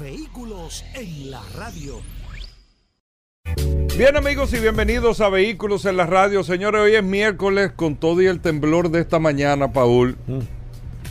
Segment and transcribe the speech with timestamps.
[0.00, 2.00] Vehículos en la radio.
[3.96, 6.42] Bien amigos y bienvenidos a Vehículos en la radio.
[6.44, 10.16] Señores, hoy es miércoles con todo y el temblor de esta mañana, Paul.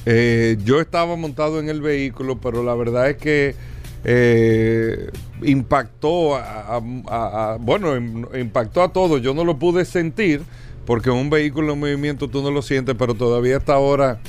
[0.06, 3.56] Eh, yo estaba montado en el vehículo, pero la verdad es que
[4.04, 5.10] eh,
[5.42, 9.20] impactó a, a- a- bueno, im- impactó a todos.
[9.22, 10.44] Yo no lo pude sentir
[10.86, 14.20] porque un vehículo en movimiento tú no lo sientes, pero todavía hasta ahora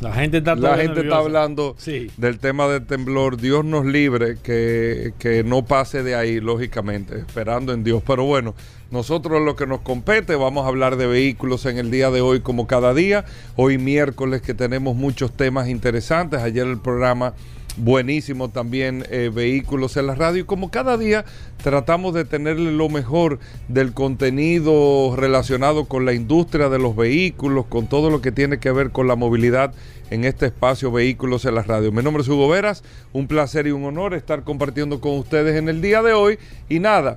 [0.00, 1.18] La gente está la todavía gente está nerviosa.
[1.18, 2.10] hablando Sí.
[2.16, 3.36] del tema del temblor.
[3.36, 8.02] Dios nos libre que, que no pase de ahí, lógicamente, esperando en Dios.
[8.06, 8.54] Pero bueno,
[8.90, 12.40] nosotros lo que nos compete, vamos a hablar de vehículos en el día de hoy
[12.40, 13.24] como cada día.
[13.56, 16.40] Hoy miércoles que tenemos muchos temas interesantes.
[16.40, 17.34] Ayer el programa
[17.78, 21.24] buenísimo también eh, vehículos en la radio y como cada día
[21.62, 27.86] tratamos de tenerle lo mejor del contenido relacionado con la industria de los vehículos, con
[27.86, 29.74] todo lo que tiene que ver con la movilidad
[30.10, 31.92] en este espacio Vehículos en la radio.
[31.92, 35.68] Mi nombre es Hugo Veras, un placer y un honor estar compartiendo con ustedes en
[35.68, 37.16] el día de hoy y nada.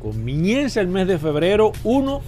[0.02, 2.22] comienza el mes de febrero, 1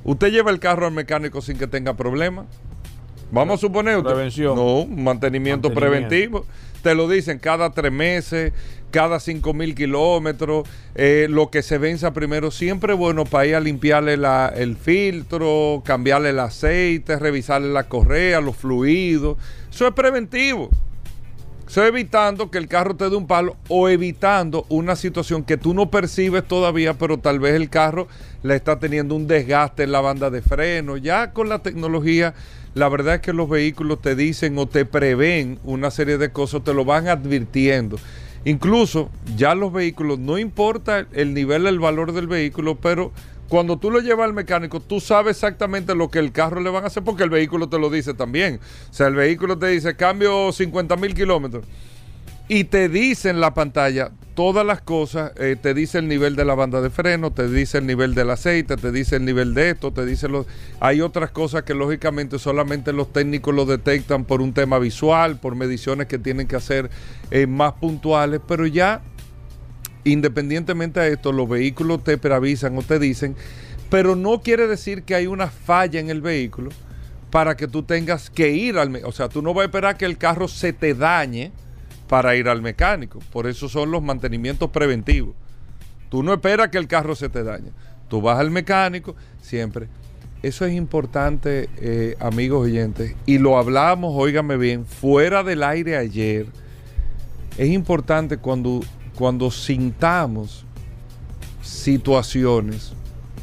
[0.03, 2.45] Usted lleva el carro al mecánico sin que tenga problemas.
[3.31, 3.97] Vamos a suponer.
[3.97, 4.55] usted- Prevención.
[4.55, 5.73] No, mantenimiento, Mantenimiento.
[6.09, 6.45] preventivo.
[6.83, 8.53] Te lo dicen cada tres meses,
[8.89, 12.49] cada cinco mil kilómetros, eh, lo que se venza primero.
[12.51, 18.41] Siempre bueno para ir a limpiarle la- el filtro, cambiarle el aceite, revisarle la correa,
[18.41, 19.37] los fluidos.
[19.71, 20.69] Eso es preventivo.
[21.71, 25.73] Eso evitando que el carro te dé un palo o evitando una situación que tú
[25.73, 28.09] no percibes todavía, pero tal vez el carro
[28.43, 30.97] le está teniendo un desgaste en la banda de freno.
[30.97, 32.33] Ya con la tecnología,
[32.73, 36.61] la verdad es que los vehículos te dicen o te prevén una serie de cosas,
[36.61, 37.97] te lo van advirtiendo.
[38.43, 43.13] Incluso ya los vehículos, no importa el nivel, el valor del vehículo, pero
[43.51, 46.85] cuando tú lo llevas al mecánico, tú sabes exactamente lo que el carro le van
[46.85, 48.61] a hacer porque el vehículo te lo dice también.
[48.89, 51.65] O sea, el vehículo te dice, cambio 50 mil kilómetros.
[52.47, 56.45] y te dice en la pantalla todas las cosas, eh, te dice el nivel de
[56.45, 59.71] la banda de freno, te dice el nivel del aceite, te dice el nivel de
[59.71, 60.45] esto, te dice los...
[60.79, 65.55] Hay otras cosas que lógicamente solamente los técnicos lo detectan por un tema visual, por
[65.55, 66.89] mediciones que tienen que hacer
[67.31, 69.01] eh, más puntuales, pero ya
[70.03, 73.35] independientemente de esto, los vehículos te preavisan o te dicen,
[73.89, 76.69] pero no quiere decir que hay una falla en el vehículo
[77.29, 79.03] para que tú tengas que ir al...
[79.05, 81.51] O sea, tú no vas a esperar que el carro se te dañe
[82.07, 83.19] para ir al mecánico.
[83.31, 85.33] Por eso son los mantenimientos preventivos.
[86.09, 87.71] Tú no esperas que el carro se te dañe.
[88.09, 89.87] Tú vas al mecánico siempre.
[90.43, 93.15] Eso es importante, eh, amigos oyentes.
[93.25, 96.47] Y lo hablamos, óigame bien, fuera del aire ayer.
[97.57, 98.81] Es importante cuando,
[99.21, 100.65] cuando sintamos
[101.61, 102.93] situaciones,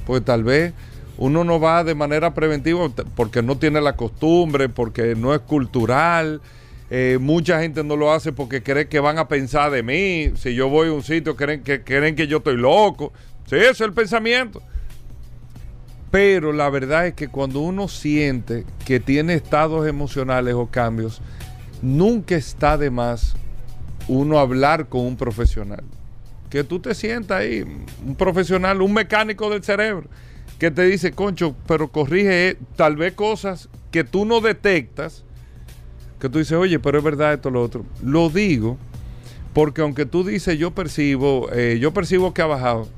[0.08, 0.74] pues tal vez
[1.18, 6.40] uno no va de manera preventiva porque no tiene la costumbre, porque no es cultural
[6.90, 10.32] eh, mucha gente no lo hace porque cree que van a pensar de mí.
[10.36, 13.12] Si yo voy a un sitio, creen que, creen que yo estoy loco.
[13.46, 14.60] Sí, ese es el pensamiento.
[16.10, 21.20] Pero la verdad es que cuando uno siente que tiene estados emocionales o cambios,
[21.82, 23.36] nunca está de más
[24.08, 25.84] uno hablar con un profesional.
[26.50, 27.62] Que tú te sientas ahí,
[28.06, 30.08] un profesional, un mecánico del cerebro,
[30.58, 35.24] que te dice, concho, pero corrige tal vez cosas que tú no detectas
[36.20, 37.84] que tú dices, oye, pero es verdad esto, lo otro.
[38.02, 38.76] Lo digo
[39.52, 42.88] porque aunque tú dices, yo percibo, eh, yo percibo que ha bajado,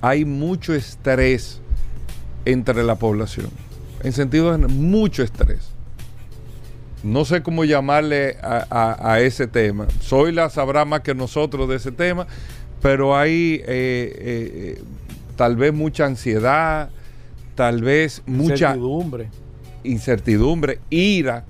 [0.00, 1.60] hay mucho estrés
[2.44, 3.48] entre la población.
[4.02, 5.70] En sentido de mucho estrés.
[7.02, 9.86] No sé cómo llamarle a, ese tema.
[10.00, 12.26] Soy la sabrá más que nosotros de ese tema,
[12.82, 14.82] pero hay eh, eh,
[15.36, 16.90] tal vez mucha ansiedad,
[17.54, 19.28] tal vez mucha incertidumbre,
[19.84, 21.44] incertidumbre ira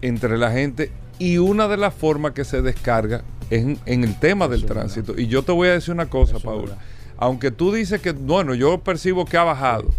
[0.00, 4.48] entre la gente y una de las formas que se descarga es en, el tema
[4.48, 5.18] del tránsito.
[5.18, 6.78] Y yo te voy a decir una cosa, Paula.
[7.16, 9.90] Aunque tú dices que, bueno, yo percibo que ha bajado,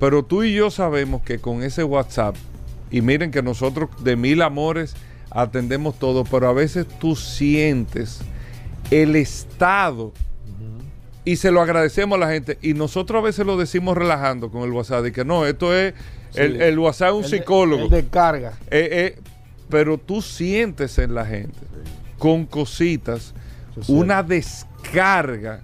[0.00, 2.36] pero tú y yo sabemos que con ese WhatsApp,
[2.92, 4.94] y miren que nosotros de mil amores
[5.30, 8.20] atendemos todo, pero a veces tú sientes
[8.90, 10.12] el estado
[11.24, 12.58] y se lo agradecemos a la gente.
[12.60, 15.94] Y nosotros a veces lo decimos relajando con el WhatsApp, y que no, esto es
[16.34, 17.88] el, WhatsApp es un psicólogo.
[17.88, 18.58] De, descarga.
[18.70, 19.18] Eh, eh,
[19.70, 21.58] pero tú sientes en la gente,
[22.18, 23.34] con cositas,
[23.88, 25.60] una descarga.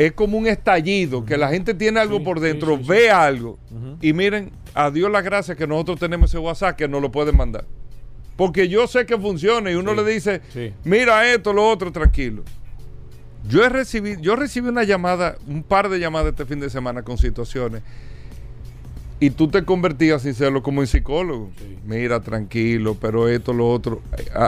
[0.00, 3.58] Es como un estallido, que la gente tiene algo por dentro, ve algo.
[4.00, 7.36] Y miren, a Dios la gracia que nosotros tenemos ese WhatsApp que nos lo pueden
[7.36, 7.66] mandar.
[8.34, 10.40] Porque yo sé que funciona y uno le dice,
[10.84, 12.44] mira esto, lo otro, tranquilo.
[13.46, 17.02] Yo he recibido, yo recibí una llamada, un par de llamadas este fin de semana
[17.02, 17.82] con situaciones
[19.20, 21.50] y tú te convertías sin serlo como un psicólogo.
[21.84, 24.00] Mira, tranquilo, pero esto, lo otro.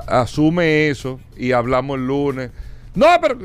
[0.07, 2.51] asume eso y hablamos el lunes.
[2.95, 3.37] No, pero,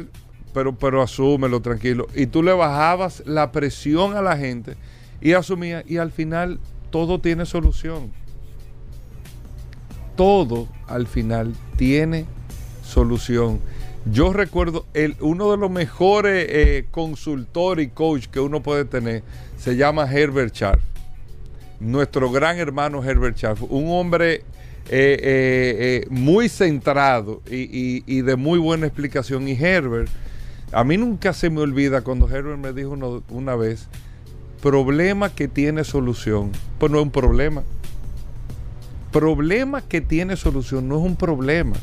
[0.58, 2.08] pero, pero asúmelo, tranquilo.
[2.16, 4.76] Y tú le bajabas la presión a la gente
[5.22, 5.84] y asumía.
[5.86, 6.60] Y al final
[6.90, 8.12] todo tiene solución.
[10.16, 12.26] Todo al final tiene
[12.84, 13.60] solución.
[14.12, 19.22] Yo recuerdo el, uno de los mejores eh, consultores y coach que uno puede tener
[19.58, 20.84] se llama Herbert Charles
[21.80, 24.42] nuestro gran hermano Herbert Schaff, un hombre
[24.90, 29.48] eh, eh, eh, muy centrado y, de muy buena explicación.
[29.48, 30.10] Y Herbert,
[30.72, 32.98] a mí nunca se me olvida cuando Herbert me dijo
[33.30, 33.88] una vez,
[34.62, 37.64] problema que tiene solución, pues no es un problema.
[39.12, 41.78] Problema que tiene solución no es un problema,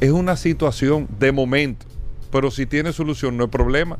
[0.00, 1.86] es una situación de momento,
[2.30, 3.98] pero si tiene solución no es problema.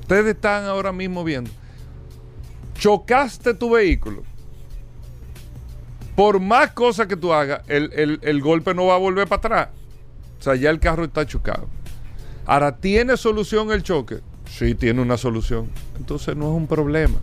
[0.00, 1.50] Ustedes están ahora mismo viendo
[2.78, 4.22] chocaste tu vehículo,
[6.14, 9.68] por más cosas que tú hagas, el, golpe no va a volver para atrás.
[10.38, 11.68] O sea, ya el carro está chocado.
[12.48, 14.20] Ahora, ¿tiene solución el choque?
[14.48, 15.68] Sí, tiene una solución.
[15.98, 17.16] Entonces no es un problema.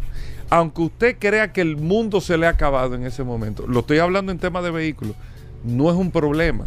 [0.52, 3.98] Aunque usted crea que el mundo se le ha acabado en ese momento, lo estoy
[3.98, 5.16] hablando en tema de vehículos,
[5.64, 6.66] no es un problema.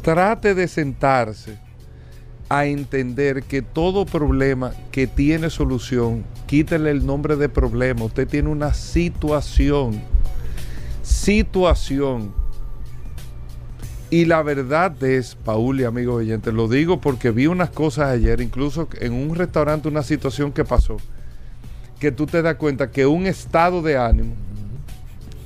[0.00, 1.58] trate de sentarse
[2.48, 8.04] a entender que todo problema que tiene solución, quítele el nombre de problema.
[8.04, 10.00] Usted tiene una situación.
[11.02, 12.32] Situación.
[14.10, 18.40] Y la verdad es, Paul y amigos oyentes, lo digo porque vi unas cosas ayer,
[18.40, 20.96] incluso en un restaurante, una situación que pasó,
[21.98, 24.34] que tú te das cuenta que un estado de ánimo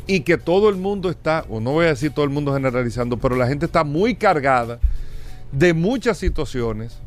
[0.06, 3.16] y que todo el mundo está, o no voy a decir todo el mundo generalizando,
[3.16, 4.78] pero la gente está muy cargada
[5.50, 6.98] de muchas situaciones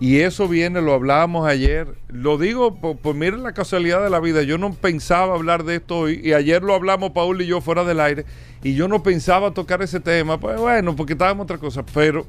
[0.00, 1.86] Y eso viene, lo hablábamos ayer.
[2.08, 4.42] Lo digo por, por miren la casualidad de la vida.
[4.42, 6.20] Yo no pensaba hablar de esto hoy.
[6.22, 8.24] Y ayer lo hablamos Paul y yo fuera del aire.
[8.62, 10.38] Y yo no pensaba tocar ese tema.
[10.40, 11.84] Pues bueno, porque estábamos otra cosa.
[11.94, 12.26] Pero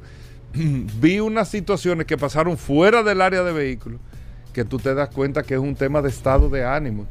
[0.53, 3.99] vi unas situaciones que pasaron fuera del área de vehículos.
[4.53, 7.07] Que tú te das cuenta que es un tema de estado de ánimo.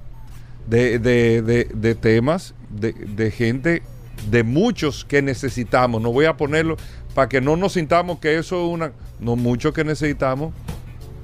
[0.68, 3.82] De, de, de, de temas, de gente,
[4.30, 6.00] de muchos que necesitamos.
[6.00, 6.76] No voy a ponerlo
[7.14, 8.92] para que no nos sintamos que eso es una...
[9.20, 10.52] No, mucho que necesitamos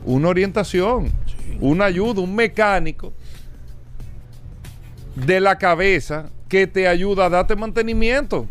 [0.04, 1.12] una orientación,
[1.60, 3.12] una ayuda, un mecánico
[5.14, 8.46] de la cabeza que te ayuda a darte mantenimiento.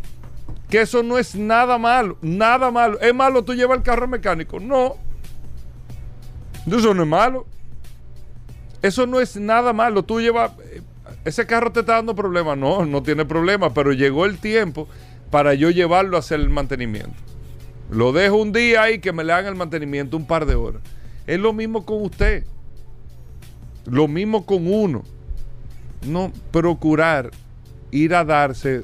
[0.70, 3.00] Que eso no es nada malo, nada malo.
[3.00, 4.60] ¿Es malo tú llevar el carro mecánico?
[4.60, 4.98] No.
[6.68, 7.48] Eso no es malo.
[8.82, 10.04] Eso no es nada malo.
[10.04, 10.52] Tú llevas...
[11.26, 12.58] Ese carro te está dando problemas.
[12.58, 14.88] No, no tiene problema, pero llegó el tiempo
[15.32, 17.16] para yo llevarlo a hacer el mantenimiento.
[17.90, 20.82] Lo dejo un día ahí que me le hagan el mantenimiento un par de horas.
[21.26, 22.44] Es lo mismo con usted.
[23.86, 25.04] Lo mismo con uno.
[26.08, 27.32] No procurar
[27.92, 28.84] ir a darse,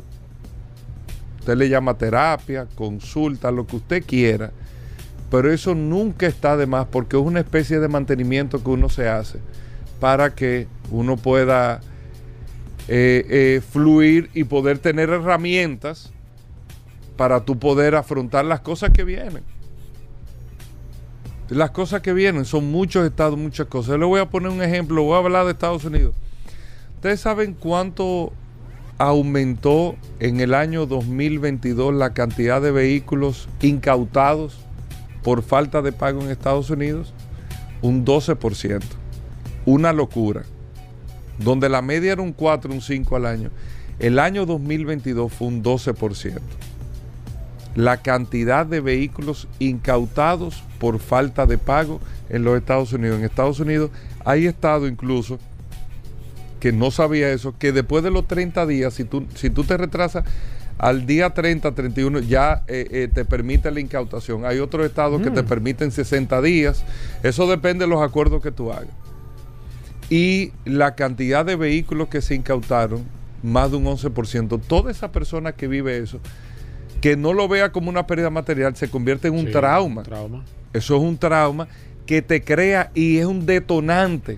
[1.40, 4.52] usted le llama terapia, consulta, lo que usted quiera,
[5.30, 9.08] pero eso nunca está de más porque es una especie de mantenimiento que uno se
[9.08, 9.40] hace
[10.00, 11.82] para que uno pueda
[12.88, 16.12] eh, eh, fluir y poder tener herramientas
[17.18, 19.44] para tú poder afrontar las cosas que vienen.
[21.50, 23.90] Las cosas que vienen son muchos estados, muchas cosas.
[23.92, 26.16] Yo le voy a poner un ejemplo, voy a hablar de Estados Unidos.
[26.96, 28.34] ¿Ustedes saben cuánto
[28.98, 34.58] aumentó en el año 2022 la cantidad de vehículos incautados
[35.24, 37.14] por falta de pago en Estados Unidos?
[37.82, 38.82] Un 12%.
[39.66, 40.44] Una locura.
[41.38, 43.52] Donde la media era un 4, un 5 al año.
[44.00, 46.40] El año 2022 fue un 12%
[47.76, 53.20] la cantidad de vehículos incautados por falta de pago en los Estados Unidos.
[53.20, 53.92] En Estados Unidos
[54.24, 55.40] hay estado incluso
[56.60, 59.78] que no sabía eso, que después de los 30 días, si tú, si tú te
[59.78, 60.24] retrasas
[60.78, 64.46] al día 30, 31, ya eh, eh, te permite la incautación.
[64.46, 66.84] Hay otros estados que te permiten 60 días.
[67.24, 68.90] Eso depende de los acuerdos que tú hagas.
[70.10, 73.04] Y la cantidad de vehículos que se incautaron,
[73.42, 74.62] más de un 11%.
[74.68, 76.20] Toda esa persona que vive eso,
[77.06, 80.02] que no lo vea como una pérdida material, se convierte en un Sí, trauma.
[80.02, 80.44] trauma.
[80.74, 81.68] Eso es un trauma
[82.08, 84.38] que te crea y es un detonante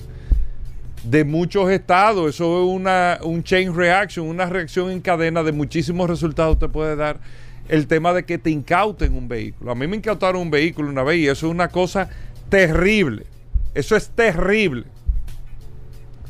[1.02, 2.36] de muchos estados.
[2.36, 6.98] Eso es una, un chain reaction, una reacción en cadena de muchísimos resultados te puede
[6.98, 7.22] dar
[7.70, 9.72] el tema de que te incauten un vehículo.
[9.72, 12.10] A mí me incautaron un vehículo una vez y eso es una cosa
[12.50, 13.28] terrible.
[13.76, 14.84] Eso es terrible.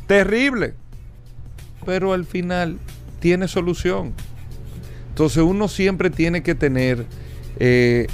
[0.05, 0.75] Terrible.
[1.83, 2.77] Pero al final
[3.19, 4.13] tiene solución.
[5.17, 7.03] Entonces uno siempre tiene que tener
[7.57, 8.05] eh,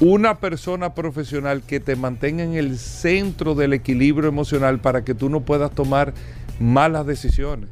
[0.00, 5.28] una persona profesional que te mantenga en el centro del equilibrio emocional para que tú
[5.28, 6.14] no puedas tomar
[6.58, 7.68] malas decisiones.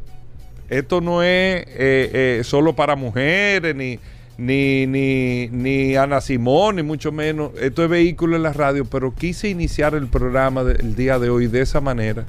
[0.68, 3.98] Esto no es eh, eh, solo para mujeres, ni,
[4.36, 7.52] ni, ni, ni Ana Simón, ni mucho menos.
[7.58, 11.46] Esto es vehículo en la radio, pero quise iniciar el programa del día de hoy
[11.46, 12.26] de esa manera,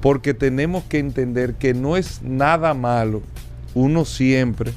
[0.00, 3.22] porque tenemos que entender que no es nada malo
[3.76, 4.72] uno siempre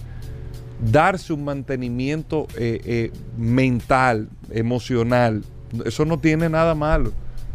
[0.91, 5.43] darse un mantenimiento eh, eh, mental, emocional.
[5.85, 7.13] Eso no tiene nada malo.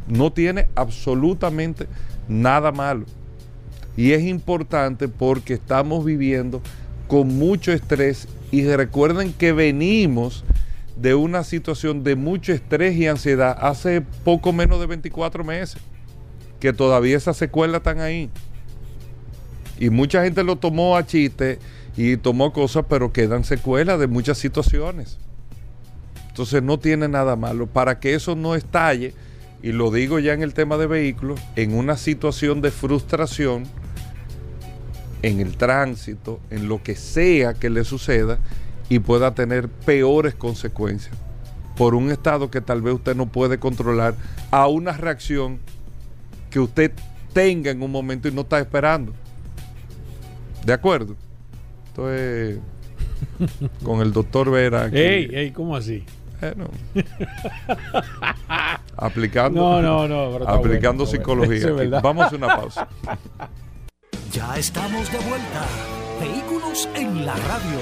[0.08, 1.86] No tiene absolutamente
[2.28, 3.04] nada malo.
[3.94, 6.62] Y es importante porque estamos viviendo
[7.08, 10.44] con mucho estrés y recuerden que venimos
[10.96, 15.76] de una situación de mucho estrés y ansiedad hace poco menos de 24 meses,
[16.58, 18.30] que todavía esas secuelas están ahí.
[19.78, 21.58] Y mucha gente lo tomó a chiste
[21.96, 25.18] y tomó cosas, pero quedan secuelas de muchas situaciones.
[26.28, 27.66] Entonces no tiene nada malo.
[27.66, 29.14] Para que eso no estalle,
[29.62, 33.64] y lo digo ya en el tema de vehículos, en una situación de frustración,
[35.22, 38.38] en el tránsito, en lo que sea que le suceda,
[38.88, 41.16] y pueda tener peores consecuencias
[41.76, 44.14] por un estado que tal vez usted no puede controlar
[44.50, 45.58] a una reacción
[46.50, 46.92] que usted
[47.32, 49.12] tenga en un momento y no está esperando.
[50.64, 51.14] ¿De acuerdo?
[51.88, 52.58] Entonces,
[53.84, 56.04] con el doctor Vera aquí, Ey, ey, ¿cómo así?
[56.40, 56.68] bueno,
[58.96, 60.32] aplicando, No, no, no.
[60.38, 61.72] pero aplicando bueno, psicología.
[61.72, 61.96] bueno.
[61.96, 62.02] Es.
[62.02, 62.88] Vamos a hacer una pausa.
[64.32, 65.64] Ya estamos de vuelta.
[66.20, 67.78] Vehículos en la radio.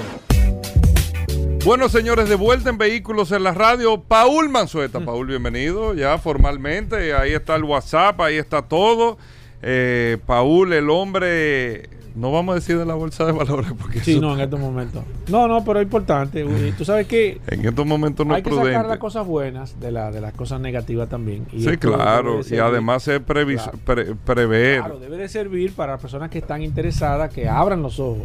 [1.65, 4.99] Bueno, señores, de vuelta en Vehículos en la Radio, Paul Manzueta.
[4.99, 7.13] Paul, bienvenido ya formalmente.
[7.13, 9.17] Ahí está el WhatsApp, ahí está todo.
[9.61, 14.11] Eh, Paul, el hombre No vamos a decir de la bolsa de valores porque Sí,
[14.11, 15.03] eso- no, en estos momentos.
[15.29, 16.45] No, no, pero es importante.
[16.77, 18.87] Tú sabes que en estos momentos no hay es que sacar prudente.
[18.89, 21.47] las cosas buenas de, la, de las cosas negativas también.
[21.51, 22.41] Y Sí, claro.
[22.47, 23.79] Y además es previs- Claro.
[23.83, 24.79] pre- prever.
[24.81, 28.23] Claro, debe de servir para las personas que están interesadas que abran los ojos.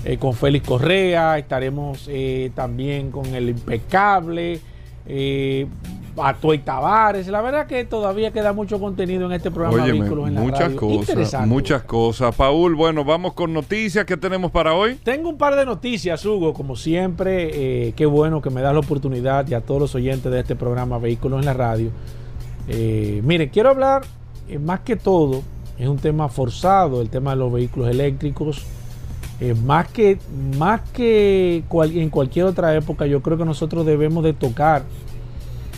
[0.04, 4.60] eh, con Félix Correa, estaremos eh, también con el impecable,
[5.06, 5.66] eh,
[6.22, 7.26] Atoy Tavares.
[7.28, 10.60] La verdad que todavía queda mucho contenido en este programa Óyeme, Vehículos en la muchas
[10.60, 10.76] Radio.
[10.78, 12.34] cosas, muchas cosas.
[12.34, 14.96] Paul, bueno, vamos con noticias que tenemos para hoy.
[15.04, 17.50] Tengo un par de noticias, Hugo, como siempre.
[17.88, 20.56] eh, qué bueno que me das la oportunidad y a todos los oyentes de este
[20.56, 21.90] programa Vehículos en la Radio.
[22.68, 24.02] Eh, mire, quiero hablar
[24.48, 25.42] eh, más que todo,
[25.78, 28.64] es un tema forzado, el tema de los vehículos eléctricos.
[29.40, 30.18] Eh, más que,
[30.58, 34.82] más que cual- en cualquier otra época, yo creo que nosotros debemos de tocar.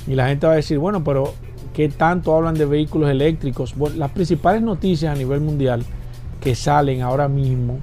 [0.06, 1.34] Y la gente va a decir, bueno, pero
[1.74, 3.74] ¿qué tanto hablan de vehículos eléctricos?
[3.96, 5.84] Las principales noticias a nivel mundial
[6.40, 7.78] que salen ahora mismo,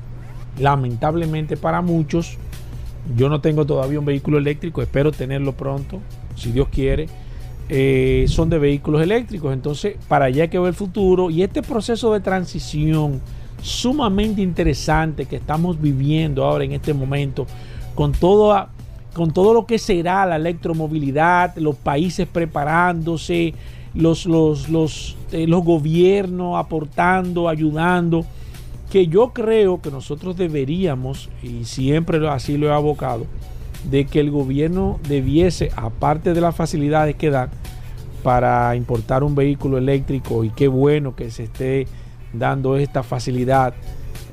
[0.60, 2.38] lamentablemente para muchos,
[3.16, 6.00] yo no tengo todavía un vehículo eléctrico, espero tenerlo pronto,
[6.36, 7.08] si Dios quiere,
[7.70, 9.54] eh, son de vehículos eléctricos.
[9.54, 13.22] Entonces, para allá que va el futuro y este proceso de transición
[13.62, 17.46] sumamente interesante que estamos viviendo ahora en este momento,
[17.96, 18.68] con todo,
[19.18, 23.54] con todo lo que será la electromovilidad, los países preparándose,
[23.96, 28.26] los, los, los, eh, los gobiernos aportando, ayudando,
[28.92, 33.26] que yo creo que nosotros deberíamos, y siempre así lo he abocado,
[33.90, 37.50] de que el gobierno debiese, aparte de las facilidades que dan
[38.22, 41.88] para importar un vehículo eléctrico, y qué bueno que se esté
[42.34, 43.74] dando esta facilidad,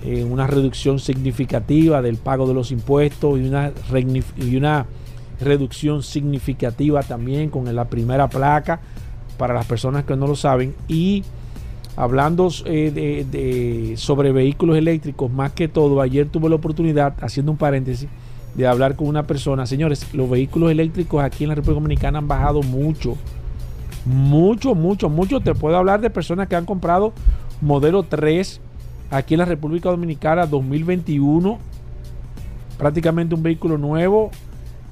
[0.02, 3.72] eh, una reducción significativa del pago de los impuestos y una,
[4.36, 4.86] y una
[5.40, 8.80] reducción significativa también con la primera placa
[9.38, 10.74] para las personas que no lo saben.
[10.88, 11.24] Y
[11.96, 17.58] hablando eh, de- sobre vehículos eléctricos más que todo ayer tuve la oportunidad haciendo un
[17.58, 18.08] paréntesis
[18.54, 19.66] de hablar con una persona.
[19.66, 23.16] Señores los vehículos eléctricos aquí en la República Dominicana han bajado mucho
[24.06, 25.40] mucho mucho mucho.
[25.40, 27.12] Te puedo hablar de personas que han comprado
[27.60, 28.60] modelo 3
[29.16, 31.58] aquí en la República Dominicana 2021
[32.78, 34.30] prácticamente un vehículo nuevo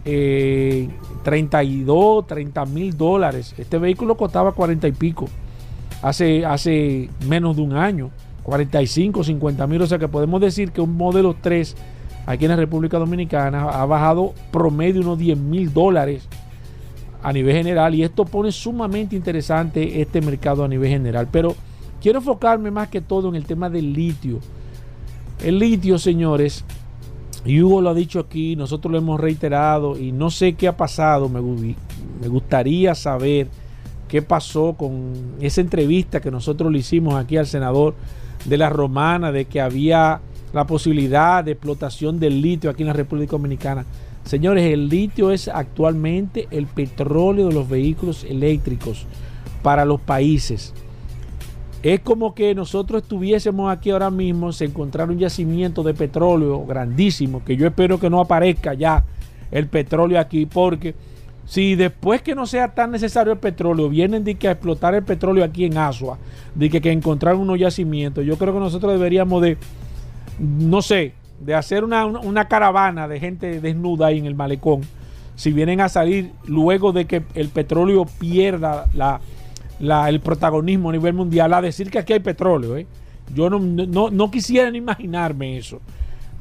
[0.04, 0.88] eh,
[1.22, 3.54] 32, 30 mil dólares.
[3.58, 5.28] Este vehículo costaba 40 y pico
[6.02, 8.11] hace, hace menos de un año,
[8.42, 9.82] 45, 50 mil.
[9.82, 11.76] O sea que podemos decir que un modelo 3
[12.26, 16.28] aquí en la República Dominicana ha bajado promedio unos 10 mil dólares
[17.22, 21.28] a nivel general y esto pone sumamente interesante este mercado a nivel general.
[21.30, 21.54] Pero
[22.02, 24.40] quiero enfocarme más que todo en el tema del litio.
[25.42, 26.64] El litio, señores,
[27.44, 30.76] y Hugo lo ha dicho aquí, nosotros lo hemos reiterado y no sé qué ha
[30.76, 31.28] pasado.
[31.28, 33.48] Me, me gustaría saber
[34.08, 37.94] qué pasó con esa entrevista que nosotros le hicimos aquí al senador
[38.44, 40.20] de la Romana, de que había
[40.52, 43.86] la posibilidad de explotación del litio aquí en la República Dominicana.
[44.24, 49.06] Señores, el litio es actualmente el petróleo de los vehículos eléctricos
[49.62, 50.74] para los países.
[51.83, 57.42] Es como que nosotros estuviésemos aquí ahora mismo, se encontrara un yacimiento de petróleo grandísimo,
[57.45, 59.05] que yo espero que no aparezca ya
[59.51, 60.95] el petróleo aquí, porque
[61.45, 65.03] si después que no sea tan necesario el petróleo, vienen de que a explotar el
[65.03, 66.18] petróleo aquí en Asua,
[66.55, 69.59] de que, que encontraron unos yacimientos, yo creo que nosotros deberíamos de,
[70.38, 74.83] no sé, de hacer una- una caravana de gente desnuda ahí en el malecón,
[75.35, 79.21] si vienen a salir luego de que el petróleo pierda la,
[79.83, 82.77] el protagonismo a nivel mundial, a decir que aquí hay petróleo.
[82.77, 82.87] ¿eh?
[83.35, 85.81] Yo no, no, no quisiera ni imaginarme eso.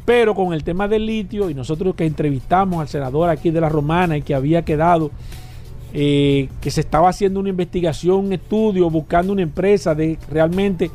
[0.06, 3.70] Pero con el tema del litio y nosotros que entrevistamos al senador aquí de la
[3.70, 5.12] Romana y que había quedado
[5.94, 10.90] eh, que se estaba haciendo una investigación, un estudio, buscando una empresa de realmente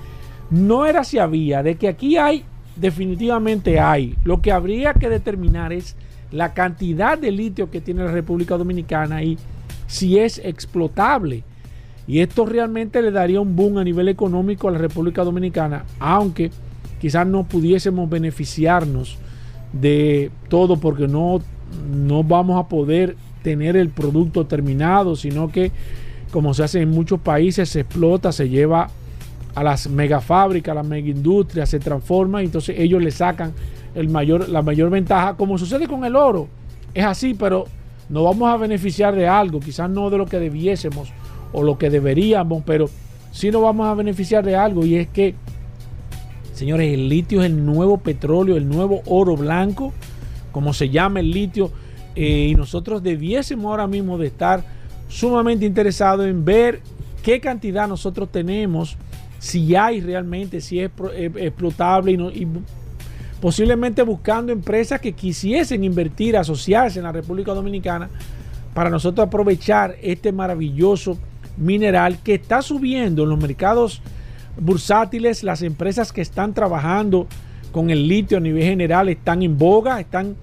[0.51, 2.45] no era si había, de que aquí hay,
[2.77, 4.17] definitivamente hay.
[4.25, 5.97] Lo que habría que determinar es
[6.33, 9.37] la cantidad de litio que tiene la República Dominicana y
[9.87, 11.43] si es explotable.
[12.09, 16.51] Y esto realmente le daría un boom a nivel económico a la República Dominicana, aunque
[17.01, 19.19] quizás no pudiésemos beneficiarnos
[19.73, 21.40] de todo porque no,
[21.90, 25.73] no vamos a poder tener el producto terminado, sino que
[26.31, 28.88] como se hace en muchos países, se explota, se lleva
[29.55, 33.53] a las megafábricas, a las megaindustrias, se transforma y entonces ellos le sacan
[33.95, 36.49] el mayor, la mayor ventaja, como sucede con el oro.
[36.92, 37.64] Es así, pero
[38.09, 41.11] nos vamos a beneficiar de algo, quizás no de lo que debiésemos
[41.53, 42.89] o lo que deberíamos, pero
[43.33, 45.35] sí nos vamos a beneficiar de algo y es que,
[46.55, 49.93] señores, el litio es el nuevo petróleo, el nuevo oro blanco,
[50.53, 51.71] como se llama el litio,
[52.15, 54.65] eh, y nosotros debiésemos ahora mismo de estar
[55.09, 56.81] sumamente interesados en ver
[57.23, 58.97] qué cantidad nosotros tenemos,
[59.39, 62.49] si hay realmente, si es eh, explotable y
[63.41, 68.09] posiblemente buscando empresas que quisiesen invertir, asociarse en la República Dominicana
[68.75, 71.19] para nosotros aprovechar este maravilloso
[71.57, 74.03] mineral que está subiendo en los mercados
[74.59, 75.42] bursátiles.
[75.42, 77.27] Las empresas que están trabajando
[77.73, 80.37] con el litio a nivel general están en boga, están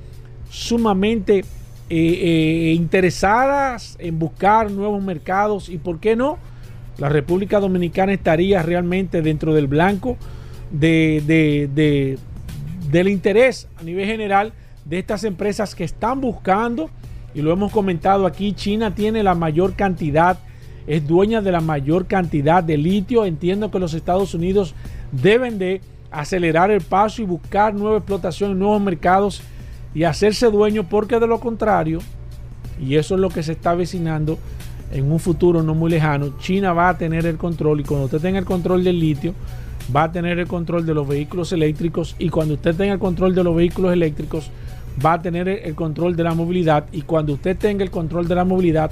[0.50, 1.46] sumamente eh,
[1.90, 5.70] eh, interesadas en buscar nuevos mercados.
[5.70, 6.38] Y por qué no,
[6.98, 10.18] la República Dominicana estaría realmente dentro del blanco
[10.72, 12.18] de, de- de-
[12.92, 14.54] del interés a nivel general
[14.86, 16.90] de estas empresas que están buscando,
[17.34, 20.38] y lo hemos comentado aquí, China tiene la mayor cantidad,
[20.88, 23.26] es dueña de la mayor cantidad de litio.
[23.26, 24.76] Entiendo que los Estados Unidos
[25.12, 29.42] deben de acelerar el paso y buscar nueva explotación nuevos mercados
[29.96, 32.00] y hacerse dueño, porque de lo contrario,
[32.80, 34.38] y eso es lo que se está avecinando
[34.92, 38.22] en un futuro no muy lejano, China va a tener el control y cuando usted
[38.22, 39.34] tenga el control del litio,
[39.94, 43.36] va a tener el control de los vehículos eléctricos y cuando usted tenga el control
[43.36, 44.52] de los vehículos eléctricos,
[45.04, 48.36] va a tener el control de la movilidad y cuando usted tenga el control de
[48.36, 48.92] la movilidad,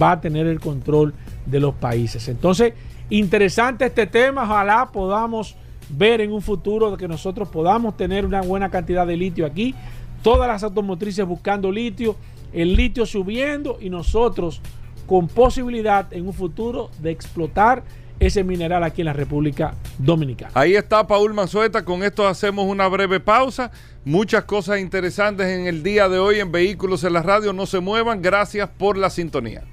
[0.00, 1.14] va a tener el control
[1.46, 2.28] de los países.
[2.28, 2.74] Entonces,
[3.10, 5.56] interesante este tema, ojalá podamos
[5.90, 9.74] ver en un futuro que nosotros podamos tener una buena cantidad de litio aquí,
[10.22, 12.16] todas las automotrices buscando litio,
[12.52, 14.60] el litio subiendo y nosotros
[15.06, 17.82] con posibilidad en un futuro de explotar
[18.20, 20.52] ese mineral aquí en la República Dominicana.
[20.54, 23.70] Ahí está Paul Manzueta, con esto hacemos una breve pausa.
[24.04, 27.52] Muchas cosas interesantes en el día de hoy en Vehículos en la Radio.
[27.52, 29.64] No se muevan, gracias por la sintonía.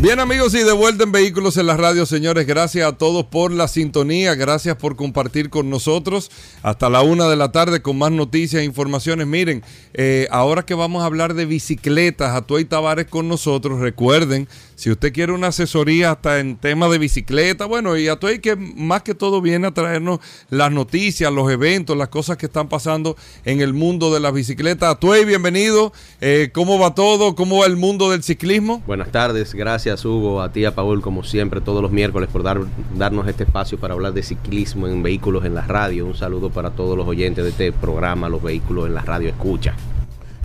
[0.00, 3.50] Bien amigos y de vuelta en Vehículos en la Radio, señores, gracias a todos por
[3.50, 6.30] la sintonía, gracias por compartir con nosotros
[6.62, 9.26] hasta la una de la tarde con más noticias e informaciones.
[9.26, 14.46] Miren, eh, ahora que vamos a hablar de bicicletas, Atuay Tavares con nosotros, recuerden,
[14.78, 19.02] si usted quiere una asesoría hasta en tema de bicicleta, bueno, y Atuay que más
[19.02, 23.60] que todo viene a traernos las noticias, los eventos, las cosas que están pasando en
[23.60, 24.88] el mundo de las bicicletas.
[24.88, 27.34] Atuay, bienvenido, Eh, ¿cómo va todo?
[27.34, 28.80] ¿Cómo va el mundo del ciclismo?
[28.86, 32.60] Buenas tardes, gracias Hugo, a ti, a Paul, como siempre, todos los miércoles por dar,
[32.94, 36.06] darnos este espacio para hablar de ciclismo en vehículos en la radio.
[36.06, 39.74] Un saludo para todos los oyentes de este programa, los vehículos en la radio escucha.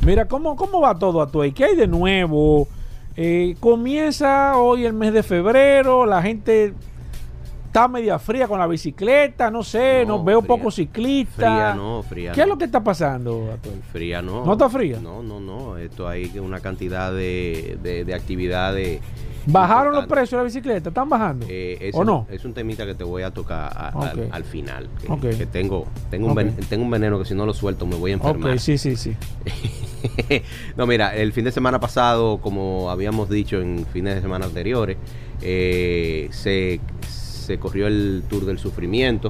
[0.04, 2.68] Mira, ¿cómo, cómo va todo a tu ¿Qué hay de nuevo?
[3.16, 6.74] Eh, comienza hoy el mes de febrero, la gente
[7.74, 10.48] está media fría con la bicicleta, no sé, no, veo fría.
[10.48, 11.36] pocos ciclistas.
[11.38, 12.44] Fría no, fría ¿Qué no.
[12.44, 13.82] es lo que está pasando, Atuel?
[13.92, 14.46] Fría no.
[14.46, 15.00] ¿No está fría?
[15.02, 15.76] No, no, no.
[15.80, 19.02] Esto hay una cantidad de, de, de actividades.
[19.48, 20.90] ¿Bajaron los precios de la bicicleta?
[20.90, 21.48] ¿Están bajando?
[21.50, 22.28] Eh, es, ¿O un, no?
[22.30, 24.88] es un temita que te voy a tocar a- al- final.
[25.20, 26.38] Que, tengo, tengo, un Ok.
[26.38, 28.60] ven- tengo un veneno que si no lo suelto me voy a enfermar.
[28.60, 29.16] sí, sí, sí.
[30.78, 34.98] no, mira, el fin de semana pasado, como habíamos dicho en fines de semana anteriores,
[35.42, 36.80] eh, se,
[37.44, 39.30] se corrió el Tour del Sufrimiento.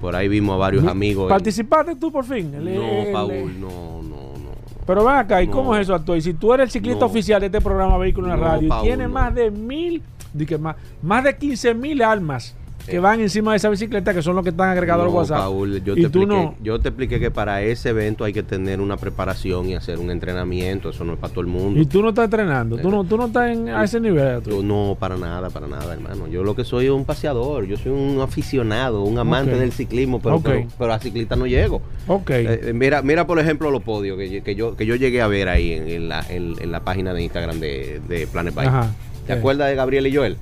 [0.00, 1.24] Por ahí vimos a varios amigos.
[1.24, 2.52] en- ¿Participaste tú por fin?
[2.54, 3.68] El- No, el- Paul, no,
[4.02, 4.50] no, no.
[4.86, 5.52] Pero ven acá, ¿y No.
[5.52, 6.22] cómo es eso, Atuel?
[6.22, 7.06] Si tú eres el ciclista No.
[7.06, 10.46] oficial de este programa Vehículo en la No, Radio y tienes más de mil, di
[10.46, 13.00] que más, más de 15 mil almas que Eh.
[13.00, 15.38] van encima de esa bicicleta, que son los que están agregados al No, WhatsApp.
[15.38, 16.54] Paul, yo, y te tú expliqué, no.
[16.62, 20.10] yo te expliqué que para ese evento hay que tener una preparación y hacer un
[20.10, 20.90] entrenamiento.
[20.90, 21.80] Eso no es para todo el mundo.
[21.80, 24.42] Y tú no estás entrenando, tú no, tú no estás en- a ese nivel.
[24.44, 26.26] Yo no, para nada, para nada, hermano.
[26.28, 30.20] Yo lo que soy es un paseador, yo soy un aficionado, un amante del ciclismo,
[30.20, 31.82] pero, pero, pero a ciclista no llego.
[32.06, 32.30] Ok.
[32.30, 35.20] Eh, eh, mira, mira por ejemplo los podios que, yo- que yo que yo llegué
[35.22, 38.68] a ver ahí en, en la, en, la página de Instagram de, de Planet Bike.
[38.68, 38.90] Ajá.
[39.26, 40.36] ¿Te acuerdas de Gabriel y Joel?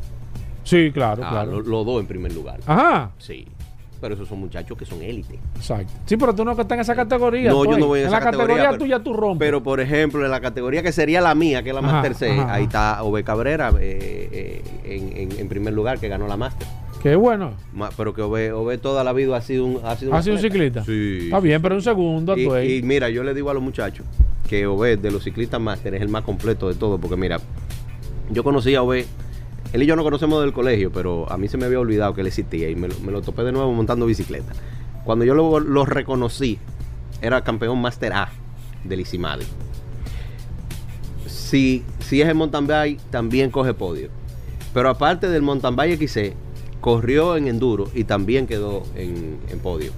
[0.69, 1.53] Sí, claro, Ah, claro.
[1.53, 2.61] lo- Los dos en primer lugar.
[2.67, 3.47] Ajá, Sí.
[4.01, 5.41] Pero esos son muchachos que son élite.
[5.57, 5.93] exacto.
[6.07, 7.51] Sí, pero tú no estás en esa categoría.
[7.51, 7.81] No, yo Atuel.
[7.81, 9.45] no voy en En esa la categoría, categoría, pero- tuya tú rompes.
[9.47, 12.15] Pero por ejemplo, en la categoría que sería la mía, que es la Ajá, Master
[12.15, 16.29] 6, ajá, ahí está Ove Cabrera eh, eh, en, en- en primer lugar, que ganó
[16.29, 16.69] la Master.
[17.03, 17.55] Qué bueno.
[17.97, 20.43] Pero que Ove, Ove toda la vida ha sido un, ha sido ¿Ha sido un
[20.43, 20.85] ciclista?
[20.85, 21.23] Sí.
[21.25, 22.43] Está bien, pero un segundo, Y,
[22.77, 24.07] y mira, yo le digo a los muchachos
[24.49, 27.39] que Ove de los ciclistas máster es el más completo de todo, porque mira,
[28.31, 29.07] yo conocí a Ove,
[29.73, 32.21] él y yo no conocemos del colegio, pero a mí se me había olvidado que
[32.23, 34.53] él existía y me lo, me lo topé de nuevo montando bicicleta.
[35.05, 36.59] Cuando yo lo, lo reconocí,
[37.21, 38.31] era campeón máster A
[38.85, 39.45] del Isimadi.
[41.27, 44.09] Si, si es el mountain bike, también coge podio.
[44.75, 46.33] Pero aparte del mountain bike XC,
[46.81, 49.93] corrió en enduro y también quedó en, en podio.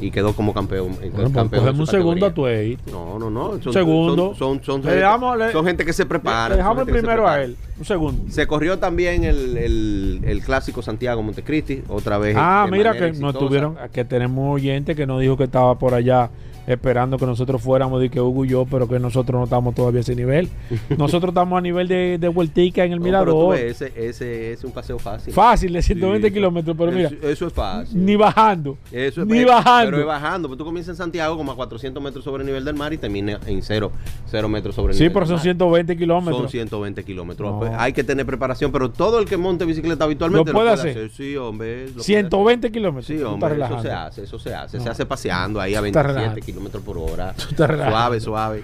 [0.00, 0.96] y quedó como campeón.
[0.96, 2.46] Bueno, pues campeón un segundo a tu
[2.90, 3.62] No, no, no.
[3.62, 4.34] Son, Segundo.
[4.34, 6.48] Son, son, son, Le gente, damos- le- son gente que se prepara.
[6.50, 7.56] Le dejamos el primero a él.
[7.78, 8.22] Un segundo.
[8.30, 12.36] Se corrió también el, el, el clásico Santiago Montecristi, otra vez.
[12.38, 13.38] Ah, mira que nos exitosa.
[13.38, 16.30] tuvieron, que tenemos oyente que nos dijo que estaba por allá
[16.66, 19.98] esperando que nosotros fuéramos, de que Hugo y yo, pero que nosotros no estamos todavía
[19.98, 20.48] a ese nivel.
[20.96, 23.54] nosotros estamos a nivel de, de vueltica en el No, pero mirador.
[23.56, 25.34] ves, ese, ese es un paseo fácil.
[25.34, 28.02] Fácil, de 120 Sí, kilómetros, pero mira, Eso, eso es fácil.
[28.02, 28.78] ni bajando.
[28.90, 29.90] Eso es ni bajando.
[29.90, 30.48] Pero es bajando.
[30.48, 32.96] Pues tú comienzas en Santiago como a 400 metros sobre el nivel del mar y
[32.96, 33.92] termina en cero,
[34.24, 35.42] cero metros sobre el Sí, nivel pero del son mar.
[35.42, 36.38] 120 kilómetros.
[36.40, 37.52] Son 120 kilómetros.
[37.52, 37.60] No.
[37.68, 41.10] Pues hay que tener preparación, pero todo el que monte bicicleta habitualmente ¿Lo puede hacer?
[41.10, 41.86] Sí, hombre.
[41.86, 43.06] lo puede 120 kilómetros.
[43.06, 44.78] Sí, hombre, eso se hace, eso se hace.
[44.78, 44.84] No.
[44.84, 46.40] Se hace paseando ahí a estás 27 relajando.
[46.46, 47.34] kilómetros por hora.
[47.56, 48.62] Suave, suave.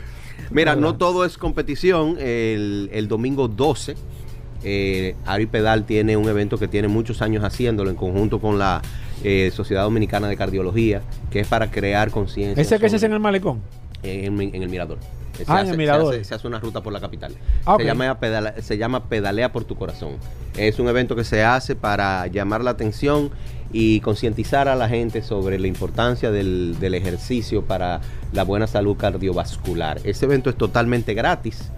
[0.50, 2.16] Mira, no todo es competición.
[2.18, 3.94] El, el domingo 12,
[4.64, 8.82] eh, Ari Pedal tiene un evento que tiene muchos años haciéndolo en conjunto con la
[9.22, 12.60] eh, Sociedad Dominicana de Cardiología, que es para crear conciencia.
[12.60, 13.60] Ese que se hace en el malecón.
[14.02, 14.98] En, en el Mirador.
[15.36, 16.14] Se Ah, en hace- el Mirador.
[16.14, 17.34] Se hace, se hace una ruta por la capital.
[17.64, 20.12] Ah, se, llama pedala- se llama Pedalea por tu corazón.
[20.56, 23.30] Es un evento que se hace para llamar la atención
[23.72, 28.00] y concientizar a la gente sobre la importancia del, del ejercicio para
[28.32, 30.00] la buena salud cardiovascular.
[30.04, 31.70] Ese evento es totalmente gratis.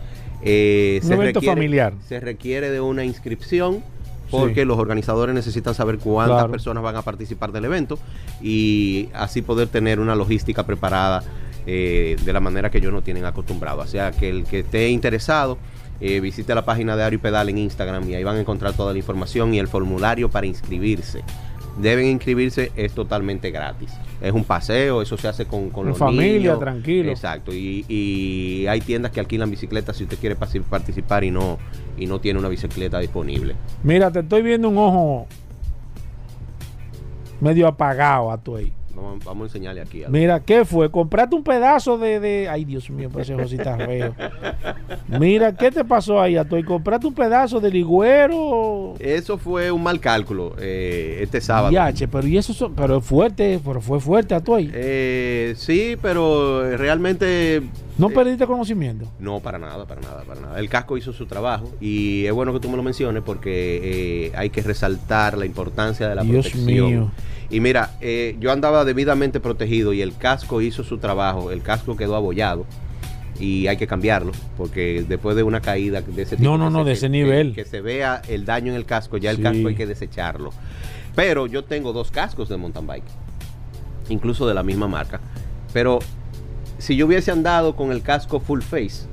[0.42, 1.92] Eh, Un evento familiar.
[2.08, 3.84] Se requiere de una inscripción
[4.30, 4.64] porque Sí.
[4.66, 6.50] los organizadores necesitan saber cuántas Claro.
[6.50, 7.98] personas van a participar del evento
[8.40, 11.22] y así poder tener una logística preparada
[11.66, 13.80] eh, de la manera que ellos no tienen acostumbrado.
[13.82, 15.58] O sea, que el que esté interesado
[16.00, 18.92] eh, visite la página de Ario Pedal en Instagram y ahí van a encontrar toda
[18.92, 21.22] la información y el formulario para inscribirse.
[21.78, 23.90] Deben inscribirse, es totalmente gratis.
[24.20, 26.60] Es un paseo, eso se hace con, con En los familia, niños.
[26.60, 27.10] tranquilo.
[27.10, 27.52] Exacto.
[27.54, 31.58] Y, y hay tiendas que alquilan bicicletas si usted quiere participar y no,
[31.96, 33.54] y no tiene una bicicleta disponible.
[33.82, 35.26] Mira, te estoy viendo un ojo
[37.40, 38.72] medio apagado a tu ahí.
[38.94, 40.02] Vamos, vamos a enseñarle aquí.
[40.08, 40.90] Mira, ¿qué fue?
[40.90, 44.14] Compraste un pedazo de, de- Ay, Dios mío, pero ese Josita feo.
[45.08, 46.62] Mira, ¿qué te pasó ahí a tu ahí?
[46.62, 48.94] ¿Compraste un pedazo de ligüero?
[48.98, 51.72] Eso fue un mal cálculo eh, este sábado.
[51.72, 54.70] Yache, pero y eso son- pero fuerte, pero fue fuerte a tu ahí.
[54.74, 57.62] Eh, sí, pero realmente
[57.98, 59.06] No eh, perdiste conocimiento.
[59.18, 60.58] No, para nada, para nada, para nada.
[60.60, 64.32] El casco hizo su trabajo y es bueno que tú me lo menciones porque eh,
[64.36, 66.66] hay que resaltar la importancia de la Dios protección.
[66.90, 67.10] mío.
[67.52, 71.52] Y mira, eh, yo andaba debidamente protegido y el casco hizo su trabajo.
[71.52, 72.64] El casco quedó abollado
[73.38, 76.80] y hay que cambiarlo porque después de una caída de ese tipo, No, no, no,
[76.80, 77.54] se- de ese que- nivel.
[77.54, 79.42] que se vea el daño en el casco, ya el Sí.
[79.42, 80.50] casco hay que desecharlo.
[81.14, 83.04] Pero yo tengo dos cascos de mountain bike,
[84.08, 85.20] incluso de la misma marca.
[85.74, 85.98] Pero
[86.78, 89.06] si yo hubiese andado con el casco full face,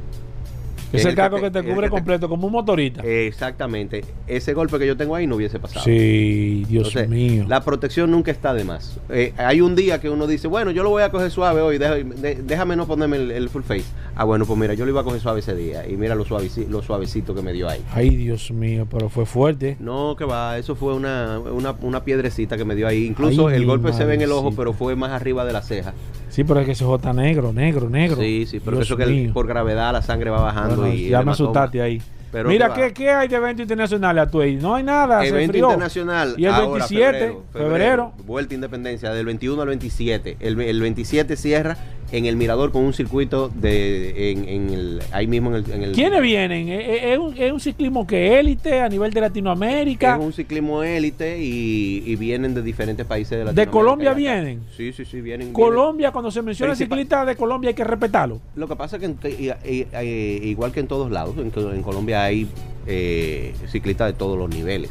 [0.97, 3.01] Ese el que casco te- que te cubre que te- completo, como un motorista.
[3.03, 5.83] exactamente, ese golpe que yo tengo ahí no hubiese pasado.
[5.85, 7.45] sí, Dios Entonces, mío.
[7.47, 8.99] La protección nunca está de más.
[9.09, 11.77] Eh, hay un día que uno dice, bueno, yo lo voy a coger suave hoy,
[11.77, 13.85] déjame no ponerme el, el full face.
[14.15, 16.25] Ah, bueno, pues mira, yo lo iba a coger suave ese día y mira lo,
[16.25, 17.81] suaveci- lo suavecito que me dio ahí.
[17.93, 19.77] Ay, Dios mío, pero fue fuerte.
[19.79, 23.05] No, que va, eso fue una, una, una piedrecita que me dio ahí.
[23.05, 25.61] Incluso Ay, el golpe se ve en el ojo, pero fue más arriba de la
[25.61, 25.93] ceja.
[26.29, 28.17] Sí, pero es que ese ojo está negro, negro, negro.
[28.21, 31.09] Sí, sí, pero Dios eso que el- por gravedad la sangre va bajando Bueno, y
[31.09, 32.01] ya me asustaste ahí.
[32.31, 34.55] Pero Mira, ¿qué ¿qué, hay de evento internacional a tu ahí?
[34.55, 35.65] No hay nada, se Evento enfrió.
[35.65, 36.35] internacional.
[36.37, 38.13] Y el ahora, 27, febrero.
[38.23, 40.37] Vuelta a Independencia, del 21 al 27.
[40.39, 41.77] El, el 27 cierra
[42.11, 45.71] en el Mirador con un circuito de en, en el, ahí mismo en el...
[45.71, 46.69] en el- ¿Quiénes vienen?
[46.69, 50.15] ¿Es, es- es un, es un ciclismo que élite a nivel de Latinoamérica?
[50.15, 53.71] Es un ciclismo élite y, y vienen de diferentes países de ¿De Latinoamérica.
[53.71, 54.17] Colombia y acá.
[54.17, 54.61] vienen?
[54.75, 55.53] Sí, sí, sí, vienen.
[55.53, 58.39] Colombia, cuando se menciona Principal- ciclista de Colombia hay que respetarlo.
[58.55, 61.83] Lo que pasa es que y- y- igual que en todos lados, en, Co- en
[61.83, 62.47] Colombia hay
[62.87, 64.89] eh, ciclistas de todos los niveles.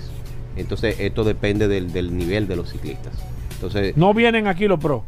[0.57, 3.13] Entonces esto depende del, del nivel de los ciclistas.
[3.55, 5.03] Entonces No vienen aquí los pros.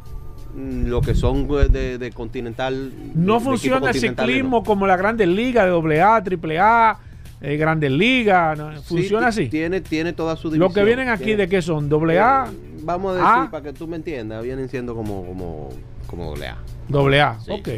[0.54, 2.92] Mm, lo que son pues, de, de continental.
[3.14, 4.64] No de- funciona el ciclismo no.
[4.64, 6.98] como la Grandes Ligas de AA, AAA,
[7.40, 8.58] eh, Grandes Ligas.
[8.84, 9.48] ¿Funciona así?
[9.48, 10.74] Tiene, tiene toda su Los división.
[10.74, 11.88] que vienen aquí, Tiene- ¿de qué son?
[11.92, 12.46] ¿AA?
[12.48, 13.50] Eh, vamos a decir, A.
[13.50, 15.68] para que tú me entiendas, vienen siendo como, como,
[16.06, 16.58] como doble A.
[16.88, 17.38] Doble A.
[17.40, 17.68] Sí, ok.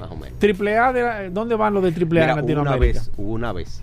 [0.00, 0.38] más o menos.
[0.38, 3.00] Triple A, de la- ¿dónde van los de Triple A Mira, en hubo una Latinoamérica?
[3.00, 3.82] vez, hubo una vez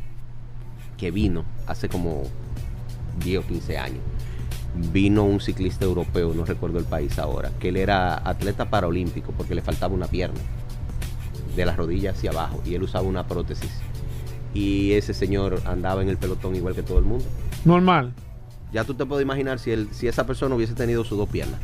[0.97, 2.23] que vino hace como
[3.19, 3.99] 10 o 15 años.
[4.91, 9.55] Vino un ciclista europeo, no recuerdo el país ahora, que él era atleta paraolímpico porque
[9.55, 10.39] le faltaba una pierna
[11.55, 13.71] de las rodillas hacia abajo y él usaba una prótesis.
[14.53, 17.25] Y ese señor andaba en el pelotón igual que todo el mundo.
[17.63, 18.11] Normal.
[18.73, 21.59] Ya tú te puedes imaginar si, él, si esa persona hubiese tenido sus dos piernas.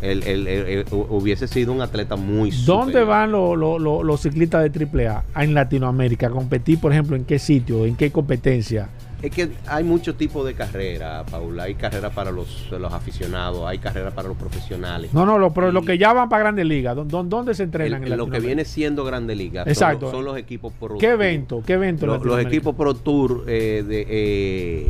[0.00, 3.06] Él, él- él- él hu- hubiese sido un atleta muy ¿Dónde superior.
[3.06, 7.38] van los, los- los- los ciclistas de AAA en Latinoamérica competir, por ejemplo, en qué
[7.38, 8.88] sitio, en qué competencia?
[9.24, 11.62] Es que hay muchos tipos de carrera, Paula.
[11.62, 15.14] Hay carrera para los, los aficionados, hay carrera para los profesionales.
[15.14, 17.62] No, no, lo, pero lo que ya van para Grandes Ligas, ¿dó- dó- ¿dónde se
[17.62, 18.04] el- entrenan?
[18.04, 20.10] en lo que viene siendo Grande Liga son Exacto.
[20.10, 21.14] son, los equipos Pro ¿Qué Tour.
[21.22, 21.62] evento?
[21.66, 22.04] ¿Qué evento?
[22.04, 24.88] en Lo- los equipos Pro Tour eh, de, eh,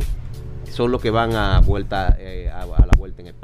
[0.69, 2.65] son los que van a vuelta eh, a,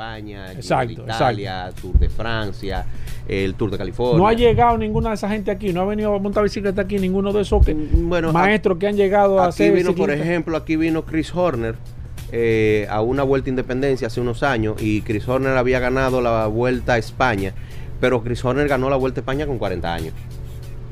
[0.02, 2.86] España, el de Italia, Tour de Francia,
[3.28, 4.18] el Tour de California.
[4.18, 6.98] No ha llegado ninguna de esa gente aquí, no ha venido a montar bicicleta aquí
[6.98, 10.10] ninguno de esos que, Mm, Bueno, maestros que han llegado a Aquí ser vino, por
[10.12, 11.76] ejemplo, aquí vino Chris Horner
[12.32, 16.48] eh, a una vuelta a Independencia hace unos años y Chris Horner había ganado la
[16.48, 17.54] vuelta a España,
[18.00, 20.14] pero Chris Horner ganó la vuelta a España con 40 años.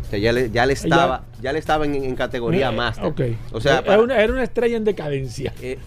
[0.05, 3.13] O sea, ya le, ya le estaba, ya, le estaba en, en categoría Eh, máster.
[3.53, 5.53] O sea, era, para- una, era una estrella en decadencia.
[5.61, 5.77] eh,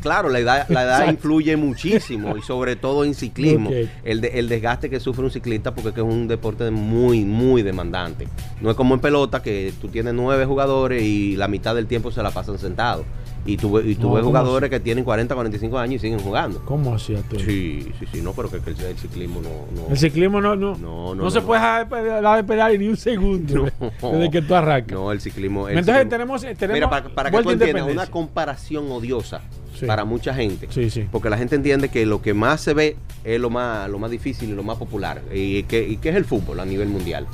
[0.00, 3.70] claro, la edad, la edad influye muchísimo y sobre todo en ciclismo.
[4.04, 8.28] El, de- el desgaste que sufre un ciclista porque es un deporte muy, muy demandante.
[8.60, 12.10] No es como en pelota que tú tienes nueve jugadores y la mitad del tiempo
[12.10, 13.04] se la pasan sentados.
[13.46, 16.18] Y tú, y tú No, ves ¿cómo jugadores que tienen 40, 45 años y siguen
[16.18, 16.62] jugando.
[16.66, 17.36] ¿Cómo hacías tú?
[17.40, 19.48] Sí, sí, sí, no, pero que, que el, el ciclismo no...
[19.74, 21.88] no El ciclismo no, no, No, no, se puede dejar
[22.36, 23.70] de pedal ni un segundo
[24.02, 24.10] No.
[24.12, 24.92] desde que tú arrancas.
[24.92, 25.68] No, el ciclismo...
[25.68, 29.40] el Entonces ciclismo- tenemos, tenemos Mira, para, para que tú entiendas, una comparación odiosa
[29.80, 29.86] Sí.
[29.86, 30.68] para mucha gente.
[30.70, 31.06] Sí, sí.
[31.10, 34.10] Porque la gente entiende que lo que más se ve es lo más, lo más
[34.10, 35.22] difícil y lo más popular.
[35.34, 37.26] Y que, y que es el fútbol a nivel mundial.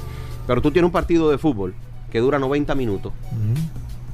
[0.47, 1.75] Pero tú tienes un partido de fútbol
[2.11, 3.13] que dura 90 minutos.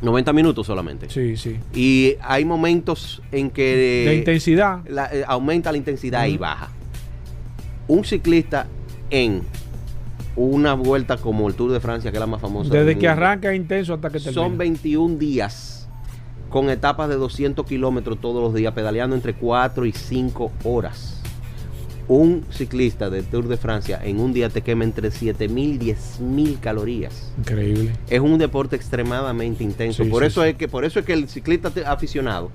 [0.00, 1.08] 90 minutos solamente.
[1.10, 1.58] Sí, sí.
[1.74, 4.80] Y hay momentos en que De intensidad.
[4.88, 6.70] la- eh, aumenta la intensidad y baja.
[7.86, 8.66] Un ciclista
[9.10, 9.42] en
[10.34, 12.70] una vuelta como el Tour de Francia, que es la más famosa.
[12.72, 14.32] Desde que mundo, arranca es intenso hasta que termina.
[14.42, 15.81] son 21 días
[16.52, 21.18] con etapas de 200 kilómetros todos los días, pedaleando entre 4 y 5 horas.
[22.08, 26.60] Un ciclista del Tour de Francia en un día te quema entre 7.000 y 10.000
[26.60, 27.32] calorías.
[27.38, 27.92] Increíble.
[28.10, 30.04] Es un deporte extremadamente intenso.
[30.04, 30.50] Sí, por, sí, eso sí.
[30.50, 32.50] Es que, por eso es que el ciclista aficionado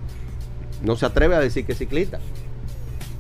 [0.84, 2.20] no se atreve a decir que es ciclista.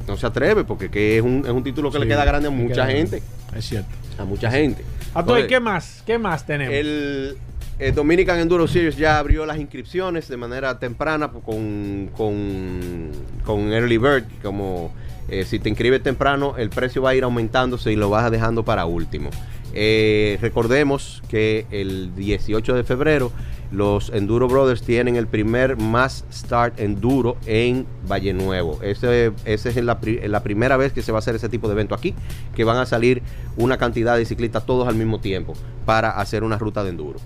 [0.08, 2.52] No se atreve porque que es, un, es un título que le queda grande a
[2.52, 3.24] mucha gente.
[3.56, 3.90] Es cierto.
[4.20, 4.84] A mucha gente.
[5.16, 6.04] Entonces, ¿qué más?
[6.06, 6.76] ¿Qué más tenemos?
[6.76, 7.38] el,
[7.80, 13.12] el Dominican Enduro Series ya abrió las inscripciones de manera temprana con, con,
[13.46, 14.26] con Early Bird.
[14.42, 14.92] Como
[15.30, 18.64] eh, si te inscribes temprano, el precio va a ir aumentándose y lo vas dejando
[18.64, 19.30] para último.
[19.74, 23.32] Eh, recordemos que el 18 de febrero
[23.70, 28.82] los Enduro Brothers tienen el primer Mass Start Enduro en Valle Nuevo.
[28.82, 31.74] Ese, ese es la, la primera vez que se va a hacer ese tipo de
[31.74, 32.16] evento aquí,
[32.56, 33.22] que van a salir
[33.56, 35.54] una cantidad de ciclistas todos al mismo tiempo
[35.86, 37.20] para hacer una ruta de enduro.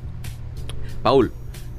[1.01, 1.31] Paul,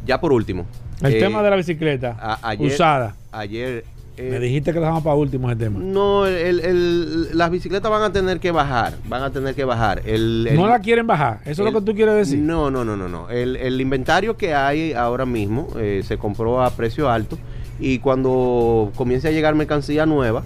[0.07, 0.67] ya por último.
[1.03, 3.15] el eh, tema de la bicicleta a- ayer- usada.
[3.33, 3.85] Ayer...
[4.17, 5.79] eh, Me dijiste que lo dejamos para último ese tema.
[5.81, 10.03] no, el- el- las bicicletas van a tener que bajar, van a tener que bajar.
[10.05, 11.41] El, el- no la quieren bajar.
[11.45, 12.39] Eso es lo que tú quieres decir.
[12.39, 13.31] No, no, no, no, no.
[13.31, 17.39] El, el inventario que hay ahora mismo eh, se compró a precio alto
[17.81, 20.43] y cuando comience a llegar mercancía nueva,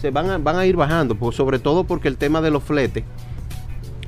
[0.00, 2.62] se van a, van a ir bajando, pues, sobre todo porque el tema de los
[2.62, 3.02] fletes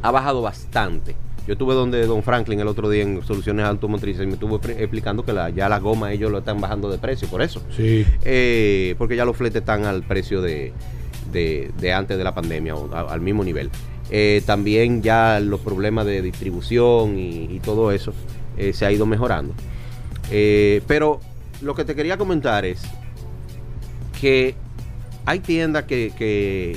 [0.03, 1.17] ha bajado bastante.
[1.49, 5.25] Yo estuve donde Don Franklin el otro día en Soluciones Automotrices y me estuvo explicando
[5.25, 7.63] que la, ya la goma ellos lo están bajando de precio, por eso.
[7.75, 8.05] Sí.
[8.23, 10.75] Eh, porque ya los fletes están al precio de,
[11.33, 13.71] de- de antes de la pandemia, o a- al mismo nivel.
[14.11, 18.13] Eh, también ya los problemas de distribución y, y todo eso
[18.59, 19.55] eh, se ha ido mejorando.
[20.29, 21.21] Pero
[21.63, 22.83] lo que te quería comentar es
[24.21, 24.55] que
[25.25, 26.77] hay tiendas que, que-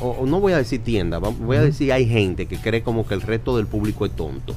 [0.00, 2.82] o, o no voy a decir tiendas, va- voy a decir hay gente que cree
[2.82, 4.54] como que el resto del público es tonto.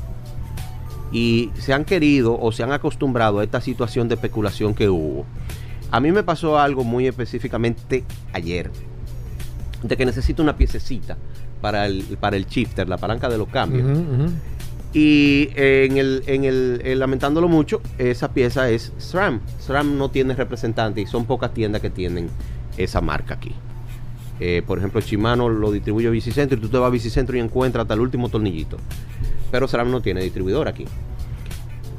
[1.11, 5.25] Y se han querido o se han acostumbrado a esta situación de especulación que hubo.
[5.91, 8.71] A mí me pasó algo muy específicamente ayer.
[9.83, 11.17] De que necesito una piececita
[11.59, 13.85] para el, para el shifter, la palanca de los cambios.
[14.93, 19.41] Y eh, en el, en el, eh, lamentándolo mucho, esa pieza es SRAM.
[19.59, 22.29] SRAM no tiene representante y son pocas tiendas que tienen
[22.77, 23.53] esa marca aquí.
[24.43, 27.83] Eh, por ejemplo, Shimano lo distribuye Bicicentro y tú te vas a Bicicentro y encuentras
[27.83, 28.77] hasta el último tornillito.
[29.51, 30.85] Pero SRAM no tiene distribuidor aquí.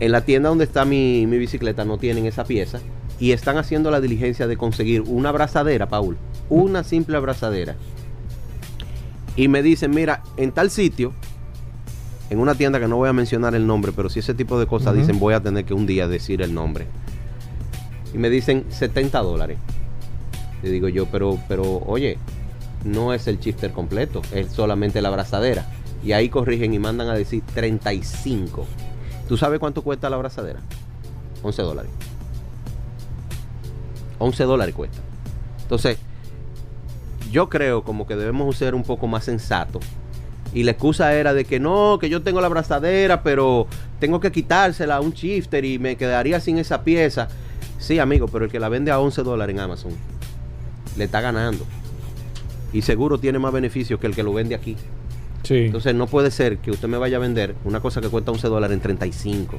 [0.00, 2.80] En la tienda donde está mi, mi bicicleta no tienen esa pieza
[3.20, 6.16] y están haciendo la diligencia de conseguir una abrazadera, Paul.
[6.50, 7.76] Una simple abrazadera.
[9.36, 11.12] Y me dicen, mira, en tal sitio,
[12.28, 14.66] en una tienda que no voy a mencionar el nombre, pero si ese tipo de
[14.66, 16.86] cosas dicen, voy a tener que un día decir el nombre.
[18.12, 19.58] Y me dicen 70 dólares.
[20.62, 22.18] Le digo yo, pero, pero, oye,
[22.84, 25.66] no es el shifter completo, es solamente la abrazadera.
[26.04, 28.66] Y ahí corrigen y mandan a decir 35.
[29.28, 30.60] ¿Tú sabes cuánto cuesta la abrazadera?
[31.42, 31.90] 11 dólares.
[34.18, 34.98] 11 dólares cuesta.
[35.62, 35.98] Entonces,
[37.30, 39.84] yo creo como que debemos ser un poco más sensatos.
[40.54, 43.66] Y la excusa era de que no, que yo tengo la abrazadera, pero
[43.98, 47.28] tengo que quitársela a un shifter y me quedaría sin esa pieza.
[47.78, 49.92] Sí, amigo, pero el que la vende a 11 dólares en Amazon
[50.96, 51.64] le está ganando.
[52.72, 54.76] Y seguro tiene más beneficios que el que lo vende aquí.
[55.42, 55.54] Sí.
[55.56, 58.48] Entonces no puede ser que usted me vaya a vender una cosa que cuesta 11
[58.48, 59.58] dólares en 35.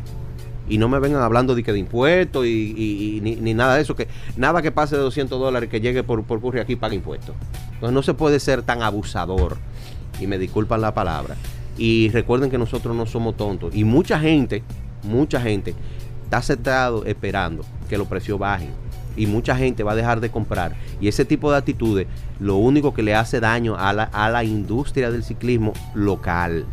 [0.70, 3.76] Y no me vengan hablando de que de impuestos y, y- y ni, ni nada
[3.76, 3.96] de eso.
[3.96, 4.08] que
[4.38, 7.36] Nada que pase de 200 dólares que llegue por, por curry aquí paga impuestos.
[7.74, 9.58] Entonces no se puede ser tan abusador.
[10.22, 11.36] Y me disculpan la palabra.
[11.78, 13.76] Y recuerden que nosotros no somos tontos.
[13.76, 14.64] Y mucha gente,
[15.04, 15.76] mucha gente
[16.24, 18.70] está sentado esperando que los precios bajen.
[19.16, 20.76] Y mucha gente va a dejar de comprar.
[21.00, 22.08] Y ese tipo de actitudes
[22.40, 26.66] lo único que le hace daño a la, a la industria del ciclismo local.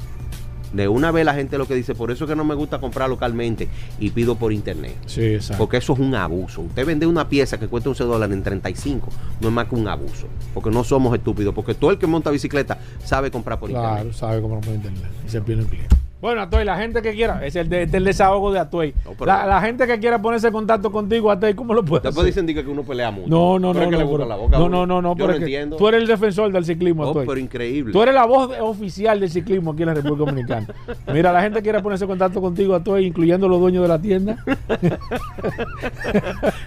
[0.72, 2.78] De una vez la gente lo que dice, por eso es que no me gusta
[2.78, 3.66] comprar localmente
[3.98, 4.94] y pido por internet.
[5.06, 5.58] Sí, exacto.
[5.58, 6.60] Porque eso es un abuso.
[6.60, 9.08] Usted vende una pieza que cuesta 11 dólares en 35,
[9.40, 10.28] no es más que un abuso.
[10.54, 11.52] Porque no somos estúpidos.
[11.56, 14.14] Porque todo el que monta bicicleta sabe comprar por Claro, internet.
[14.14, 15.10] sabe cómo por internet.
[15.26, 15.96] Y se pierde el cliente.
[16.20, 18.94] Bueno, Atoy, la gente que quiera, es el, de- este es el desahogo de Atoy.
[19.18, 22.18] No, la, la gente que quiera ponerse en contacto contigo, Atoy, ¿cómo lo puede Después
[22.24, 22.44] hacer?
[22.44, 23.28] dicen di que uno pelea mucho.
[23.28, 25.36] No, no, no, no, gusta pero- la boca a no, no, no, no, Yo que
[25.36, 25.76] entiendo.
[25.78, 27.26] tú eres el defensor del ciclismo, Atoy.
[27.26, 27.92] pero increíble.
[27.94, 30.66] Tú eres la voz oficial del ciclismo aquí en la República Dominicana.
[31.12, 34.36] Mira, la gente quiere ponerse en contacto contigo, Atoy, incluyendo los dueños de la tienda.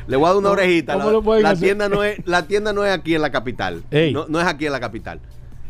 [0.08, 0.94] Le voy a dar una ¿Cómo- orejita.
[0.94, 3.84] cómo La, lo la tienda no es, la tienda no es aquí en la capital.
[4.14, 5.20] No, no es aquí en la capital.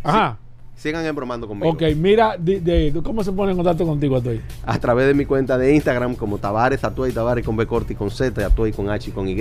[0.03, 0.37] Ajá.
[0.75, 1.69] Sigan embromando conmigo.
[1.71, 4.41] Ok, mira, de- de- ¿cómo se pone en contacto contigo, Atoy?
[4.65, 7.95] a través de mi cuenta de Instagram como Tavares Atuay Tavares con B corta y
[7.95, 9.33] con Z, Atuay con H y con Y.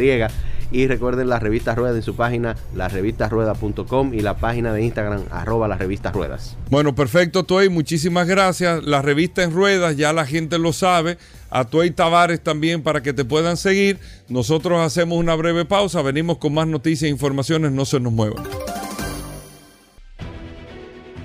[0.71, 5.69] Y recuerden la revista Rueda en su página, larevistasrueda.com y la página de Instagram, arroba
[5.69, 6.57] las revistas ruedas.
[6.71, 8.85] Bueno, perfecto, Tuey, muchísimas gracias.
[8.85, 11.19] La revista en ruedas, ya la gente lo sabe.
[11.51, 13.99] A Tuey Tavares también para que te puedan seguir.
[14.29, 18.43] Nosotros hacemos una breve pausa, venimos con más noticias e informaciones, no se nos muevan.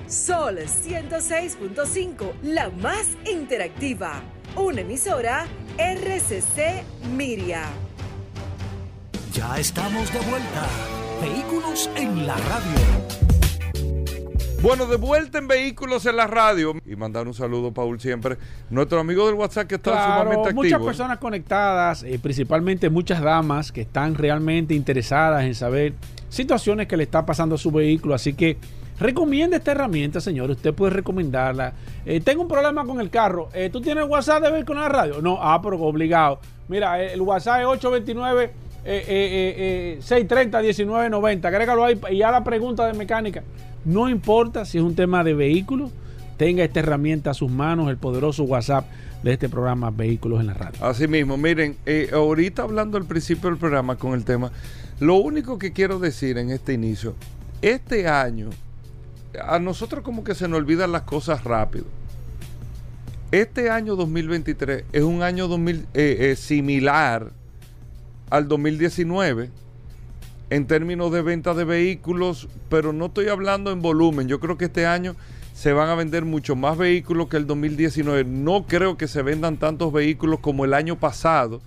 [0.08, 4.22] Sol 106.5, la más interactiva.
[4.56, 5.46] Una emisora
[5.76, 6.82] RCC
[7.14, 7.64] Miria.
[9.34, 10.66] Ya estamos de vuelta.
[11.20, 12.80] Vehículos en la radio.
[14.62, 16.74] Bueno, de vuelta en Vehículos en la Radio.
[16.84, 18.38] Y mandar un saludo, Paul, siempre.
[18.70, 20.62] Nuestro amigo del WhatsApp que está Claro, sumamente activo.
[20.64, 20.84] muchas ¿eh?
[20.84, 25.92] personas conectadas, eh, principalmente muchas damas que están realmente interesadas en saber
[26.28, 28.14] situaciones que le está pasando a su vehículo.
[28.16, 28.56] Así que
[29.00, 30.50] recomienda esta herramienta, señor.
[30.50, 31.74] Usted puede recomendarla.
[32.04, 33.48] Eh, tengo un problema con el carro.
[33.54, 35.22] Eh, ¿Tú tienes WhatsApp de Vehículos en la Radio?
[35.22, 36.40] No, ah, pero obligado.
[36.68, 41.48] Mira, eh, el WhatsApp es 829 eh, eh, eh, eh, 630 1990.
[41.48, 43.42] Agrégalo ahí y a la pregunta de mecánica.
[43.84, 45.90] No importa si es un tema de vehículo,
[46.36, 48.86] tenga esta herramienta a sus manos, el poderoso WhatsApp
[49.22, 50.84] de este programa Vehículos en la Radio.
[50.84, 51.76] Así mismo, miren,
[52.12, 54.52] ahorita hablando al principio del programa con el tema,
[55.00, 57.14] lo único que quiero decir en este inicio,
[57.60, 58.50] este año,
[59.42, 61.86] a nosotros como que se nos olvidan las cosas rápido.
[63.30, 67.30] Este año 2023 es un año 2000, eh, eh, similar
[68.30, 69.50] al 2019
[70.50, 74.28] en términos de venta de vehículos, pero no estoy hablando en volumen.
[74.28, 75.14] Yo creo que este año
[75.54, 78.24] se van a vender mucho más vehículos que el 2019.
[78.24, 81.60] No creo que se vendan tantos vehículos como el año pasado,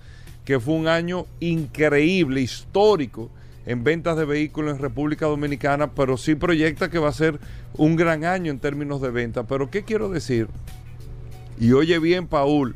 [0.44, 3.30] que fue un año increíble, histórico
[3.66, 7.38] en ventas de vehículos en República Dominicana, pero sí proyecta que va a ser
[7.74, 9.44] un gran año en términos de venta.
[9.44, 10.48] Pero ¿qué quiero decir?
[11.58, 12.74] Y oye bien, Paul,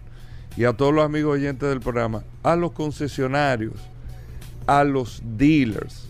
[0.57, 3.75] y a todos los amigos oyentes del programa, a los concesionarios,
[4.67, 6.09] a los dealers,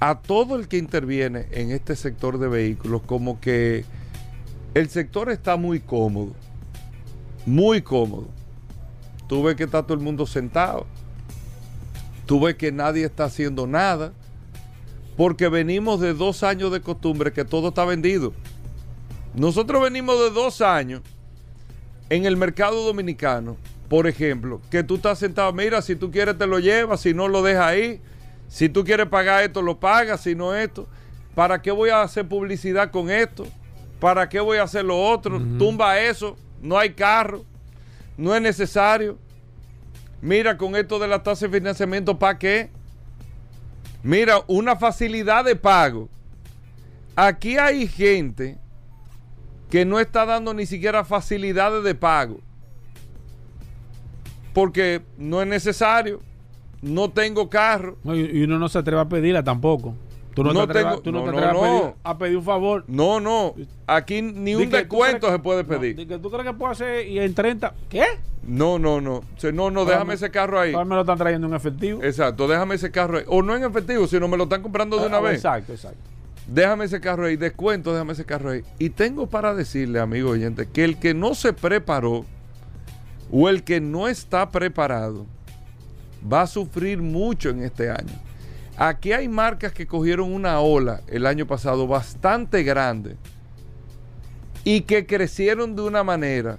[0.00, 3.84] a todo el que interviene en este sector de vehículos, como que
[4.74, 6.32] el sector está muy cómodo,
[7.46, 8.28] muy cómodo.
[9.28, 10.86] Tú ves que está todo el mundo sentado,
[12.28, 14.12] tú ves que nadie está haciendo nada,
[15.16, 18.34] porque venimos de dos años de costumbre que todo está vendido.
[19.34, 21.00] Nosotros venimos de dos años
[22.10, 23.56] en el mercado dominicano,
[23.88, 27.28] por ejemplo, que tú estás sentado, mira, si tú quieres te lo llevas, si no
[27.28, 28.02] lo dejas ahí,
[28.46, 30.86] si tú quieres pagar esto, lo pagas, si no esto.
[31.34, 33.46] ¿Para qué voy a hacer publicidad con esto?
[34.00, 35.40] ¿Para qué voy a hacer lo otro?
[35.58, 37.46] Tumba eso, no hay carro,
[38.18, 39.16] no es necesario.
[40.20, 42.70] Mira, con esto de la tasa de financiamiento, ¿para qué?
[44.02, 46.08] Mira, una facilidad de pago.
[47.14, 48.58] Aquí hay gente
[49.70, 52.40] que no está dando ni siquiera facilidades de pago.
[54.54, 56.20] Porque no es necesario.
[56.80, 57.96] No tengo carro.
[58.04, 59.94] Y uno no se atreve a pedirla tampoco.
[60.38, 62.84] Tú no, No te tengo- tú no no, te a, pedir, a pedir un favor.
[62.86, 63.54] No, no.
[63.88, 65.96] Aquí ni un descuento se puede pedir.
[66.06, 67.74] que tú crees que puedo hacer y en 30.
[67.88, 68.04] ¿Qué?
[68.44, 69.22] No, no, no.
[69.52, 70.72] No, no, déjame ese carro ahí.
[70.76, 72.02] Me lo están trayendo en efectivo.
[72.04, 73.24] Exacto, déjame ese carro ahí.
[73.26, 75.34] O no en efectivo, sino me lo están comprando de una Ah, vez.
[75.38, 75.98] Exacto, exacto.
[76.46, 78.62] Déjame ese carro ahí, descuento, déjame ese carro ahí.
[78.78, 82.24] Y tengo para decirle, amigo oyente, que el que no se preparó
[83.32, 85.26] o el que no está preparado
[86.32, 88.14] va a sufrir mucho en este año.
[88.80, 93.16] Aquí hay marcas que cogieron una ola el año pasado bastante grande
[94.62, 96.58] y que crecieron de una manera,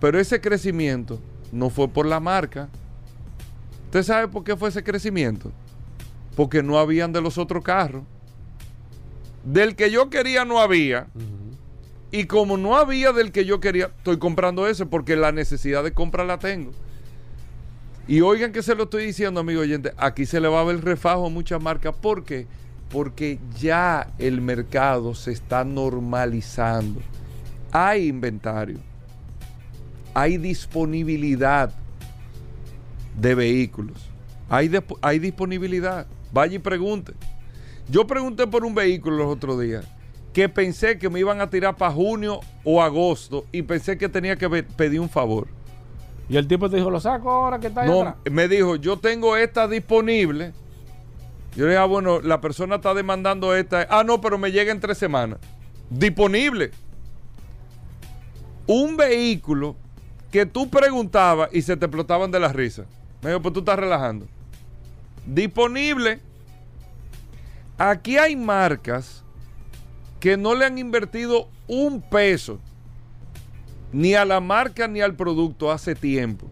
[0.00, 1.20] pero ese crecimiento
[1.52, 2.70] no fue por la marca.
[3.84, 5.52] ¿Usted sabe por qué fue ese crecimiento?
[6.34, 8.04] Porque no habían de los otros carros.
[9.44, 11.08] Del que yo quería no había.
[12.10, 15.92] Y como no había del que yo quería, estoy comprando ese porque la necesidad de
[15.92, 16.72] compra la tengo.
[18.08, 20.82] Y oigan que se lo estoy diciendo, amigo oyente, aquí se le va a ver
[20.82, 21.94] refajo a muchas marcas.
[21.94, 22.46] ¿Por qué?
[22.90, 27.00] Porque ya el mercado se está normalizando.
[27.70, 28.78] Hay inventario.
[30.14, 31.72] Hay disponibilidad
[33.16, 34.10] de vehículos.
[34.48, 36.06] Hay, disponibilidad.
[36.32, 37.14] Vaya y pregunte.
[37.88, 39.86] Yo pregunté por un vehículo los otros días
[40.32, 44.36] que pensé que me iban a tirar para junio o agosto y pensé que tenía
[44.36, 45.48] que pedir un favor.
[46.28, 48.14] Y el tipo te dijo, lo saco ahora que está ahí No, atrás.
[48.30, 50.52] me dijo, yo tengo esta disponible.
[51.54, 53.86] Yo le dije, ah, bueno, la persona está demandando esta.
[53.90, 55.38] Ah, no, pero me llega en tres semanas.
[55.90, 56.70] Disponible.
[58.66, 59.76] Un vehículo
[60.30, 62.84] que tú preguntabas y se te explotaban de la risa.
[63.20, 64.26] Me dijo, pues tú estás relajando.
[65.26, 66.20] Disponible.
[67.76, 69.22] Aquí hay marcas
[70.20, 72.58] que no le han invertido un peso
[73.92, 76.46] ni a la marca ni al producto hace tiempo.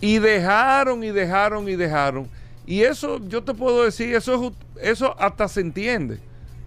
[0.00, 2.28] Y dejaron y dejaron y dejaron.
[2.66, 6.18] Y eso yo te puedo decir, eso, eso hasta se entiende.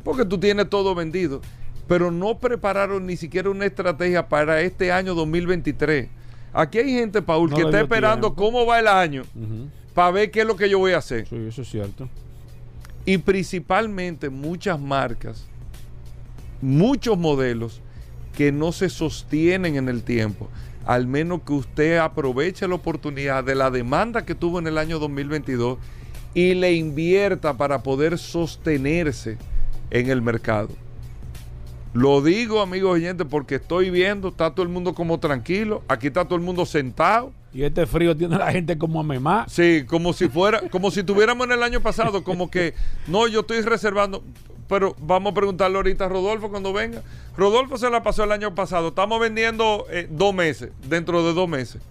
[0.04, 1.42] Porque tú tienes todo vendido.
[1.88, 6.08] Pero no prepararon ni siquiera una estrategia para este año 2023.
[6.54, 8.44] Aquí hay gente, Paul, No que está esperando tiempo.
[8.44, 9.24] cómo va el año
[9.94, 11.28] para ver qué es lo que yo voy a hacer.
[11.28, 12.10] Sí, eso es cierto.
[13.06, 15.46] Y principalmente muchas marcas,
[16.62, 17.82] muchos modelos
[18.40, 20.48] que no se sostienen en el tiempo.
[20.86, 24.98] Al menos que usted aproveche la oportunidad de la demanda que tuvo en el año
[24.98, 25.78] 2022
[26.34, 29.38] y le invierta para poder sostenerse
[29.92, 30.70] en el mercado.
[31.92, 36.24] Lo digo, amigos oyentes, porque estoy viendo, está todo el mundo como tranquilo, aquí está
[36.24, 37.34] todo el mundo sentado.
[37.54, 39.48] Y este frío tiene a la gente como a memá.
[39.50, 42.74] Sí, como si fuera, como si tuviéramos en el año pasado, como que
[43.06, 44.24] no, yo estoy reservando,
[44.70, 47.02] pero vamos a preguntarle ahorita a Rodolfo cuando venga.
[47.36, 51.50] Rodolfo se la pasó el año pasado, estamos vendiendo eh, dos meses, dentro de dos
[51.50, 51.82] meses.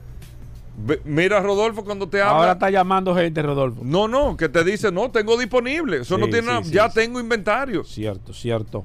[0.80, 2.38] Ve- mira Rodolfo cuando te habla.
[2.38, 3.80] Ahora está llamando gente, Rodolfo.
[3.84, 6.88] No, no, que te dice, no, tengo disponible, eso no tiene sí, nada, sí, ya
[6.88, 7.82] tengo inventario.
[7.84, 8.84] Cierto, cierto.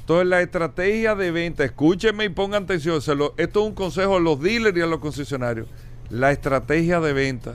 [0.00, 4.16] Entonces la estrategia de venta, escúchenme y pongan atención, se lo- esto es un consejo
[4.16, 5.68] a los dealers y a los concesionarios.
[6.10, 7.54] La estrategia de venta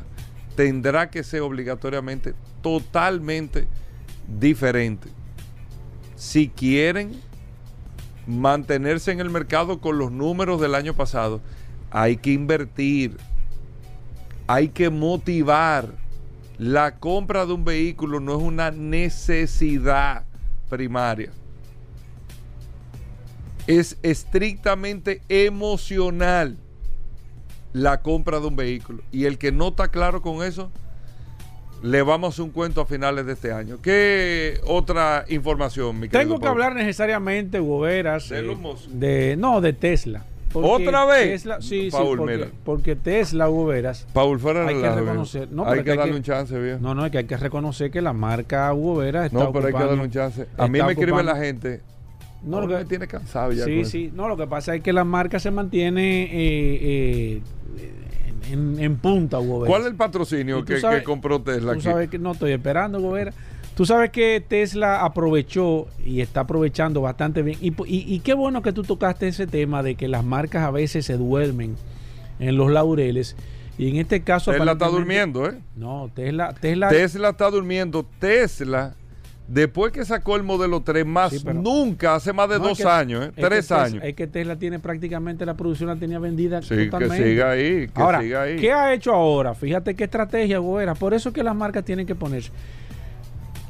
[0.56, 3.68] tendrá que ser obligatoriamente totalmente
[4.40, 5.10] diferente.
[6.24, 7.12] Si quieren
[8.26, 11.42] mantenerse en el mercado con los números del año pasado,
[11.92, 13.18] hay que invertir,
[14.48, 15.90] hay que motivar.
[16.58, 20.24] La compra de un vehículo no es una necesidad
[20.70, 21.32] primaria
[23.68, 26.58] es estrictamente emocional
[27.72, 29.04] la compra de un vehículo.
[29.12, 30.72] Y el que no está claro con eso,
[31.84, 33.78] le vamos un cuento a finales de este año.
[33.82, 38.56] ¿Qué otra información, mi Tengo que hablar necesariamente, Goberas, De eh,
[38.90, 40.24] de no, de Tesla.
[40.56, 41.42] ¿Otra vez?
[41.44, 42.48] Tesla- sí, Paul, sí, porque, mira.
[42.64, 46.24] porque Tesla, Goberas, Paul, fuera Hay que reconocer- no, hay que hay darle que- un
[46.24, 46.80] chance, viejo.
[46.80, 49.68] no, no, es que hay que reconocer que la marca Hugo Veras está No, pero
[49.68, 50.46] hay que darle un chance.
[50.58, 51.82] A mí me escribe ocupando- la gente.
[52.44, 53.66] No, lo que- me tiene cansado ya.
[53.66, 53.90] Sí, eso.
[53.92, 54.12] sí.
[54.14, 57.42] No, lo que pasa es que la marca se mantiene eh, eh,
[58.52, 59.70] en, en punta, Hugo Veras.
[59.70, 61.82] ¿Cuál es el patrocinio que, sabes- que compró Tesla Tú aquí?
[61.84, 63.34] sabes que no estoy esperando, Gobera.
[63.76, 67.58] Tú sabes que Tesla aprovechó y está aprovechando bastante bien.
[67.60, 70.70] Y, y- y qué bueno que tú tocaste ese tema de que las marcas a
[70.72, 71.76] veces se duermen
[72.40, 73.36] en los laureles.
[73.80, 74.52] Y en este caso.
[74.52, 75.58] Tesla está durmiendo, ¿eh?
[75.76, 76.54] No, Tesla.
[76.54, 78.06] Tesla, Tesla está durmiendo.
[78.20, 78.94] Tesla,
[79.54, 82.86] después que sacó el modelo 3, más Sí, nunca, hace más de no, dos es
[82.86, 83.28] que- años, ¿eh?
[83.30, 84.04] es que tres años.
[84.04, 87.24] Es que Tesla tiene prácticamente la producción, la tenía vendida Sí, que totalmente.
[87.24, 88.56] siga ahí, que Ahora, siga ahí.
[88.58, 89.54] ¿qué ha hecho ahora?
[89.54, 90.96] Fíjate qué estrategia, Gobera.
[90.96, 92.52] Por eso es que las marcas tienen que ponerse.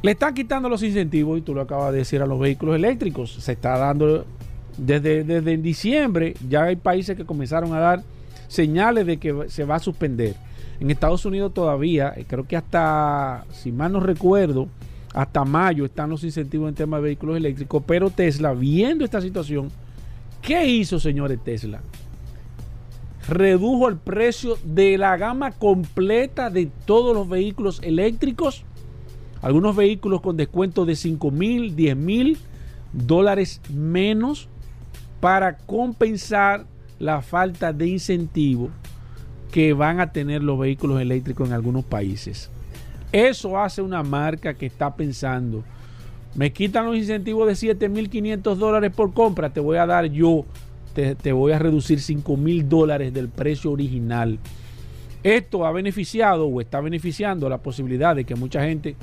[0.02, 3.34] Le están quitando los incentivos, y tú lo acabas de decir, a los vehículos eléctricos.
[3.36, 4.26] Se está dando
[4.78, 8.04] desde, desde diciembre, ya hay países que comenzaron a dar
[8.48, 10.36] señales de que se va a suspender.
[10.80, 14.68] En Estados Unidos todavía, eh, creo que hasta, si mal no recuerdo,
[15.14, 19.70] hasta mayo están los incentivos en tema de vehículos eléctricos, pero Tesla, viendo esta situación,
[20.42, 21.82] ¿qué hizo, señores Tesla?
[23.28, 28.64] redujo el precio de la gama completa de todos los vehículos eléctricos.
[29.42, 32.38] Algunos vehículos con descuento de 5 mil, 10 mil
[32.92, 34.48] dólares menos
[35.20, 36.66] para compensar
[37.00, 38.70] la falta de incentivo
[39.52, 42.50] que van a tener los vehículos eléctricos en algunos países.
[43.14, 45.64] Eso hace una marca que está pensando,
[46.34, 50.46] me quitan los incentivos de 7.500 dólares por compra, te voy a dar yo,
[50.96, 54.40] te, te voy a reducir 5.000 dólares del precio original.
[55.22, 58.96] Esto ha beneficiado o está beneficiando la posibilidad de que mucha gente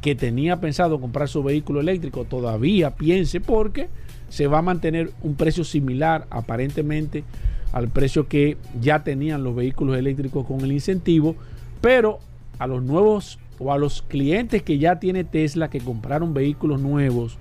[0.00, 3.88] que tenía pensado comprar su vehículo eléctrico todavía piense porque
[4.28, 7.24] se va a mantener un precio similar aparentemente
[7.72, 11.34] al precio que ya tenían los vehículos eléctricos con el incentivo,
[11.80, 12.20] pero
[12.60, 17.38] a los nuevos o a los clientes que ya tiene Tesla que compraron vehículos nuevos,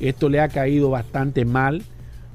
[0.00, 1.82] esto le ha caído bastante mal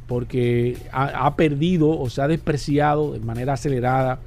[0.08, 4.20] porque ha, perdido o se ha despreciado de manera acelerada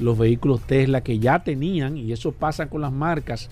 [0.00, 3.48] los vehículos Tesla que ya tenían y eso pasa con las marcas.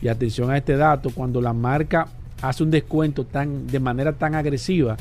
[0.00, 2.06] Y atención a este dato, cuando la marca
[2.40, 4.96] hace un descuento tan, de manera tan agresiva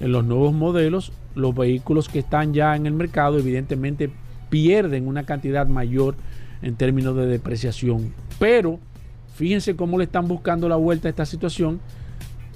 [0.00, 4.10] en los nuevos modelos, los vehículos que están ya en el mercado evidentemente
[4.48, 6.14] pierden una cantidad mayor
[6.62, 8.14] en términos de depreciación.
[8.38, 8.78] Pero
[9.34, 11.80] fíjense cómo le están buscando la vuelta a esta situación.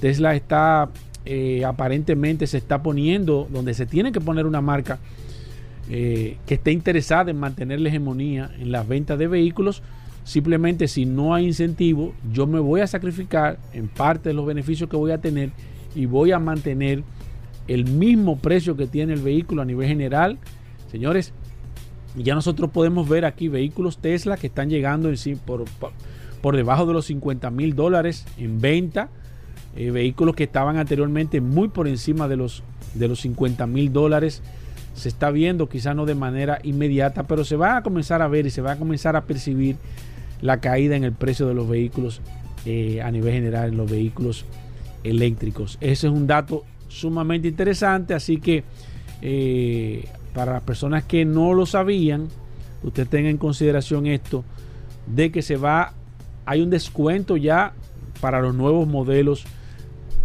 [0.01, 0.91] Tesla está
[1.31, 4.99] eh, aparentemente se está poniendo donde se tiene que poner una marca
[5.91, 9.83] eh, que esté interesada en mantener la hegemonía en las ventas de vehículos.
[10.25, 14.89] Simplemente si no hay incentivo, yo me voy a sacrificar en parte de los beneficios
[14.89, 15.51] que voy a tener
[15.95, 17.03] y voy a mantener
[17.67, 20.39] el mismo precio que tiene el vehículo a nivel general.
[20.91, 21.35] Señores,
[22.17, 25.93] ya nosotros podemos ver aquí vehículos Tesla que están llegando en sí por, por,
[26.41, 29.09] por debajo de los 50 mil dólares en venta.
[29.77, 32.63] Eh, vehículos que estaban anteriormente muy por encima de los,
[32.95, 34.43] de los 50 mil dólares
[34.99, 38.47] se está viendo, quizás no de manera inmediata, pero se va a comenzar a ver
[38.47, 39.77] y se va a comenzar a percibir
[40.41, 42.21] la caída en el precio de los vehículos
[42.67, 44.45] eh, a nivel general, en los vehículos
[45.05, 45.79] eléctricos.
[45.81, 48.65] Ese es un dato sumamente interesante, así que
[49.23, 52.29] eh, para las personas que no lo sabían,
[52.83, 54.45] usted tenga en consideración esto,
[55.07, 55.95] de que se va,
[56.49, 57.75] hay un descuento ya
[58.23, 59.45] para los nuevos modelos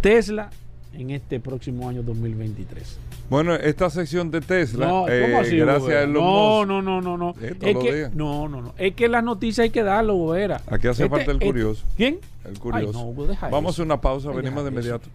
[0.00, 0.48] Tesla
[0.94, 2.98] en este próximo año 2023.
[3.28, 7.00] Bueno, esta sección de Tesla, No, ¿cómo eh, así, gracias a Elon no, no, no,
[7.02, 7.34] no, no.
[7.34, 8.74] Todos es que, no, no, no.
[8.78, 10.62] Es que las noticias hay que darlo, Gobera.
[10.66, 11.84] Aquí hace falta el curioso.
[11.94, 12.20] ¿Quién?
[12.46, 12.98] el curioso.
[12.98, 13.82] Ay, no, Hugo, deja Vamos a eso.
[13.82, 14.78] hacer una pausa, venimos de eso.
[14.78, 15.08] inmediato.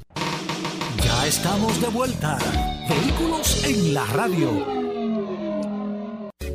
[1.03, 2.37] Ya estamos de vuelta.
[2.87, 4.88] Vehículos en la radio.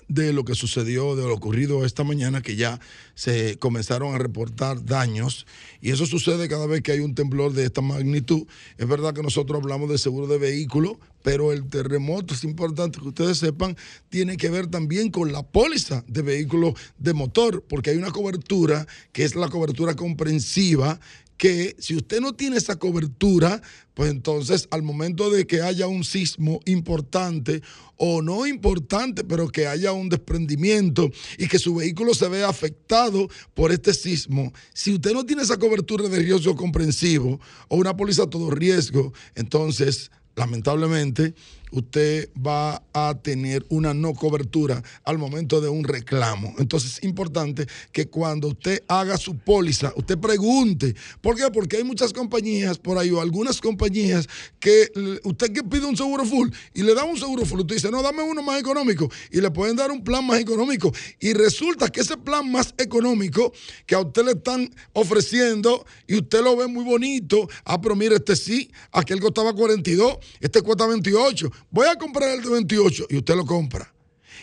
[0.08, 2.80] de lo que sucedió, de lo ocurrido esta mañana, que ya
[3.14, 5.46] se comenzaron a reportar daños.
[5.80, 8.46] Y eso sucede cada vez que hay un temblor de esta magnitud.
[8.78, 13.08] Es verdad que nosotros hablamos de seguro de vehículo, pero el terremoto, es importante que
[13.08, 13.76] ustedes sepan,
[14.10, 18.86] tiene que ver también con la póliza de vehículos de motor, porque hay una cobertura
[19.12, 21.00] que es la cobertura comprensiva
[21.36, 23.60] que si usted no tiene esa cobertura,
[23.94, 27.62] pues entonces al momento de que haya un sismo importante
[27.96, 33.28] o no importante, pero que haya un desprendimiento y que su vehículo se vea afectado
[33.54, 38.24] por este sismo, si usted no tiene esa cobertura de riesgo comprensivo o una póliza
[38.24, 41.34] a todo riesgo, entonces lamentablemente
[41.74, 46.54] usted va a tener una no cobertura al momento de un reclamo.
[46.58, 50.94] Entonces es importante que cuando usted haga su póliza, usted pregunte.
[51.20, 51.50] ¿Por qué?
[51.52, 54.28] Porque hay muchas compañías por ahí o algunas compañías
[54.60, 54.90] que
[55.24, 58.02] usted que pide un seguro full y le da un seguro full, usted dice, no,
[58.02, 60.92] dame uno más económico y le pueden dar un plan más económico.
[61.20, 63.52] Y resulta que ese plan más económico
[63.86, 68.16] que a usted le están ofreciendo y usted lo ve muy bonito, ah, pero mire,
[68.16, 73.16] este sí, aquel costaba 42, este cuesta 28, voy a comprar el de 28 y
[73.16, 73.92] usted lo compra.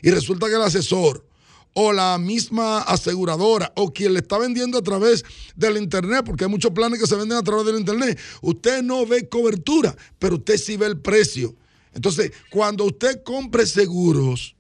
[0.02, 1.26] Y resulta que el asesor
[1.74, 5.24] o la misma aseguradora o quien le está vendiendo a través
[5.56, 9.06] del internet, porque hay muchos planes que se venden a través del internet, usted no
[9.06, 11.56] ve cobertura, pero usted sí ve el precio.
[11.94, 14.56] Entonces, cuando usted compre seguros,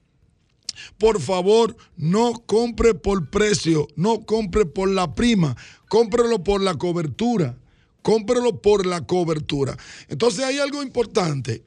[0.97, 5.55] por favor, no compre por precio, no compre por la prima,
[5.87, 7.57] cómprelo por la cobertura.
[8.01, 9.77] Cómprelo por la cobertura.
[10.07, 11.63] Entonces hay algo importante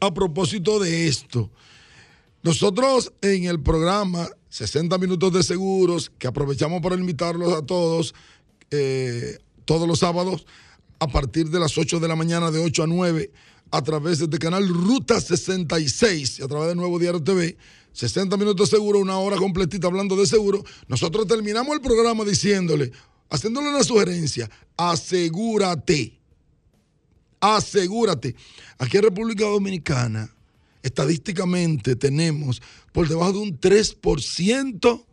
[0.00, 1.50] a propósito de esto.
[2.42, 8.14] Nosotros en el programa 60 minutos de seguros, que aprovechamos para invitarlos a todos,
[8.70, 10.46] eh, todos los sábados,
[10.98, 13.30] a partir de las 8 de la mañana, de 8 a 9,
[13.70, 17.56] a través de este canal Ruta 66 y a través de Nuevo Diario TV.
[17.92, 20.64] 60 minutos de seguro, una hora completita hablando de seguro.
[20.86, 22.92] Nosotros terminamos el programa diciéndole,
[23.30, 26.18] haciéndole una sugerencia, asegúrate.
[27.40, 28.34] Asegúrate.
[28.78, 30.34] Aquí en República Dominicana,
[30.82, 32.62] estadísticamente tenemos
[32.92, 35.04] por debajo de un 3%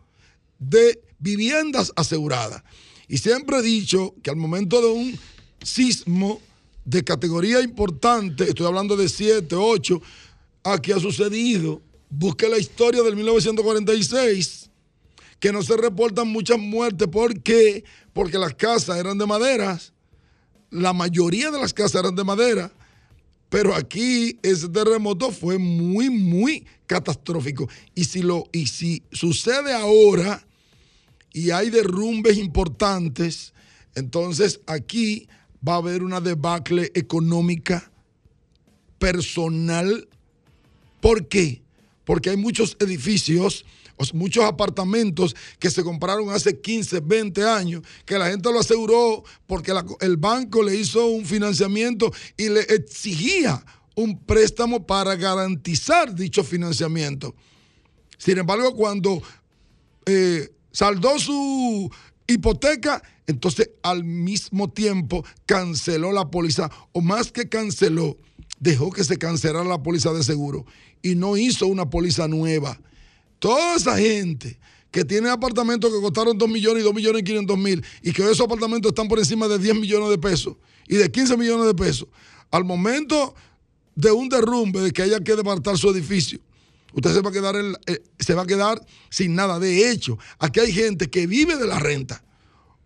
[0.60, 2.64] de viviendas aseguradas.
[3.08, 5.20] Y siempre he dicho que al momento de un
[5.62, 6.42] sismo
[6.86, 10.02] de categoría importante, estoy hablando de 7, 8,
[10.64, 11.82] aquí ha sucedido.
[12.10, 14.70] Busque la historia del 1946,
[15.40, 17.08] que no se reportan muchas muertes.
[17.08, 17.84] ¿Por qué?
[18.14, 19.93] Porque las casas eran de maderas.
[20.74, 22.72] La mayoría de las casas eran de madera.
[23.50, 27.70] Pero aquí ese terremoto fue muy, muy catastrófico.
[27.94, 30.44] Y si, lo, y si sucede ahora
[31.32, 33.54] y hay derrumbes importantes,
[33.94, 35.28] entonces aquí
[35.68, 37.92] va a haber una debacle económica
[38.98, 40.08] personal.
[41.00, 41.62] ¿Por qué?
[42.06, 43.66] Porque hay muchos edificios,
[44.12, 49.72] muchos apartamentos que se compraron hace 15, 20 años, que la gente lo aseguró porque
[50.01, 53.64] el banco le hizo un financiamiento y le exigía
[53.95, 57.36] un préstamo para garantizar dicho financiamiento.
[58.18, 59.22] Sin embargo, cuando
[60.06, 61.91] eh, saldó su
[62.28, 68.18] hipoteca, entonces al mismo tiempo canceló la póliza, o más que canceló,
[68.60, 70.66] dejó que se cancelara la póliza de seguro
[71.01, 72.80] y no hizo una póliza nueva.
[73.44, 74.58] Toda esa gente
[74.89, 78.22] que tiene apartamentos que costaron 2 millones y 2 millones y 500 mil y que
[78.22, 80.56] esos apartamentos están por encima de 10 millones de pesos
[80.88, 82.08] y de 15 millones de pesos,
[82.52, 83.36] al momento
[83.96, 86.39] de un derrumbe, de que haya que departar su edificio,
[86.94, 89.60] usted se va a quedar, eh, se va a quedar sin nada.
[89.60, 92.24] De hecho, aquí hay gente que vive de la renta.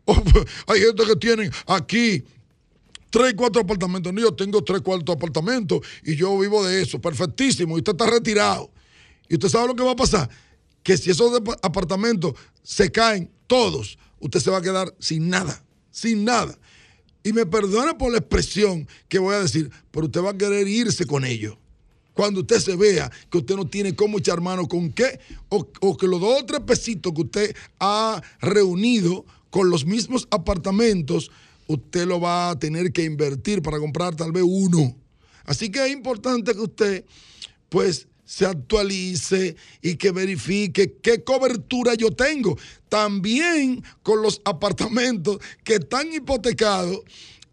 [0.66, 2.24] hay gente que tiene aquí
[3.12, 4.12] tres, cuatro apartamentos.
[4.16, 7.00] yo tengo tres, cuatro apartamentos y yo vivo de eso.
[7.00, 7.78] Perfectísimo.
[7.78, 8.72] Y usted está retirado.
[9.30, 10.28] Y usted sabe lo que va a pasar.
[10.88, 11.34] Que si esos
[11.64, 12.34] apartamentos
[12.64, 15.62] se caen todos, usted se va a quedar sin nada.
[15.92, 16.58] Sin nada.
[17.24, 20.66] Y me perdona por la expresión que voy a decir, pero usted va a querer
[20.66, 21.58] irse con ellos.
[22.14, 25.20] Cuando usted se vea que usted no tiene cómo echar mano con qué,
[25.50, 30.26] o, o que los dos o tres pesitos que usted ha reunido con los mismos
[30.32, 31.32] apartamentos,
[31.68, 34.96] usted lo va a tener que invertir para comprar tal vez uno.
[35.44, 37.06] Así que es importante que usted,
[37.68, 42.58] pues, se actualice y que verifique qué cobertura yo tengo.
[42.90, 47.00] También con los apartamentos que están hipotecados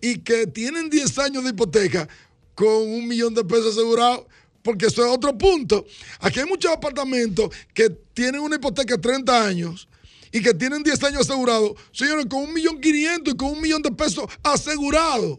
[0.01, 2.09] y que tienen 10 años de hipoteca
[2.57, 4.27] con un millón de pesos asegurados,
[4.63, 5.87] porque eso es otro punto.
[6.19, 9.89] Aquí hay muchos apartamentos que tienen una hipoteca de 30 años
[10.33, 13.81] y que tienen 10 años asegurados, señores, con un millón quinientos y con un millón
[13.81, 15.39] de pesos asegurados.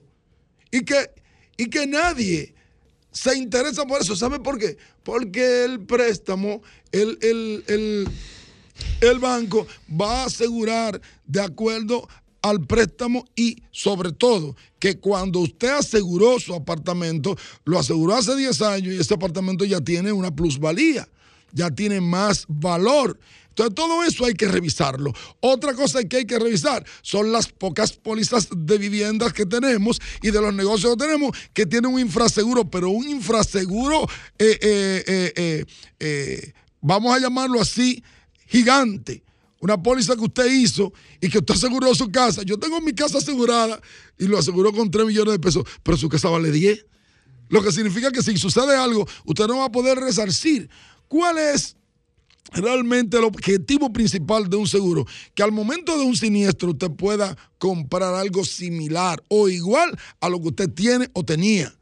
[0.72, 1.10] Y que,
[1.58, 2.55] y que nadie
[3.16, 4.16] se interesa por eso.
[4.16, 4.78] ¿Sabe por qué?
[5.04, 6.62] Porque el préstamo,
[6.92, 8.08] el, el,
[9.02, 12.08] el banco va a asegurar de acuerdo
[12.42, 18.62] al préstamo y sobre todo que cuando usted aseguró su apartamento, lo aseguró hace 10
[18.62, 21.08] años y ese apartamento ya tiene una plusvalía,
[21.54, 23.18] ya tiene más valor.
[23.58, 25.14] Entonces, todo eso hay que revisarlo.
[25.40, 30.32] Otra cosa que hay que revisar son las pocas pólizas de viviendas que tenemos y
[30.32, 35.66] de los negocios que tenemos que tienen un infraseguro, pero un infraseguro, eh, eh,
[36.00, 38.04] eh, vamos a llamarlo así,
[38.46, 39.24] gigante.
[39.62, 40.92] Una póliza que usted hizo
[41.22, 42.44] y que usted aseguró su casa.
[42.44, 43.80] Yo tengo mi casa asegurada
[44.20, 46.86] y lo aseguró con 3 millones de pesos, pero su casa vale 10.
[47.48, 50.70] Lo que significa que si sucede algo, usted no va a poder resarcir.
[51.08, 51.78] ¿Cuál es
[52.52, 57.38] realmente el objetivo principal de un seguro, que al momento de un siniestro usted pueda
[57.58, 61.74] comprar algo similar o igual a lo que usted tiene o tenía.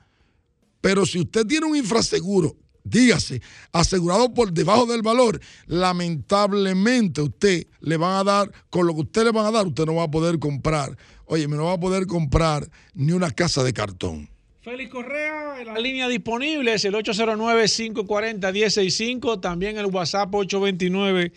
[0.82, 3.42] Pero si usted tiene un infraseguro, dígase,
[3.72, 9.24] asegurado por debajo del valor, lamentablemente usted le van a dar, con lo que usted
[9.24, 10.98] le van a dar, usted no va a poder comprar.
[11.26, 14.33] Oye, no va a poder comprar ni una casa de cartón.
[14.64, 21.34] Félix Correa, la línea disponible es el 809-540-165, también el WhatsApp 829.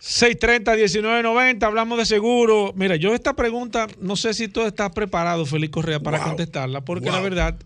[0.00, 2.72] 630-1990, hablamos de seguro.
[2.76, 7.10] Mira, yo esta pregunta, no sé si tú estás preparado, Félix Correa, para contestarla, porque
[7.10, 7.56] la verdad,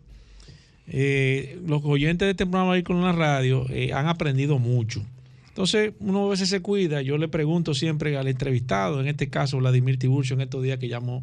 [0.87, 5.05] eh, los oyentes de este programa ahí con la radio eh, han aprendido mucho.
[5.49, 7.03] Entonces, uno a veces se cuida.
[7.03, 10.89] Yo le pregunto siempre al entrevistado, en este caso Vladimir Tiburcio, en estos días que
[10.89, 11.23] llamó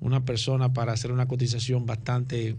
[0.00, 2.56] una persona para hacer una cotización bastante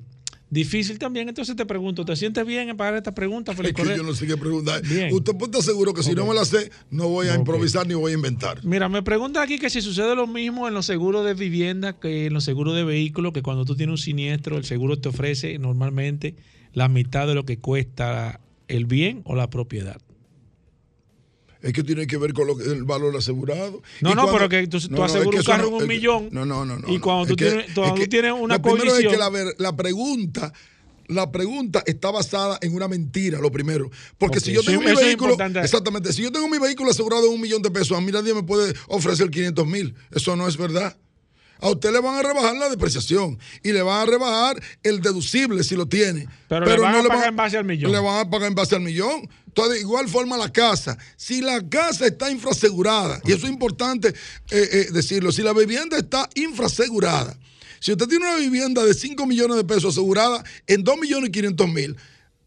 [0.50, 1.30] difícil también.
[1.30, 4.14] Entonces te pregunto, ¿te sientes bien en pagar esta pregunta, Es Félix que yo no
[4.14, 4.82] sé qué preguntar.
[4.82, 5.14] Bien.
[5.14, 7.94] Usted puede estar seguro que si no me la sé, no voy a improvisar ni
[7.94, 8.64] voy a inventar.
[8.66, 12.28] Mira, me pregunta aquí que si sucede lo mismo en los seguros de vivienda que
[12.28, 15.58] en los seguros de vehículos, que cuando tú tienes un siniestro, el seguro te ofrece
[15.60, 16.36] normalmente
[16.74, 20.00] la mitad de lo que cuesta el bien o la propiedad.
[21.62, 23.82] Es que tiene que ver con lo que- el valor asegurado.
[24.01, 25.82] No, Y no, cuando- pero que tú- tú es aseguras que un carro no- en
[25.84, 26.78] un millón, No, no, no.
[26.80, 27.01] no, y no.
[27.01, 29.18] cuando tú que- tienes- cuando tú tienes una Lo primero es que
[29.57, 30.53] la, pregunta.
[31.07, 33.89] La pregunta está basada en una mentira, lo primero.
[34.20, 35.36] Porque si yo tengo mi eso es vehículo.
[35.62, 36.14] Exactamente.
[36.14, 38.43] Si yo tengo mi vehículo asegurado en un millón de pesos, a mí nadie me
[38.43, 39.95] puede ofrecer 500 mil.
[40.12, 40.95] Eso no es verdad.
[41.62, 45.64] A usted le van a rebajar la depreciación y le van a rebajar el deducible
[45.64, 46.28] si lo tiene.
[46.47, 47.91] Pero le van a le pagar en base al millón.
[47.91, 49.28] Le van a pagar en base al millón.
[49.60, 50.97] Entonces, de igual forma la casa.
[51.18, 54.14] Si la casa está infrasegurada, y eso es importante eh,
[54.51, 57.38] eh, decirlo, si la vivienda está infrasegurada,
[57.82, 61.32] si usted tiene una vivienda de 5 millones de pesos asegurada en 2 millones y
[61.34, 61.97] 500 mil,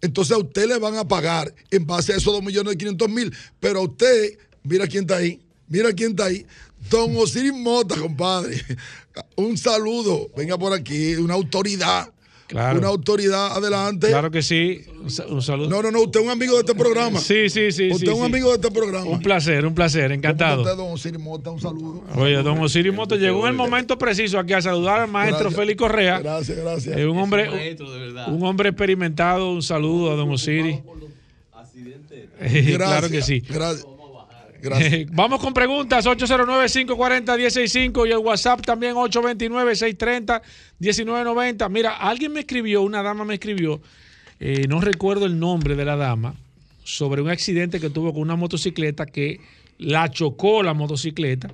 [0.01, 3.09] entonces a usted le van a pagar en base a esos 2 millones y 500
[3.11, 3.35] mil.
[3.61, 5.39] Pero a usted, mira quién está ahí,
[5.69, 6.47] mira quién está ahí.
[6.89, 8.63] Don Osiris Mota, compadre.
[9.37, 10.31] Un saludo.
[10.35, 12.11] Venga por aquí, una autoridad.
[12.53, 12.79] Claro.
[12.81, 14.09] Una autoridad, adelante.
[14.09, 14.83] Claro que sí.
[15.03, 15.71] Un sa- un saludo.
[15.71, 17.19] No, no, no, usted es un amigo de este programa.
[17.19, 17.89] Sí, sí, sí.
[17.91, 18.33] Usted sí, es un sí.
[18.33, 19.07] amigo de este programa.
[19.11, 20.63] Un placer, un placer, Usted, encantado.
[20.77, 22.05] don Osiris Mota, un saludo.
[22.15, 25.59] Oye, don Osiris Moto llegó en el momento preciso aquí a saludar al maestro Gracias.
[25.61, 26.19] Félix Correa.
[26.19, 26.97] Gracias, gracias.
[26.99, 27.75] Eh, un hombre,
[28.29, 30.77] un hombre experimentado, un saludo a don Osiris.
[32.77, 33.41] Claro que sí.
[33.49, 33.87] Gracias.
[34.63, 35.11] Gracias.
[35.13, 41.69] Vamos con preguntas, 809-540-165 y el WhatsApp también 829-630-1990.
[41.69, 43.81] Mira, alguien me escribió, una dama me escribió,
[44.41, 46.35] eh, no recuerdo el nombre de la dama,
[46.85, 49.41] sobre un accidente que tuvo con una motocicleta que
[49.79, 51.51] la chocó la motocicleta.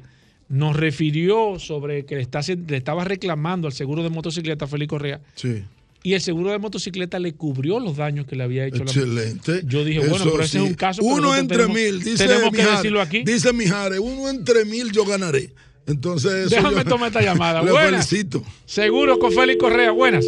[0.51, 5.21] Nos refirió sobre que le, está, le estaba reclamando al seguro de motocicleta Félix Correa
[5.35, 5.63] Sí.
[6.03, 9.63] Y el seguro de motocicleta le cubrió los daños que le había hecho la Excelente.
[9.67, 12.27] Yo dije, bueno, pero ese es un caso que Uno nosotros entre tenemos- mil, dice
[12.27, 12.79] tenemos que Mijares.
[12.79, 13.23] decirlo aquí.
[13.25, 15.53] Dice Mijares, uno entre mil yo ganaré.
[15.87, 17.63] Entonces, Déjame tomar esta llamada.
[17.65, 18.07] Le Buenas.
[18.09, 18.43] felicito.
[18.67, 19.91] Seguro con Félix Correa.
[19.91, 20.25] Buenas.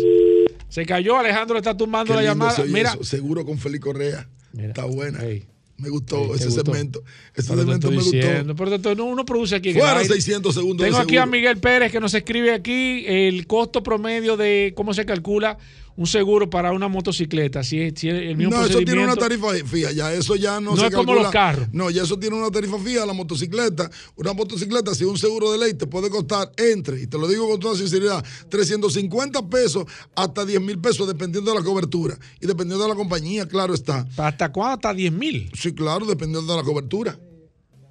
[0.68, 2.64] Se cayó, Alejandro le está tumbando Qué la llamada.
[2.66, 3.04] Mira, eso.
[3.04, 4.28] Seguro con Félix Correa.
[4.52, 4.68] Mira.
[4.68, 5.22] Está buena.
[5.24, 5.44] Ey.
[5.80, 6.64] Me gustó ¿te ese gustó?
[6.64, 7.02] segmento.
[7.34, 8.16] Ese pero te segmento estoy me gustó.
[8.16, 9.72] diciendo, pero te- no, uno produce aquí.
[9.72, 10.14] Fuera aire.
[10.14, 11.26] 600 segundos Tengo de aquí a.
[11.26, 15.58] Miguel Pérez que nos escribe aquí el costo promedio de cómo se calcula
[16.00, 17.62] un seguro para una motocicleta.
[17.62, 20.58] Si es, si es el mismo No, eso tiene una tarifa fija, ya eso ya
[20.58, 21.68] no, No se es como los carros.
[21.72, 23.90] No, ya eso tiene una tarifa fija, la motocicleta.
[24.16, 27.46] Una motocicleta, si un seguro de ley te puede costar entre, y te lo digo
[27.50, 29.84] con toda sinceridad, 350 pesos
[30.16, 32.18] hasta 10 mil pesos, dependiendo de la cobertura.
[32.40, 34.06] Y dependiendo de la compañía, claro está.
[34.16, 34.76] ¿Hasta cuándo?
[34.76, 35.52] Hasta 10 mil.
[35.52, 37.18] Sí, claro, dependiendo de la cobertura.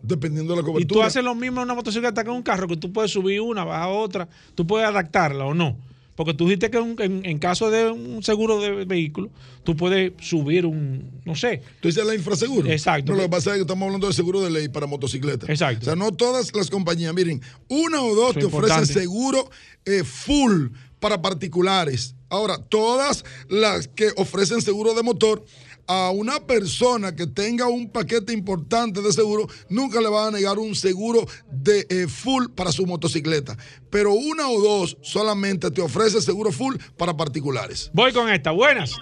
[0.01, 0.99] Dependiendo de la Y cobertura.
[0.99, 3.39] tú haces lo mismo en una motocicleta que en un carro, que tú puedes subir
[3.39, 5.77] una, bajar otra, tú puedes adaptarla o no.
[6.19, 9.29] Porque tú dijiste que un- en, en caso de un seguro de vehículo,
[9.63, 11.61] tú puedes subir un, no sé.
[11.79, 12.69] Tú dices la infraseguro.
[12.69, 13.13] Exacto.
[13.13, 15.47] No, lo que pasa es que estamos hablando de seguro de ley para motocicletas.
[15.49, 15.79] Exacto.
[15.83, 19.49] O sea, no todas las compañías, miren, una o dos Eso te ofrecen seguro
[19.85, 22.15] eh, full para particulares.
[22.27, 25.45] Ahora, todas las que ofrecen seguro de motor,
[25.89, 30.59] a una persona que tenga un paquete importante de seguro, nunca le van a negar
[30.59, 31.21] un seguro
[31.51, 33.57] de eh, full para su motocicleta.
[33.89, 37.89] Pero una o dos solamente te ofrece seguro full para particulares.
[37.91, 38.51] Voy con esta.
[38.51, 38.95] Buenas.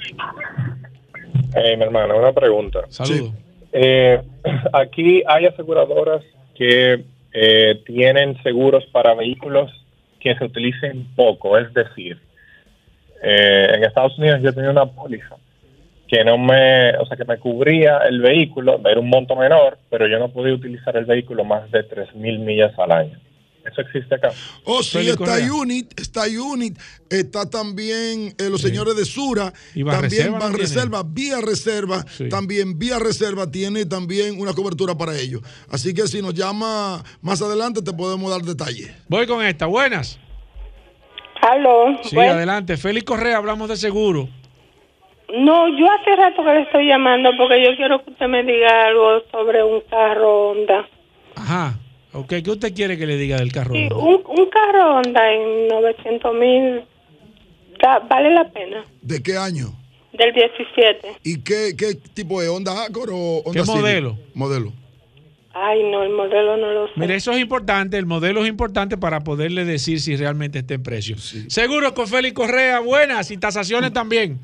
[1.55, 2.85] Eh, mi hermana, una pregunta.
[2.88, 3.33] Saludos.
[3.73, 4.21] Eh,
[4.73, 6.23] aquí hay aseguradoras
[6.55, 9.69] que eh, tienen seguros para vehículos
[10.21, 12.17] que se utilicen poco, es decir,
[13.21, 15.35] eh, en Estados Unidos yo tenía una póliza
[16.08, 20.08] que no me, o sea, que me cubría el vehículo, era un monto menor, pero
[20.08, 23.20] yo no podía utilizar el vehículo más de 3.000 millas al año.
[23.70, 24.30] ¿Eso existe acá?
[24.64, 25.36] Oh, sí, está.
[25.53, 26.80] Unit, está Unit,
[27.10, 30.58] está también eh, los señores de Sura, Y también Van tiene.
[30.58, 32.30] Reserva, Vía Reserva, Sí.
[32.30, 35.41] también Vía Reserva tiene también una cobertura para ellos.
[35.70, 38.89] Así que si nos llama más adelante te podemos dar detalles.
[39.10, 39.66] Voy con esta.
[39.66, 40.18] Buenas.
[41.41, 41.97] Aló.
[42.03, 42.78] Sí, Bueno, adelante.
[42.78, 44.30] Félix Correa, hablamos de seguro.
[45.34, 48.88] No, yo hace rato que le estoy llamando porque yo quiero que usted me diga
[48.88, 50.88] algo sobre un carro Honda.
[51.36, 51.78] Ajá.
[52.13, 53.73] Ok, ¿qué usted quiere que le diga del carro?
[53.73, 56.82] Sí, un, un carro Honda en 900 mil
[58.09, 58.84] vale la pena.
[59.01, 59.67] ¿De qué año?
[60.13, 61.17] Del 17.
[61.23, 63.75] ¿Y qué, qué tipo de Honda Accord o Honda ¿Qué Civic?
[63.82, 64.17] modelo?
[64.34, 64.73] Modelo.
[65.53, 66.93] Ay, no, el modelo no lo sé.
[66.97, 70.84] Mire, eso es importante, el modelo es importante para poderle decir si realmente está en
[70.84, 71.17] precio.
[71.17, 74.39] Seguro con Félix Correa, buenas y tasaciones también.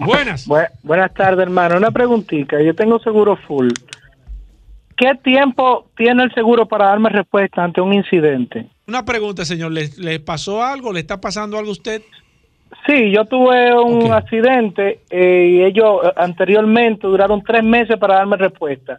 [0.00, 0.48] Buenas.
[0.82, 1.76] buenas tardes, hermano.
[1.76, 2.60] Una preguntita.
[2.62, 3.68] Yo tengo seguro full
[5.00, 8.66] ¿qué tiempo tiene el seguro para darme respuesta ante un incidente?
[8.86, 9.72] Una pregunta, señor.
[9.72, 10.92] ¿Le, le pasó algo?
[10.92, 12.02] ¿Le está pasando algo a usted?
[12.86, 18.36] Sí, yo tuve un accidente eh, y ellos eh, anteriormente duraron tres meses para darme
[18.36, 18.98] respuesta.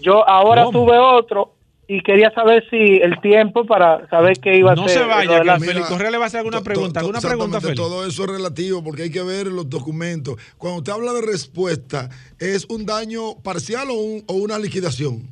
[0.00, 0.86] Yo ahora ¿Cómo?
[0.86, 1.52] tuve otro
[1.88, 4.98] y quería saber si el tiempo para saber qué iba a No ser.
[4.98, 7.00] se lo vaya, que Félix Correa le va a hacer alguna pregunta.
[7.00, 7.76] ¿Alguna pregunta, Félix?
[7.76, 10.36] todo eso es relativo porque hay que ver los documentos.
[10.58, 12.08] Cuando usted habla de respuesta,
[12.40, 15.22] ¿es un daño parcial o, un- o una liquidación?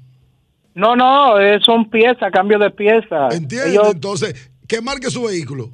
[0.74, 1.34] No, no,
[1.64, 3.34] son piezas, cambio de piezas.
[3.34, 3.72] ¿Entiendes?
[3.72, 5.70] Ellos- Entonces, ¿qué marca es su vehículo?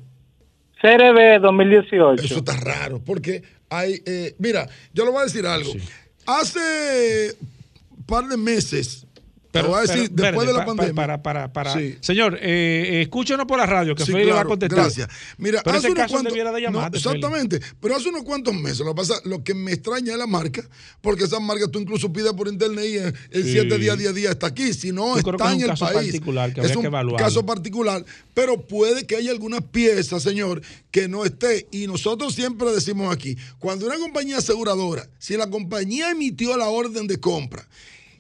[0.81, 2.23] CRB 2018.
[2.25, 5.71] Eso está raro, porque hay, eh, mira, yo le voy a decir algo.
[6.27, 7.35] Hace
[7.97, 9.07] un par de meses,
[9.51, 10.95] te voy a decir, pero, después de la pandemia.
[10.95, 11.73] Para, para, para.
[11.75, 11.97] Sí.
[12.01, 14.79] Señor, eh, eh, escúchenos por la radio, que Sí, Félix le va a claro, contestar.
[14.79, 15.09] Gracias.
[15.39, 18.55] Mira, pero hace ese unos caso cuantos- debiera de llamarte, exactamente, pero hace unos cuantos
[18.55, 20.63] meses, lo que pasa, lo que me extraña es la marca,
[21.01, 23.53] porque esa marca tú incluso pides por internet y en, en Sí.
[23.53, 25.63] siete días, día día está aquí, si no Yo creo que está es en un
[25.63, 25.97] el caso país.
[25.97, 27.25] particular que es habría un que evaluarlo.
[27.27, 31.67] caso particular, pero puede que haya algunas piezas, señor, que no esté.
[31.73, 37.07] Y nosotros siempre decimos aquí, cuando una compañía aseguradora, si la compañía emitió la orden
[37.07, 37.67] de compra,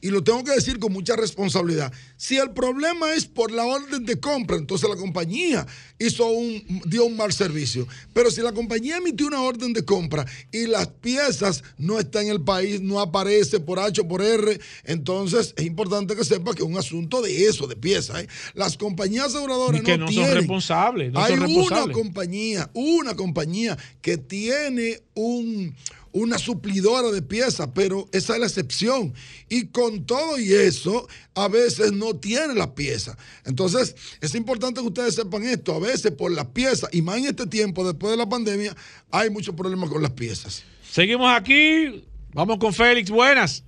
[0.01, 1.92] y lo tengo que decir con mucha responsabilidad.
[2.16, 5.66] Si el problema es por la orden de compra, entonces la compañía
[5.98, 7.86] hizo un, dio un mal servicio.
[8.12, 12.32] Pero si la compañía emitió una orden de compra y las piezas no están en
[12.32, 16.62] el país, no aparece por H o por R, entonces es importante que sepa que
[16.62, 18.22] es un asunto de eso, de piezas.
[18.22, 18.28] ¿eh?
[18.55, 20.34] Las compañías aseguradoras Y que no, no son tienen.
[20.34, 25.74] responsables, no Hay son una compañía, una compañía que tiene un,
[26.12, 29.14] una suplidora de piezas, pero esa es la excepción.
[29.48, 33.16] Y con todo y eso, a veces no tiene las piezas.
[33.44, 35.74] Entonces, es importante que ustedes sepan esto.
[35.74, 38.74] A veces por las piezas, y más en este tiempo, después de la pandemia,
[39.11, 40.64] hay muchos problemas con las piezas.
[40.82, 42.04] Seguimos aquí.
[42.32, 43.11] Vamos con Félix.
[43.11, 43.64] Buenas.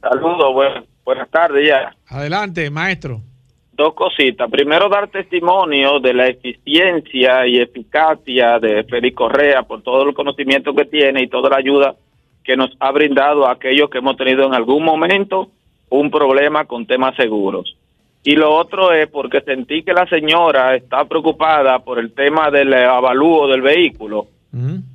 [0.00, 1.96] Saludos, buen- buenas tardes ya.
[2.06, 3.22] Adelante, maestro.
[3.78, 4.50] Dos cositas.
[4.50, 10.74] Primero, dar testimonio de la eficiencia y eficacia de Félix Correa por todo el conocimiento
[10.74, 11.94] que tiene y toda la ayuda
[12.42, 15.50] que nos ha brindado a aquellos que hemos tenido en algún momento
[15.90, 17.76] un problema con temas seguros.
[18.24, 22.74] Y lo otro es porque sentí que la señora está preocupada por el tema del
[22.74, 24.26] avalúo del vehículo.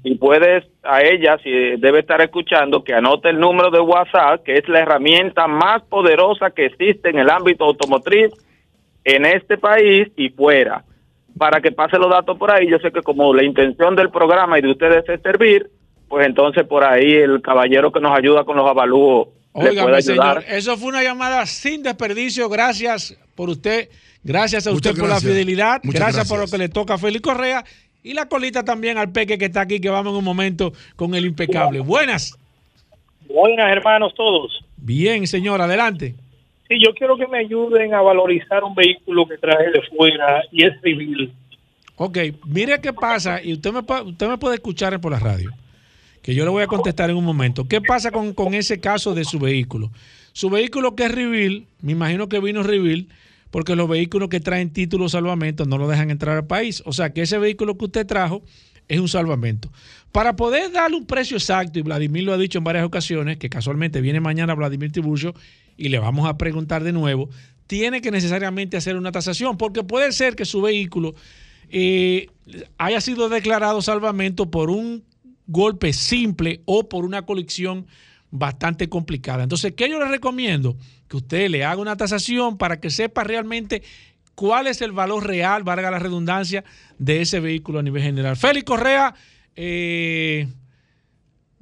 [0.04, 4.56] Y puedes a ella, si debe estar escuchando, que anote el número de WhatsApp, que
[4.58, 8.34] es la herramienta más poderosa que existe en el ámbito automotriz
[9.06, 10.84] en este país y fuera.
[11.38, 14.60] Para que pase los datos por ahí, yo sé que como la intención del programa
[14.60, 15.70] y de ustedes es servir,
[16.08, 20.02] pues entonces por ahí el caballero que nos ayuda con los avalúos le puede ayudar.
[20.04, 22.50] señor, eso fue una llamada sin desperdicio.
[22.50, 23.90] Gracias por usted.
[24.24, 25.24] Gracias a Muchas usted por gracias.
[25.24, 25.82] la fidelidad.
[25.84, 26.60] Muchas Gracias, por lo gracias.
[26.60, 27.64] que le toca a Félix Correa.
[28.04, 31.14] Y la colita también al Peque que está aquí, que vamos en un momento con
[31.16, 31.80] el impecable.
[31.80, 32.38] Buenas.
[33.28, 34.64] Buenas, hermanos, todos.
[34.78, 36.16] Bien, señor, adelante.
[36.80, 40.74] Yo quiero que me ayuden a valorizar un vehículo que traje de fuera y es
[40.82, 41.34] civil.
[41.96, 42.18] Ok,
[42.48, 45.52] mire qué pasa, y usted me, usted me puede escuchar por la radio,
[46.24, 47.68] que yo le voy a contestar en un momento.
[47.68, 49.92] ¿Qué pasa con, con ese caso de su vehículo?
[50.32, 53.10] Su vehículo que es Rivil, me imagino que vino Rivil,
[53.52, 56.82] porque los vehículos que traen título salvamento no lo dejan entrar al país.
[56.88, 58.42] O sea que ese vehículo que usted trajo
[58.88, 59.72] es un salvamento.
[60.12, 63.50] Para poder darle un precio exacto, y Vladimir lo ha dicho en varias ocasiones, que
[63.50, 65.36] casualmente viene mañana Vladimir Tiburcio
[65.78, 67.30] y le vamos a preguntar de nuevo,
[67.68, 71.16] tiene que necesariamente hacer una tasación, porque puede ser que su vehículo
[71.70, 72.28] eh,
[72.78, 75.04] haya sido declarado salvamento por un
[75.48, 77.88] golpe simple o por una colección
[78.32, 79.44] bastante complicada.
[79.44, 80.76] Entonces, ¿qué yo le recomiendo?
[81.08, 83.84] Que usted le haga una tasación para que sepa realmente
[84.36, 86.64] cuál es el valor real, valga la redundancia,
[86.98, 88.36] de ese vehículo a nivel general.
[88.36, 89.14] Félix Correa,
[89.56, 90.48] eh,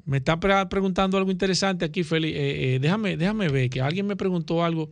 [0.06, 2.36] me está pre- preguntando algo interesante aquí, Félix.
[2.36, 4.92] Eh, eh, déjame, déjame ver, que alguien me preguntó algo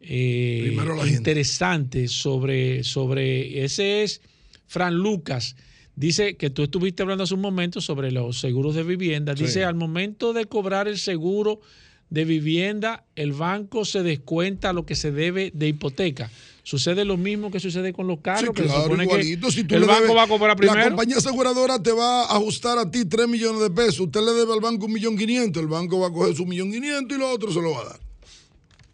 [0.00, 1.16] eh, gente.
[1.16, 4.20] interesante sobre, sobre ese es
[4.66, 5.56] Fran Lucas.
[5.96, 9.36] Dice que tú estuviste hablando hace un momento sobre los seguros de vivienda.
[9.36, 9.44] Sí.
[9.44, 11.60] Dice, al momento de cobrar el seguro
[12.08, 16.30] de vivienda, el banco se descuenta lo que se debe de hipoteca.
[16.68, 18.42] Sucede lo mismo que sucede con los carros.
[18.48, 19.50] Sí, que se claro, supone que igualito.
[19.50, 20.88] Si tú el le banco debes- va a cobrar La primero.
[20.90, 24.00] compañía aseguradora te va a ajustar a ti 3 millones de pesos.
[24.00, 25.62] Usted le debe al banco un millón quinientos.
[25.62, 27.84] El banco va a coger su millón quinientos y lo otro se lo va a
[27.84, 28.00] dar.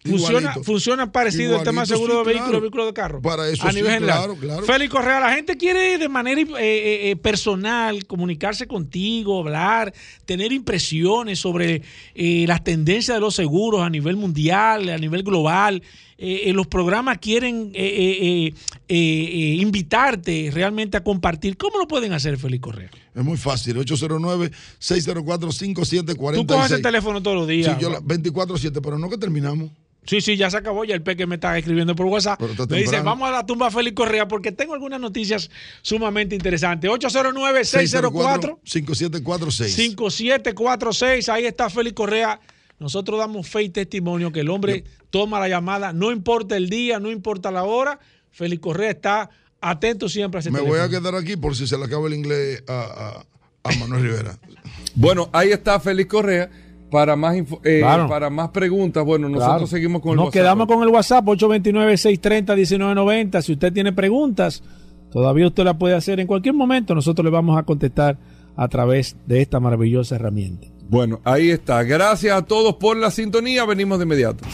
[0.06, 0.64] Funciona, Igualito.
[0.64, 2.60] funciona parecido el tema Igualito, seguro sí, de vehículo, claro.
[2.60, 3.22] vehículo de carro.
[3.22, 4.36] Para eso a sí, nivel general.
[4.38, 4.62] claro.
[4.66, 9.94] Félix Correa, la gente quiere de manera eh, eh, eh, personal comunicarse contigo, hablar,
[10.26, 11.80] tener impresiones sobre
[12.14, 15.82] eh, las tendencias de los seguros a nivel mundial, a nivel global.
[16.26, 18.50] Eh, eh, los programas quieren eh,
[18.88, 21.58] invitarte realmente a compartir.
[21.58, 22.90] ¿Cómo lo pueden hacer, Félix Correa?
[23.14, 23.76] Es muy fácil.
[23.76, 26.34] 809-604-5746.
[26.34, 27.76] Tú coges el teléfono todos los días.
[27.76, 29.70] Sí, yo la- 24-7, pero no que terminamos.
[30.06, 30.84] Sí, sí, ya se acabó.
[30.84, 32.40] Ya el Peque me está escribiendo por WhatsApp.
[32.70, 35.50] Me dice, vamos a la tumba Félix Correa porque tengo algunas noticias
[35.82, 36.90] sumamente interesantes.
[36.90, 38.58] 809-604.
[38.64, 39.74] 5746.
[39.74, 42.40] 5746, ahí está Félix Correa.
[42.78, 47.00] Nosotros damos fe y testimonio que el hombre toma la llamada, no importa el día,
[47.00, 47.98] no importa la hora.
[48.30, 51.78] Félix Correa está atento siempre a ese Me voy a quedar aquí por si se
[51.78, 53.24] le acaba el inglés a,
[53.62, 54.38] a- a Manuel Rivera.
[54.96, 56.48] Bueno, ahí está Félix Correa.
[56.90, 58.08] Para más, info- eh, Claro.
[58.08, 59.66] para más preguntas, bueno, nosotros Claro.
[59.66, 60.40] seguimos con el Nos WhatsApp.
[60.42, 63.42] quedamos con el WhatsApp 829-630-1990.
[63.42, 64.62] Si usted tiene preguntas,
[65.10, 66.94] todavía usted la puede hacer en cualquier momento.
[66.94, 68.18] Nosotros le vamos a contestar
[68.56, 70.68] a través de esta maravillosa herramienta.
[70.88, 71.82] Bueno, ahí está.
[71.82, 73.64] Gracias a todos por la sintonía.
[73.64, 74.44] Venimos de inmediato.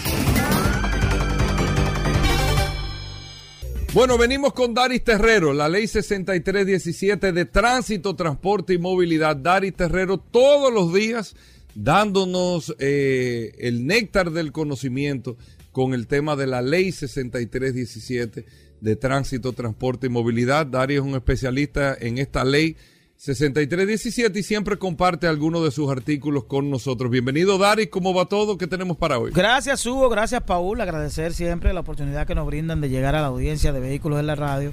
[3.93, 9.35] Bueno, venimos con Daris Terrero, la ley 6317 de tránsito, transporte y movilidad.
[9.35, 11.35] Daris Terrero todos los días
[11.75, 15.37] dándonos eh, el néctar del conocimiento
[15.73, 18.47] con el tema de la ley 6317
[18.81, 20.67] de tránsito, transporte y movilidad.
[20.67, 22.77] Daris es un especialista en esta ley
[23.21, 27.11] 6317 y siempre comparte algunos de sus artículos con nosotros.
[27.11, 27.89] Bienvenido, Daris.
[27.89, 28.57] ¿Cómo va todo?
[28.57, 29.31] ¿Qué tenemos para hoy?
[29.35, 33.27] Gracias Hugo, gracias Paul, agradecer siempre la oportunidad que nos brindan de llegar a la
[33.27, 34.73] audiencia de vehículos en la radio.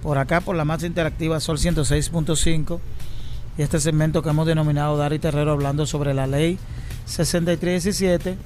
[0.00, 2.78] Por acá, por la más interactiva Sol 106.5
[3.58, 6.60] y este segmento que hemos denominado Dari Terrero hablando sobre la ley
[7.06, 8.36] 6317,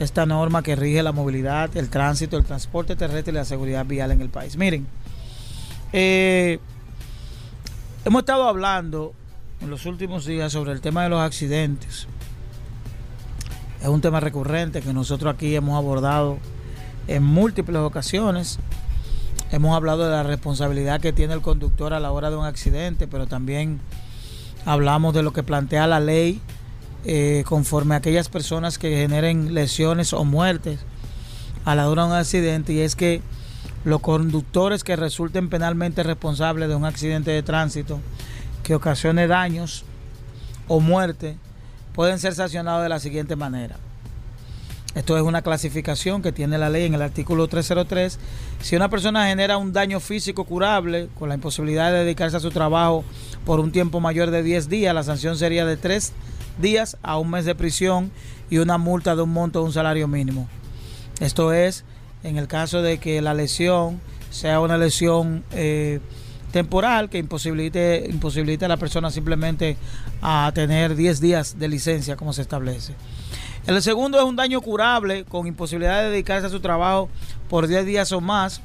[0.00, 4.10] esta norma que rige la movilidad, el tránsito, el transporte terrestre y la seguridad vial
[4.10, 4.56] en el país.
[4.56, 4.88] Miren,
[5.92, 6.58] eh,
[8.04, 9.12] hemos estado hablando
[9.60, 12.06] en los últimos días sobre el tema de los accidentes.
[13.80, 16.38] Es un tema recurrente que nosotros aquí hemos abordado
[17.08, 18.58] en múltiples ocasiones.
[19.50, 23.06] Hemos hablado de la responsabilidad que tiene el conductor a la hora de un accidente,
[23.06, 23.80] pero también
[24.64, 26.40] hablamos de lo que plantea la ley
[27.04, 30.80] eh, conforme a aquellas personas que generen lesiones o muertes
[31.64, 33.22] a la hora de un accidente y es que
[33.84, 38.00] los conductores que resulten penalmente responsables de un accidente de tránsito
[38.62, 39.84] que ocasione daños
[40.68, 41.36] o muerte
[41.94, 43.76] pueden ser sancionados de la siguiente manera.
[44.94, 48.18] Esto es una clasificación que tiene la ley en el artículo 303.
[48.60, 52.50] Si una persona genera un daño físico curable con la imposibilidad de dedicarse a su
[52.50, 53.02] trabajo
[53.46, 56.12] por un tiempo mayor de 10 días, la sanción sería de 3
[56.60, 58.12] días a un mes de prisión
[58.50, 60.46] y una multa de un monto de un salario mínimo.
[61.20, 61.84] Esto es
[62.24, 64.00] en el caso de que la lesión
[64.30, 66.00] sea una lesión eh,
[66.52, 69.76] temporal que imposibilite, imposibilite a la persona simplemente
[70.20, 72.94] a tener 10 días de licencia como se establece.
[73.66, 77.08] El segundo es un daño curable con imposibilidad de dedicarse a su trabajo
[77.48, 78.60] por 10 días o más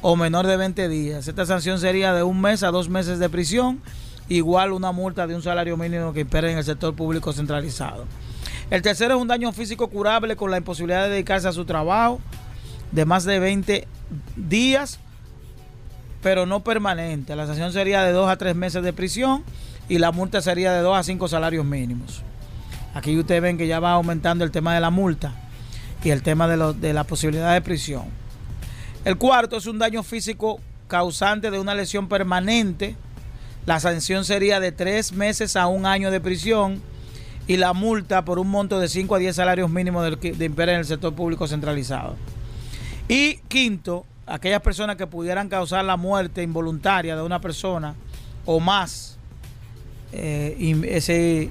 [0.00, 1.28] o menor de 20 días.
[1.28, 3.80] Esta sanción sería de un mes a dos meses de prisión,
[4.28, 8.04] igual una multa de un salario mínimo que impere en el sector público centralizado.
[8.70, 12.20] El tercero es un daño físico curable con la imposibilidad de dedicarse a su trabajo
[12.92, 13.88] de más de 20
[14.36, 15.00] días,
[16.22, 17.34] pero no permanente.
[17.34, 19.42] La sanción sería de 2 a 3 meses de prisión
[19.88, 22.22] y la multa sería de 2 a 5 salarios mínimos.
[22.94, 25.32] Aquí ustedes ven que ya va aumentando el tema de la multa
[26.04, 28.04] y el tema de, la posibilidad de prisión.
[29.04, 32.96] El cuarto es un daño físico causante de una lesión permanente.
[33.66, 36.82] La sanción sería de 3 meses a un año de prisión
[37.46, 40.44] y la multa por un monto de 5 a 10 salarios mínimos del que- de
[40.44, 42.16] imperio en el sector público centralizado.
[43.08, 47.94] Y quinto, aquellas personas que pudieran causar la muerte involuntaria de una persona
[48.44, 49.18] o más,
[50.12, 51.50] eh,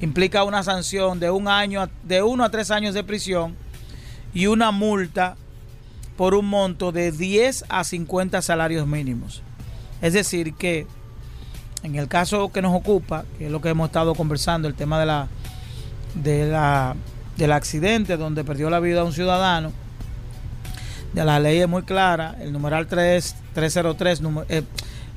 [0.00, 3.54] implica una sanción de un año, de uno a tres años de prisión
[4.34, 5.36] y una multa
[6.16, 9.42] por un monto de 10 a 50 salarios mínimos.
[10.00, 10.86] Es decir, que
[11.82, 15.00] en el caso que nos ocupa, que es lo que hemos estado conversando, el tema
[15.00, 15.28] de la,
[16.14, 16.96] de la,
[17.36, 19.72] del accidente donde perdió la vida un ciudadano,
[21.14, 24.62] la ley es muy clara, el numeral 3, 303, numer- eh,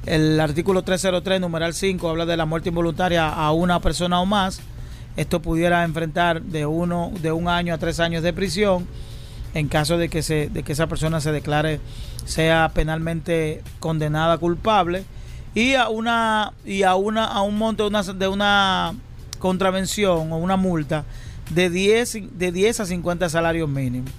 [0.05, 4.59] el artículo 303, numeral 5, habla de la muerte involuntaria a una persona o más.
[5.17, 8.85] Esto pudiera enfrentar de, uno, de un año a tres años de prisión
[9.53, 11.79] en caso de que, se, de que esa persona se declare,
[12.25, 15.05] sea penalmente condenada culpable
[15.53, 18.93] y a una y a una a un monto de una, de una
[19.39, 21.05] contravención o una multa
[21.51, 24.11] de 10, de 10 a 50 salarios mínimos.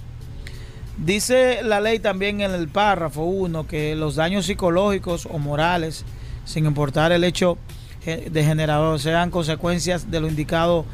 [0.97, 6.05] Dice la ley también en el párrafo 1 que los daños psicológicos o morales,
[6.43, 7.57] sin importar el hecho
[8.03, 10.85] ge- degenerador, sean consecuencias de lo indicado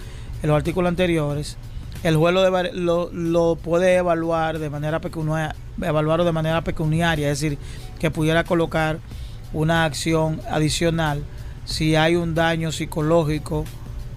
[0.42, 1.58] en los artículos anteriores,
[2.04, 2.34] el juez
[2.74, 7.58] lo, lo, puede evaluar de manera pecuniaria, evaluarlo de manera pecuniaria, es decir,
[7.98, 9.00] que pudiera colocar
[9.54, 11.24] una acción adicional
[11.64, 13.64] si hay un daño psicológico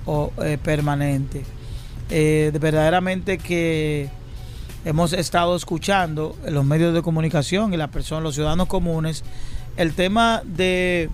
[0.04, 1.44] o eh, permanente.
[2.10, 4.08] Eh, de- verdaderamente que
[4.86, 9.24] hemos estado escuchando en los medios de comunicación y las personas, los ciudadanos comunes,
[9.76, 11.10] el tema de,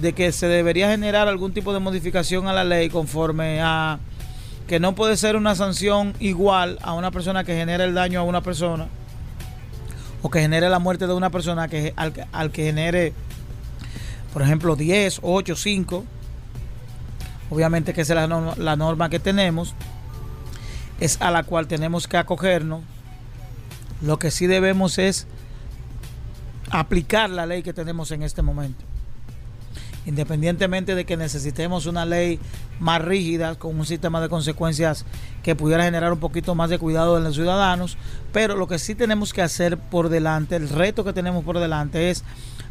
[0.00, 4.00] de que se debería generar algún tipo de modificación a la ley conforme a
[4.66, 8.24] que no puede ser una sanción igual a una persona que genera el daño a
[8.24, 8.88] una persona
[10.20, 13.12] o que genere la muerte de una persona que al, que genere,
[14.32, 16.04] por ejemplo, 10, 8, 5.
[17.48, 19.76] Obviamente que esa es la norma, la norma que tenemos,
[21.00, 22.82] es a la cual tenemos que acogernos.
[24.02, 25.26] Lo que sí debemos es
[26.70, 28.84] aplicar la ley que tenemos en este momento.
[30.04, 32.38] Independientemente de que necesitemos una ley
[32.78, 35.04] más rígida, con un sistema de consecuencias
[35.42, 37.96] que pudiera generar un poquito más de cuidado en los ciudadanos,
[38.32, 42.10] pero lo que sí tenemos que hacer por delante, el reto que tenemos por delante
[42.10, 42.22] es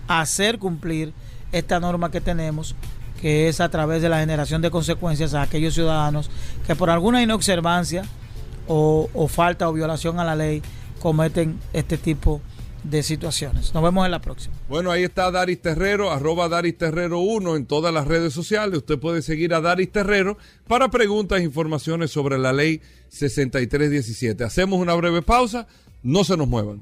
[0.07, 1.14] hacer cumplir
[1.52, 2.76] esta norma que tenemos,
[3.22, 6.30] que es a través de la generación de consecuencias a aquellos ciudadanos
[6.68, 8.04] que por alguna inobservancia
[8.68, 10.62] o, falta o violación a la ley
[11.00, 12.42] cometen este tipo
[12.84, 13.74] de situaciones.
[13.74, 14.56] Nos vemos en la próxima.
[14.70, 18.78] Bueno, ahí está Daris Terrero, arroba Daris Terrero 1 en todas las redes sociales.
[18.78, 20.38] Usted puede seguir a Daris Terrero
[20.68, 24.44] para preguntas e informaciones sobre la ley 6317.
[24.44, 25.68] Hacemos una breve pausa,
[26.04, 26.82] no se nos muevan.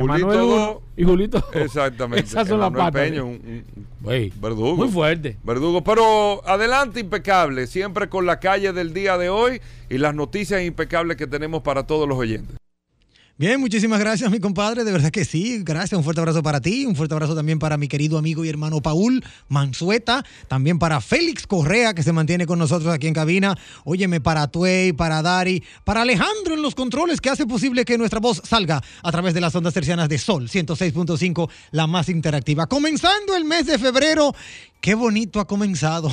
[0.00, 1.44] Julito Emanuel y Julito.
[1.52, 2.26] Exactamente.
[2.26, 3.02] Esas son las patas.
[3.02, 3.64] Peña, un- un-
[4.00, 4.76] Güey, verdugo.
[4.76, 5.36] Muy fuerte.
[5.42, 9.60] Verdugo, pero adelante impecable, siempre con la calle del día de hoy
[9.90, 12.56] y las noticias impecables que tenemos para todos los oyentes.
[13.38, 14.82] Bien, muchísimas gracias, mi compadre.
[14.82, 15.62] De verdad que sí.
[15.62, 15.96] Gracias.
[15.96, 16.84] Un fuerte abrazo para ti.
[16.86, 20.24] Un fuerte abrazo también para mi querido amigo y hermano Paul Mansueta.
[20.48, 23.56] También para Félix Correa, que se mantiene con nosotros aquí en cabina.
[23.84, 28.18] Óyeme, para Tuey, para Dari, para Alejandro en los controles, que hace posible que nuestra
[28.18, 32.66] voz salga a través de las ondas tercianas de Sol 106.5, la más interactiva.
[32.66, 34.34] Comenzando el mes de febrero.
[34.80, 36.10] Qué bonito ha comenzado.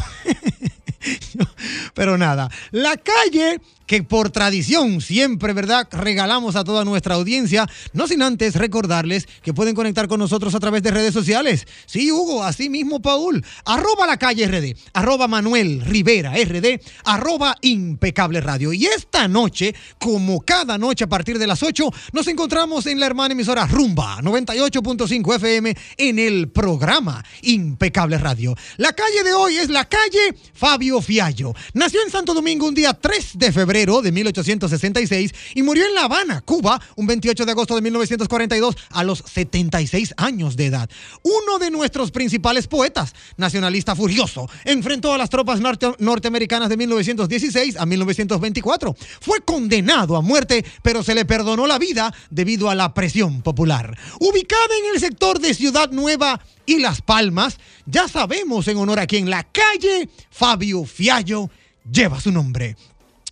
[1.95, 5.87] Pero nada, la calle que por tradición siempre, ¿verdad?
[5.91, 10.59] Regalamos a toda nuestra audiencia, no sin antes recordarles que pueden conectar con nosotros a
[10.59, 11.67] través de redes sociales.
[11.85, 13.43] Sí, Hugo, así mismo, Paul.
[13.65, 18.73] Arroba la calle RD, arroba Manuel Rivera RD, arroba impecable radio.
[18.73, 23.05] Y esta noche, como cada noche a partir de las 8, nos encontramos en la
[23.05, 28.55] hermana emisora Rumba 98.5 FM en el programa Impecable Radio.
[28.77, 31.53] La calle de hoy es la calle Fabio Fiallo.
[31.73, 36.05] Nació en Santo Domingo un día 3 de febrero de 1866 y murió en La
[36.05, 40.89] Habana, Cuba, un 28 de agosto de 1942 a los 76 años de edad.
[41.23, 47.75] Uno de nuestros principales poetas, nacionalista furioso, enfrentó a las tropas norte- norteamericanas de 1916
[47.75, 48.95] a 1924.
[49.19, 53.97] Fue condenado a muerte, pero se le perdonó la vida debido a la presión popular.
[54.21, 59.05] Ubicada en el sector de Ciudad Nueva y Las Palmas, ya sabemos en honor a
[59.07, 61.49] quien la calle Fabio Fiallo
[61.91, 62.77] lleva su nombre.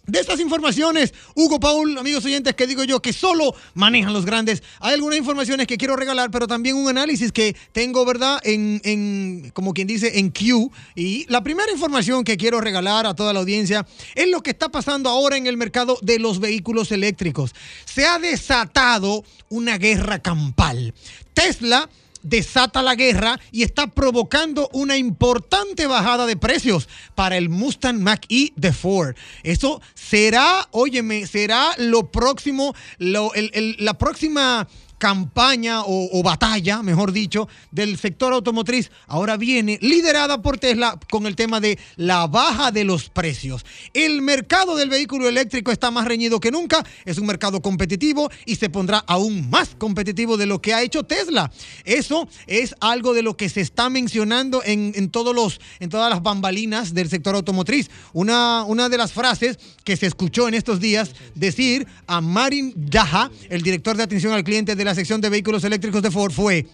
[0.05, 4.61] De estas informaciones, Hugo Paul, amigos oyentes, que digo yo que solo manejan los grandes,
[4.81, 8.41] hay algunas informaciones que quiero regalar, pero también un análisis que tengo, ¿verdad?
[8.43, 10.69] En, en como quien dice, en Q.
[10.93, 14.67] Y la primera información que quiero regalar a toda la audiencia es lo que está
[14.67, 17.55] pasando ahora en el mercado de los vehículos eléctricos.
[17.85, 20.93] Se ha desatado una guerra campal.
[21.33, 21.89] Tesla
[22.23, 28.53] desata la guerra y está provocando una importante bajada de precios para el Mustang Mach-E
[28.55, 29.15] de Ford.
[29.43, 33.31] Eso será, óyeme, será lo próximo, lo-
[33.77, 34.67] la próxima
[35.03, 41.35] campaña o, batalla, mejor dicho, del sector automotriz ahora viene liderada por Tesla con el
[41.35, 43.65] tema de la baja de los precios.
[43.93, 48.55] El mercado del vehículo eléctrico está más reñido que nunca, es un mercado competitivo y
[48.55, 51.51] se pondrá aún más competitivo de lo que ha hecho Tesla.
[51.83, 56.09] Eso es algo de lo que se está mencionando en, en todos los, en todas
[56.09, 57.89] las bambalinas del sector automotriz.
[58.13, 63.29] Una, una de las frases que se escuchó en estos días decir a Marin Daha,
[63.49, 66.67] el director de atención al cliente de la sección de vehículos eléctricos de Ford, fue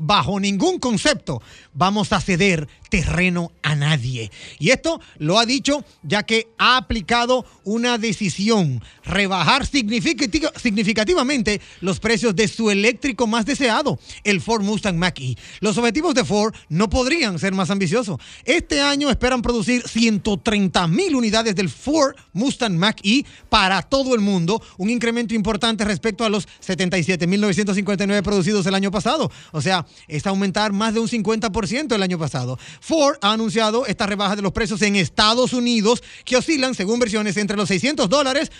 [0.00, 1.42] bajo ningún concepto
[1.74, 4.30] vamos a ceder terreno a nadie.
[4.58, 12.00] Y esto lo ha dicho ya que ha aplicado una decisión, rebajar significati- significativamente los
[12.00, 15.36] precios de su eléctrico más deseado, el Ford Mustang Mach-E.
[15.60, 18.18] Los objetivos de Ford no podrían ser más ambiciosos.
[18.44, 24.62] Este año esperan producir 130 mil unidades del Ford Mustang Mach-E para todo el mundo,
[24.78, 29.30] un incremento importante respecto a los 77.959 producidos el año pasado.
[29.52, 32.58] O sea, es aumentar más de un 50% el año pasado.
[32.80, 37.36] Ford ha anunciado esta rebaja de los precios en Estados Unidos que oscilan, según versiones,
[37.36, 38.50] entre los 600 dólares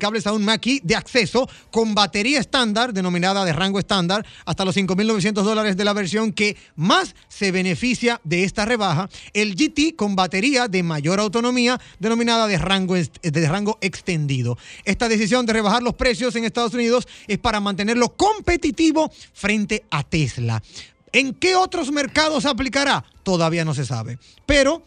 [0.00, 4.74] aplicables a un Mach-E de acceso con batería estándar, denominada de rango estándar, hasta los
[4.74, 10.16] 5.900 dólares de la versión que más se beneficia de esta rebaja, el GT con
[10.16, 14.56] batería de mayor autonomía, denominada de rango, de rango extendido.
[14.86, 20.02] Esta decisión de rebajar los precios en Estados Unidos es para mantenerlo competitivo frente a
[20.02, 20.62] Tesla.
[21.12, 23.04] ¿En qué otros mercados aplicará?
[23.22, 24.18] Todavía no se sabe.
[24.46, 24.82] Pero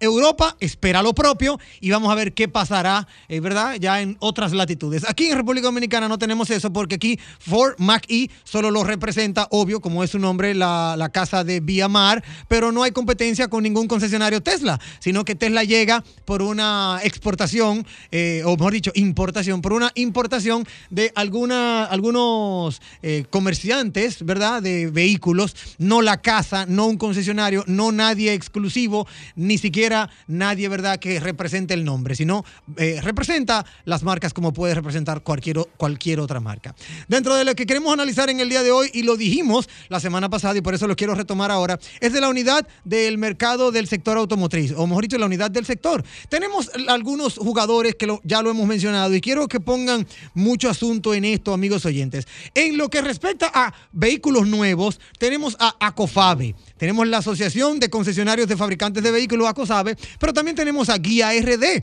[0.00, 3.76] Europa espera lo propio y vamos a ver qué pasará, eh, ¿verdad?
[3.80, 5.08] Ya en otras latitudes.
[5.08, 9.80] Aquí en República Dominicana no tenemos eso porque aquí Ford Mach-E solo lo representa, obvio,
[9.80, 13.62] como es su nombre, la, la casa de Vía Mar, pero no hay competencia con
[13.62, 19.62] ningún concesionario Tesla, sino que Tesla llega por una exportación, eh, o mejor dicho, importación,
[19.62, 24.62] por una importación de algunos eh, comerciantes, ¿verdad?
[24.62, 29.06] De vehículos, no la casa, no un concesionario, no nadie exclusivo,
[29.36, 29.87] ni siquiera
[30.26, 32.44] nadie, ¿verdad?, que represente el nombre, sino
[32.76, 36.74] eh, representa las marcas como puede representar cualquier, cualquier otra marca.
[37.08, 40.00] Dentro de lo que queremos analizar en el día de hoy, y lo dijimos la
[40.00, 43.70] semana pasada y por eso lo quiero retomar ahora, es de la unidad del mercado
[43.72, 46.04] del sector automotriz, o mejor dicho, la unidad del sector.
[46.28, 51.24] Tenemos algunos jugadores que ya lo hemos mencionado y quiero que pongan mucho asunto en
[51.24, 52.26] esto, amigos oyentes.
[52.54, 58.48] En lo que respecta a vehículos nuevos, tenemos a Acofabe, tenemos la Asociación de Concesionarios
[58.48, 61.82] de Fabricantes de Vehículos, Acosabe, pero también tenemos a Guía RD.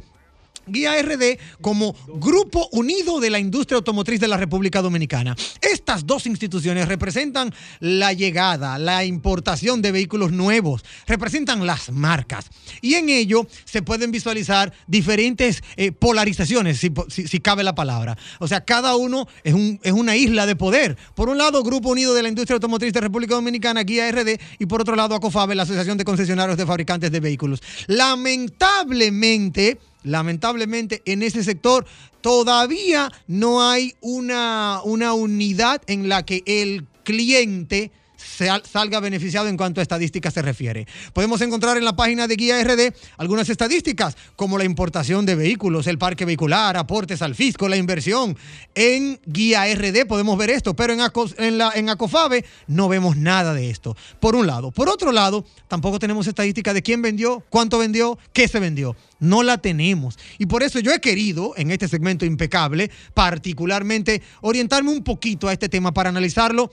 [0.67, 5.35] Guía RD como Grupo Unido de la Industria Automotriz de la República Dominicana.
[5.61, 12.45] Estas dos instituciones representan la llegada, la importación de vehículos nuevos, representan las marcas
[12.81, 18.17] y en ello se pueden visualizar diferentes eh, polarizaciones, si, cabe la palabra.
[18.39, 20.97] O sea, cada uno es, un- es una isla de poder.
[21.15, 24.65] Por un lado, Grupo Unido de la Industria Automotriz de República Dominicana, Guía RD, y
[24.65, 27.61] por otro lado, ACOFABE, la Asociación de Concesionarios de Fabricantes de Vehículos.
[27.87, 31.86] Lamentablemente, lamentablemente en ese sector
[32.22, 39.79] todavía no hay una, una unidad en la que el cliente salga beneficiado en cuanto
[39.79, 40.87] a estadísticas se refiere.
[41.13, 45.87] Podemos encontrar en la página de Guía RD algunas estadísticas como la importación de vehículos,
[45.87, 48.37] el parque vehicular, aportes al fisco, la inversión.
[48.73, 53.95] En Guía RD podemos ver esto, pero en, Aco- Acofabe no vemos nada de esto.
[54.19, 54.71] Por un lado.
[54.71, 58.95] Por otro lado, tampoco tenemos estadística de quién vendió, cuánto vendió, qué se vendió.
[59.19, 60.19] No la tenemos.
[60.37, 65.53] Y por eso yo he querido, en este segmento impecable, particularmente orientarme un poquito a
[65.53, 66.71] este tema para analizarlo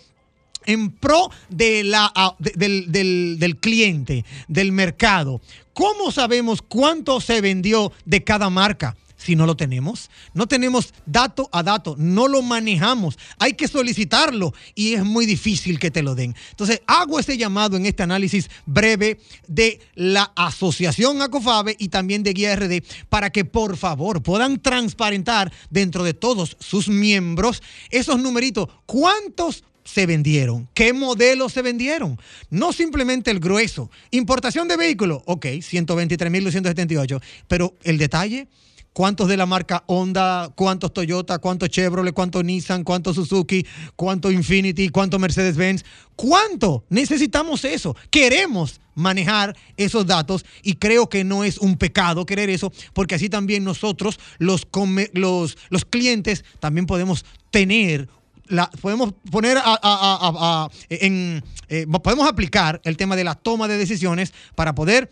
[0.66, 5.40] en pro de la, del, del- del cliente, del mercado.
[5.74, 8.96] ¿Cómo sabemos cuánto se vendió de cada marca?
[9.16, 14.52] Si no lo tenemos, no tenemos dato a dato, no lo manejamos, hay que solicitarlo
[14.74, 16.34] y es muy difícil que te lo den.
[16.50, 22.32] Entonces, hago ese llamado en este análisis breve de la Asociación Acofabe y también de
[22.32, 28.70] Guía RD para que por favor puedan transparentar dentro de todos sus miembros esos numeritos,
[28.86, 30.68] cuántos se vendieron?
[30.74, 32.18] ¿Qué modelos se vendieron?
[32.50, 33.90] No simplemente el grueso.
[34.10, 38.48] Importación de vehículos, ok, 123.278, pero el detalle,
[38.92, 44.88] ¿cuántos de la marca Honda, cuántos Toyota, cuántos Chevrolet, cuántos Nissan, cuántos Suzuki, cuántos Infinity,
[44.88, 45.84] cuántos Mercedes-Benz?
[46.16, 46.84] ¿Cuánto?
[46.88, 47.96] Necesitamos eso.
[48.10, 53.30] Queremos manejar esos datos y creo que no es un pecado querer eso porque así
[53.30, 54.66] también nosotros los,
[55.14, 58.08] los, los clientes también podemos tener
[58.52, 63.76] la, podemos poner a, a- en, eh, podemos aplicar el tema de la toma de
[63.78, 65.10] decisiones para poder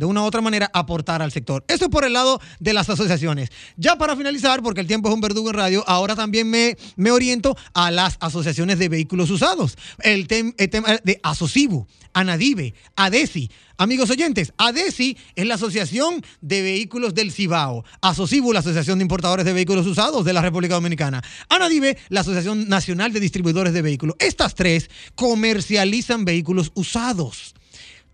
[0.00, 1.62] de una u otra manera aportar al sector.
[1.68, 3.50] Eso es por el lado de las asociaciones.
[3.76, 7.10] Ya para finalizar, porque el tiempo es un verdugo en radio, ahora también me, me
[7.10, 9.76] oriento a las asociaciones de vehículos usados.
[9.98, 13.50] El, tem- el tema de Asocibu, Anadive, ADESI.
[13.76, 17.84] Amigos oyentes, ADESI es la Asociación de Vehículos del Cibao.
[18.00, 21.22] Asocibu, la Asociación de Importadores de Vehículos Usados de la República Dominicana.
[21.50, 24.16] Anadive, la Asociación Nacional de Distribuidores de Vehículos.
[24.18, 27.54] Estas tres comercializan vehículos usados.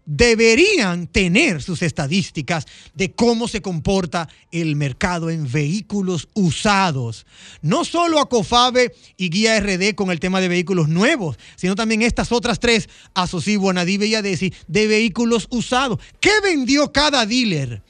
[0.07, 7.27] Deberían tener sus estadísticas de cómo se comporta el mercado en vehículos usados.
[7.61, 12.33] No solo Acofabe y Guía RD con el tema de vehículos nuevos, sino también estas
[12.33, 15.99] otras tres, Asocibo, Anadive y Adesi, de vehículos usados.
[16.21, 17.83] ¿Qué vendió cada dealer?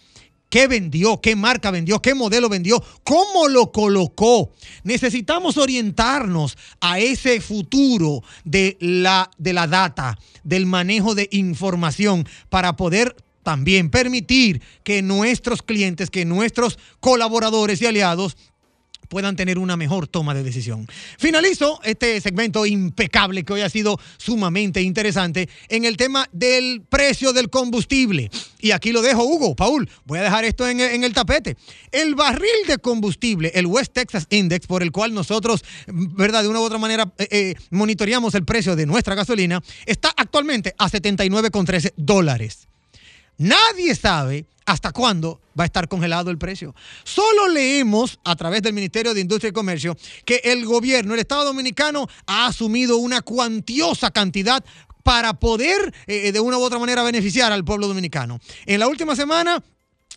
[0.49, 1.21] ¿Qué vendió?
[1.21, 2.01] ¿Qué marca vendió?
[2.01, 2.83] ¿Qué modelo vendió?
[3.03, 4.53] ¿Cómo lo colocó?
[4.85, 12.77] Necesitamos orientarnos a ese futuro de la, de la data, del manejo de información para
[12.77, 18.37] poder también permitir que nuestros clientes, que nuestros colaboradores y aliados
[19.09, 20.87] puedan tener una mejor toma de decisión.
[21.19, 27.33] Finalizo este segmento impecable que hoy ha sido sumamente interesante en el tema del precio
[27.33, 28.31] del combustible.
[28.61, 31.57] Y aquí lo dejo, Hugo, Paul, voy a dejar esto en, el tapete.
[31.93, 36.43] El barril de combustible, el West Texas Index, por el cual nosotros, ¿verdad?
[36.43, 40.75] De una u otra manera eh, eh, monitoreamos el precio de nuestra gasolina, está actualmente
[40.79, 42.69] a 79,13 dólares.
[43.39, 46.75] Nadie sabe hasta cuándo va a estar congelado el precio.
[47.05, 51.45] Solo leemos a través del Ministerio de Industria y Comercio que el gobierno, el Estado
[51.45, 54.65] Dominicano, ha asumido una cuantiosa cantidad
[55.03, 58.41] para poder eh, de una u otra manera beneficiar al pueblo dominicano.
[58.67, 59.63] En la última semana,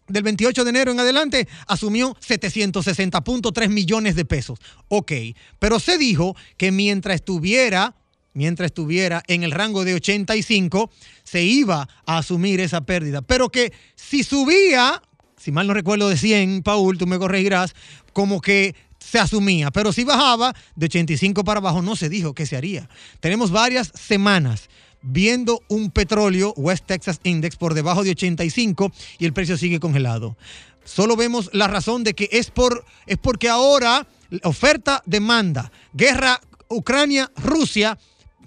[0.08, 4.58] del 28 de enero en adelante, asumió 760.3 millones de pesos.
[4.88, 5.12] Ok,
[5.60, 7.96] pero se dijo que mientras estuviera
[8.34, 10.92] mientras estuviera en el rango de 85,
[11.30, 13.22] se iba a asumir esa pérdida.
[13.22, 15.02] Pero que si subía,
[15.38, 17.76] si mal no recuerdo de 100, Paul, tú me corregirás,
[18.14, 19.72] como que se asumía.
[19.72, 22.90] Pero si bajaba de 85 para abajo, no se dijo qué se haría.
[23.20, 24.70] Tenemos varias semanas
[25.02, 30.36] viendo un petróleo West Texas Index por debajo de 85 y el precio sigue congelado.
[30.84, 34.08] Solo vemos la razón de que es, por, es porque ahora
[34.44, 37.98] oferta, demanda, guerra Ucrania-Rusia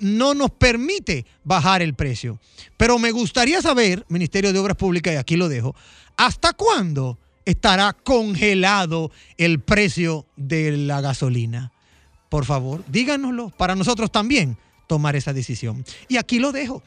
[0.02, 2.38] no nos permite bajar el precio.
[2.76, 5.74] Pero me gustaría saber, Ministerio de Obras Públicas, y aquí lo dejo,
[6.16, 11.72] ¿hasta cuándo estará congelado el precio de la gasolina?
[12.28, 14.58] Por favor, díganoslo para nosotros también
[14.88, 15.84] tomar esa decisión.
[16.08, 16.82] Y aquí lo dejo.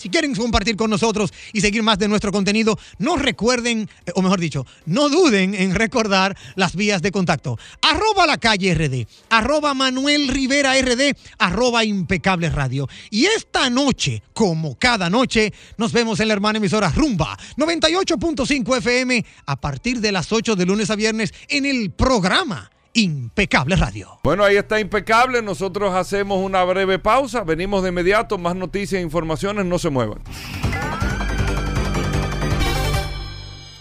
[0.00, 4.22] Si quieren compartir con nosotros y seguir más de nuestro contenido, no recuerden, eh, o
[4.22, 7.58] mejor dicho, no duden en recordar las vías de contacto.
[7.82, 12.88] Arroba la calle RD, arroba Manuel Rivera RD, arroba impecable radio.
[13.10, 19.22] Y esta noche, como cada noche, nos vemos en la hermana emisora Rumba 98.5 FM
[19.44, 22.70] a partir de las 8 de lunes a viernes en el programa.
[22.94, 24.18] Impecable Radio.
[24.22, 25.42] Bueno, ahí está Impecable.
[25.42, 27.44] Nosotros hacemos una breve pausa.
[27.44, 28.38] Venimos de inmediato.
[28.38, 29.64] Más noticias e informaciones.
[29.64, 30.20] No se muevan.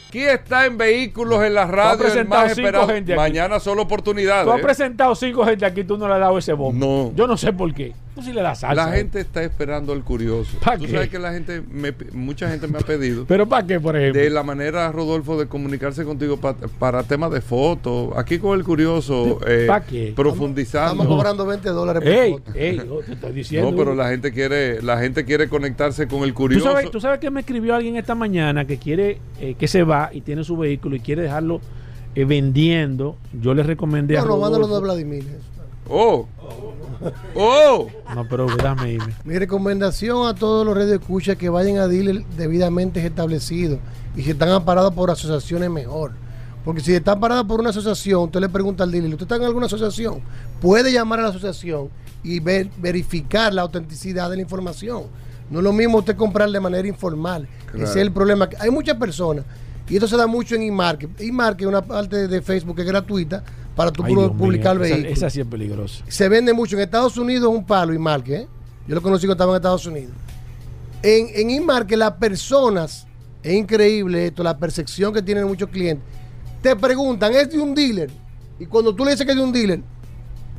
[0.10, 2.08] Aquí está en vehículos en la radio.
[2.08, 2.88] el más esperado.
[3.16, 4.46] Mañana solo oportunidades.
[4.46, 7.10] Tú has presentado cinco gente aquí, tú no le has dado ese bombo.
[7.10, 7.16] No.
[7.16, 7.94] Yo no sé por qué.
[8.20, 8.88] Tú sí le das salsa.
[8.88, 10.58] La gente está esperando el curioso.
[10.60, 13.26] Tú sabes que la gente, me, mucha gente me ha pedido.
[13.26, 14.22] ¿Pero para qué, por ejemplo?
[14.22, 18.12] De la manera, Rodolfo, de comunicarse contigo para temas de fotos.
[18.18, 19.40] Aquí con el curioso.
[19.48, 20.14] Eh, ¿Para qué?
[20.16, 21.04] Profundizando.
[21.04, 22.52] Estamos cobrando 20 dólares por ey, foto.
[22.56, 23.72] Ey, yo te estoy diciendo.
[23.72, 26.66] No, pero la gente quiere, la gente quiere conectarse con el curioso.
[26.66, 29.84] ¿Tú sabes, tú sabes que me escribió alguien esta mañana que quiere, eh, que se
[29.84, 31.62] va y tiene su vehículo y quiere dejarlo
[32.16, 33.16] eh, vendiendo?
[33.42, 35.24] Yo le recomendé no, a No, no, mándalo de Vladimir.
[35.90, 36.28] Oh.
[37.36, 37.88] Oh.
[38.14, 39.14] No, pero dame irme.
[39.24, 43.80] Mi recomendación a todos los redes de escucha que vayan a dealer debidamente establecidos
[44.16, 46.12] y si están amparados por asociaciones mejor.
[46.66, 49.44] Porque si están parados por una asociación, usted le pregunta al dealer, ¿usted está en
[49.44, 50.22] alguna asociación?
[50.62, 51.90] Puede llamar a la asociación
[52.22, 55.04] y ver, verificar la autenticidad de la información.
[55.50, 57.48] No es lo mismo usted comprar de manera informal.
[57.74, 58.50] Ese es el problema.
[58.60, 59.46] Hay muchas personas,
[59.88, 61.20] y esto se da mucho en eMarket.
[61.20, 63.44] eMarket es una parte de Facebook que es gratuita
[63.80, 65.08] para tu publicar el vehículo.
[65.08, 66.04] Esa, sí es peligrosa.
[66.10, 66.76] Se vende mucho.
[66.76, 68.42] En Estados Unidos un palo eMarket.
[68.42, 68.48] ¿eh?
[68.86, 70.12] Yo lo conocí cuando estaba en Estados Unidos.
[71.02, 73.08] En, en eMarket las personas,
[73.42, 76.06] es increíble esto, la percepción que tienen muchos clientes.
[76.62, 78.12] Te preguntan, ¿es de un dealer?
[78.60, 79.80] Y cuando tú le dices que es de un dealer,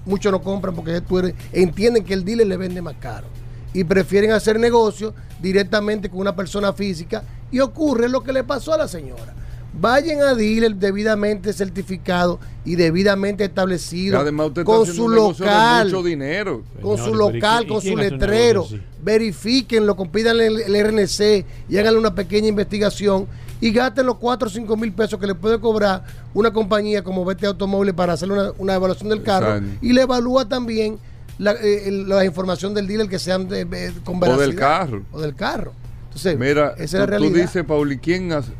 [0.06, 3.26] muchos no compran porque tú eres, entienden que el dealer le vende más caro.
[3.74, 7.22] Y prefieren hacer negocio directamente con una persona física.
[7.50, 9.34] Y ocurre lo que le pasó a la señora.
[9.72, 14.22] Vayan a dealer debidamente certificado y debidamente establecido
[14.64, 16.62] con su local, mucho dinero.
[16.82, 18.66] con su local, con su letrero.
[19.02, 23.26] Verifiquenlo, pídanle el, RNC y háganle una pequeña investigación
[23.60, 27.24] y gasten los 4 o 5 mil pesos que le puede cobrar una compañía como
[27.24, 30.98] Vete Automóviles para hacer una, evaluación del carro y le evalúa también
[31.38, 35.02] la, eh, información del dealer que sean de, con O del carro.
[35.12, 35.72] O del carro.
[36.04, 37.32] Entonces, Mira, esa es la realidad.
[37.32, 38.52] tú dices, Pauli, ¿quién hace?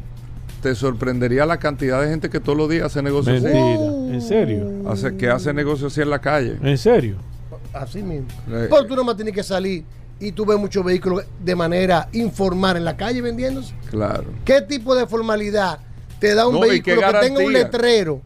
[0.62, 3.56] Te sorprendería la cantidad de gente que todos los días hace negocios así.
[3.56, 4.70] ¿En serio?
[4.88, 6.58] Hace, que hace negocios así en la calle.
[6.62, 7.16] ¿En serio?
[7.72, 8.28] Así mismo.
[8.50, 9.84] Eh, Pero tú nomás tienes que salir
[10.18, 13.74] y tú ves muchos vehículos de manera informal en la calle vendiéndose.
[13.90, 14.24] Claro.
[14.44, 15.78] ¿Qué tipo de formalidad
[16.18, 18.20] te da un No, vehículo que tenga un letrero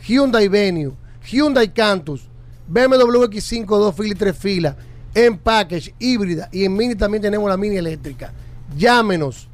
[0.06, 0.94] Hyundai Venue,
[1.26, 2.28] Hyundai Cantus,
[2.68, 4.76] BMW X5 dos filas y tres filas,
[5.14, 8.34] en package, híbrida y en mini también tenemos la mini eléctrica.
[8.78, 9.48] Llámenos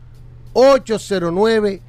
[0.54, 1.82] 809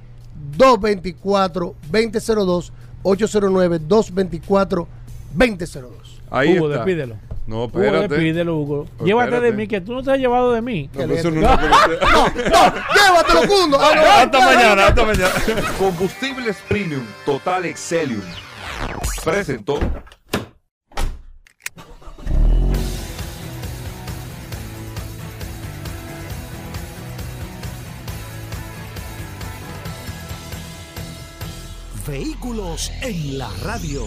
[0.56, 2.72] 224 2002
[3.02, 4.88] 809 224
[5.34, 6.20] 2002.
[6.30, 6.84] Ahí Hugo, está.
[6.84, 7.16] despídelo.
[7.48, 8.82] No, Hugo, despídelo, Hugo.
[8.82, 9.06] Espérate.
[9.06, 10.90] Llévate de mí, que tú no te has llevado de mí.
[10.92, 12.84] No, pues eso no una pregunta.
[12.94, 13.78] Llévatelo, Cundo.
[13.80, 15.30] Ah, no, hasta mañana, hasta mañana.
[15.78, 18.20] Combustibles Premium Total Excelium.
[19.24, 19.80] Presentó.
[32.06, 34.06] Vehículos en la radio.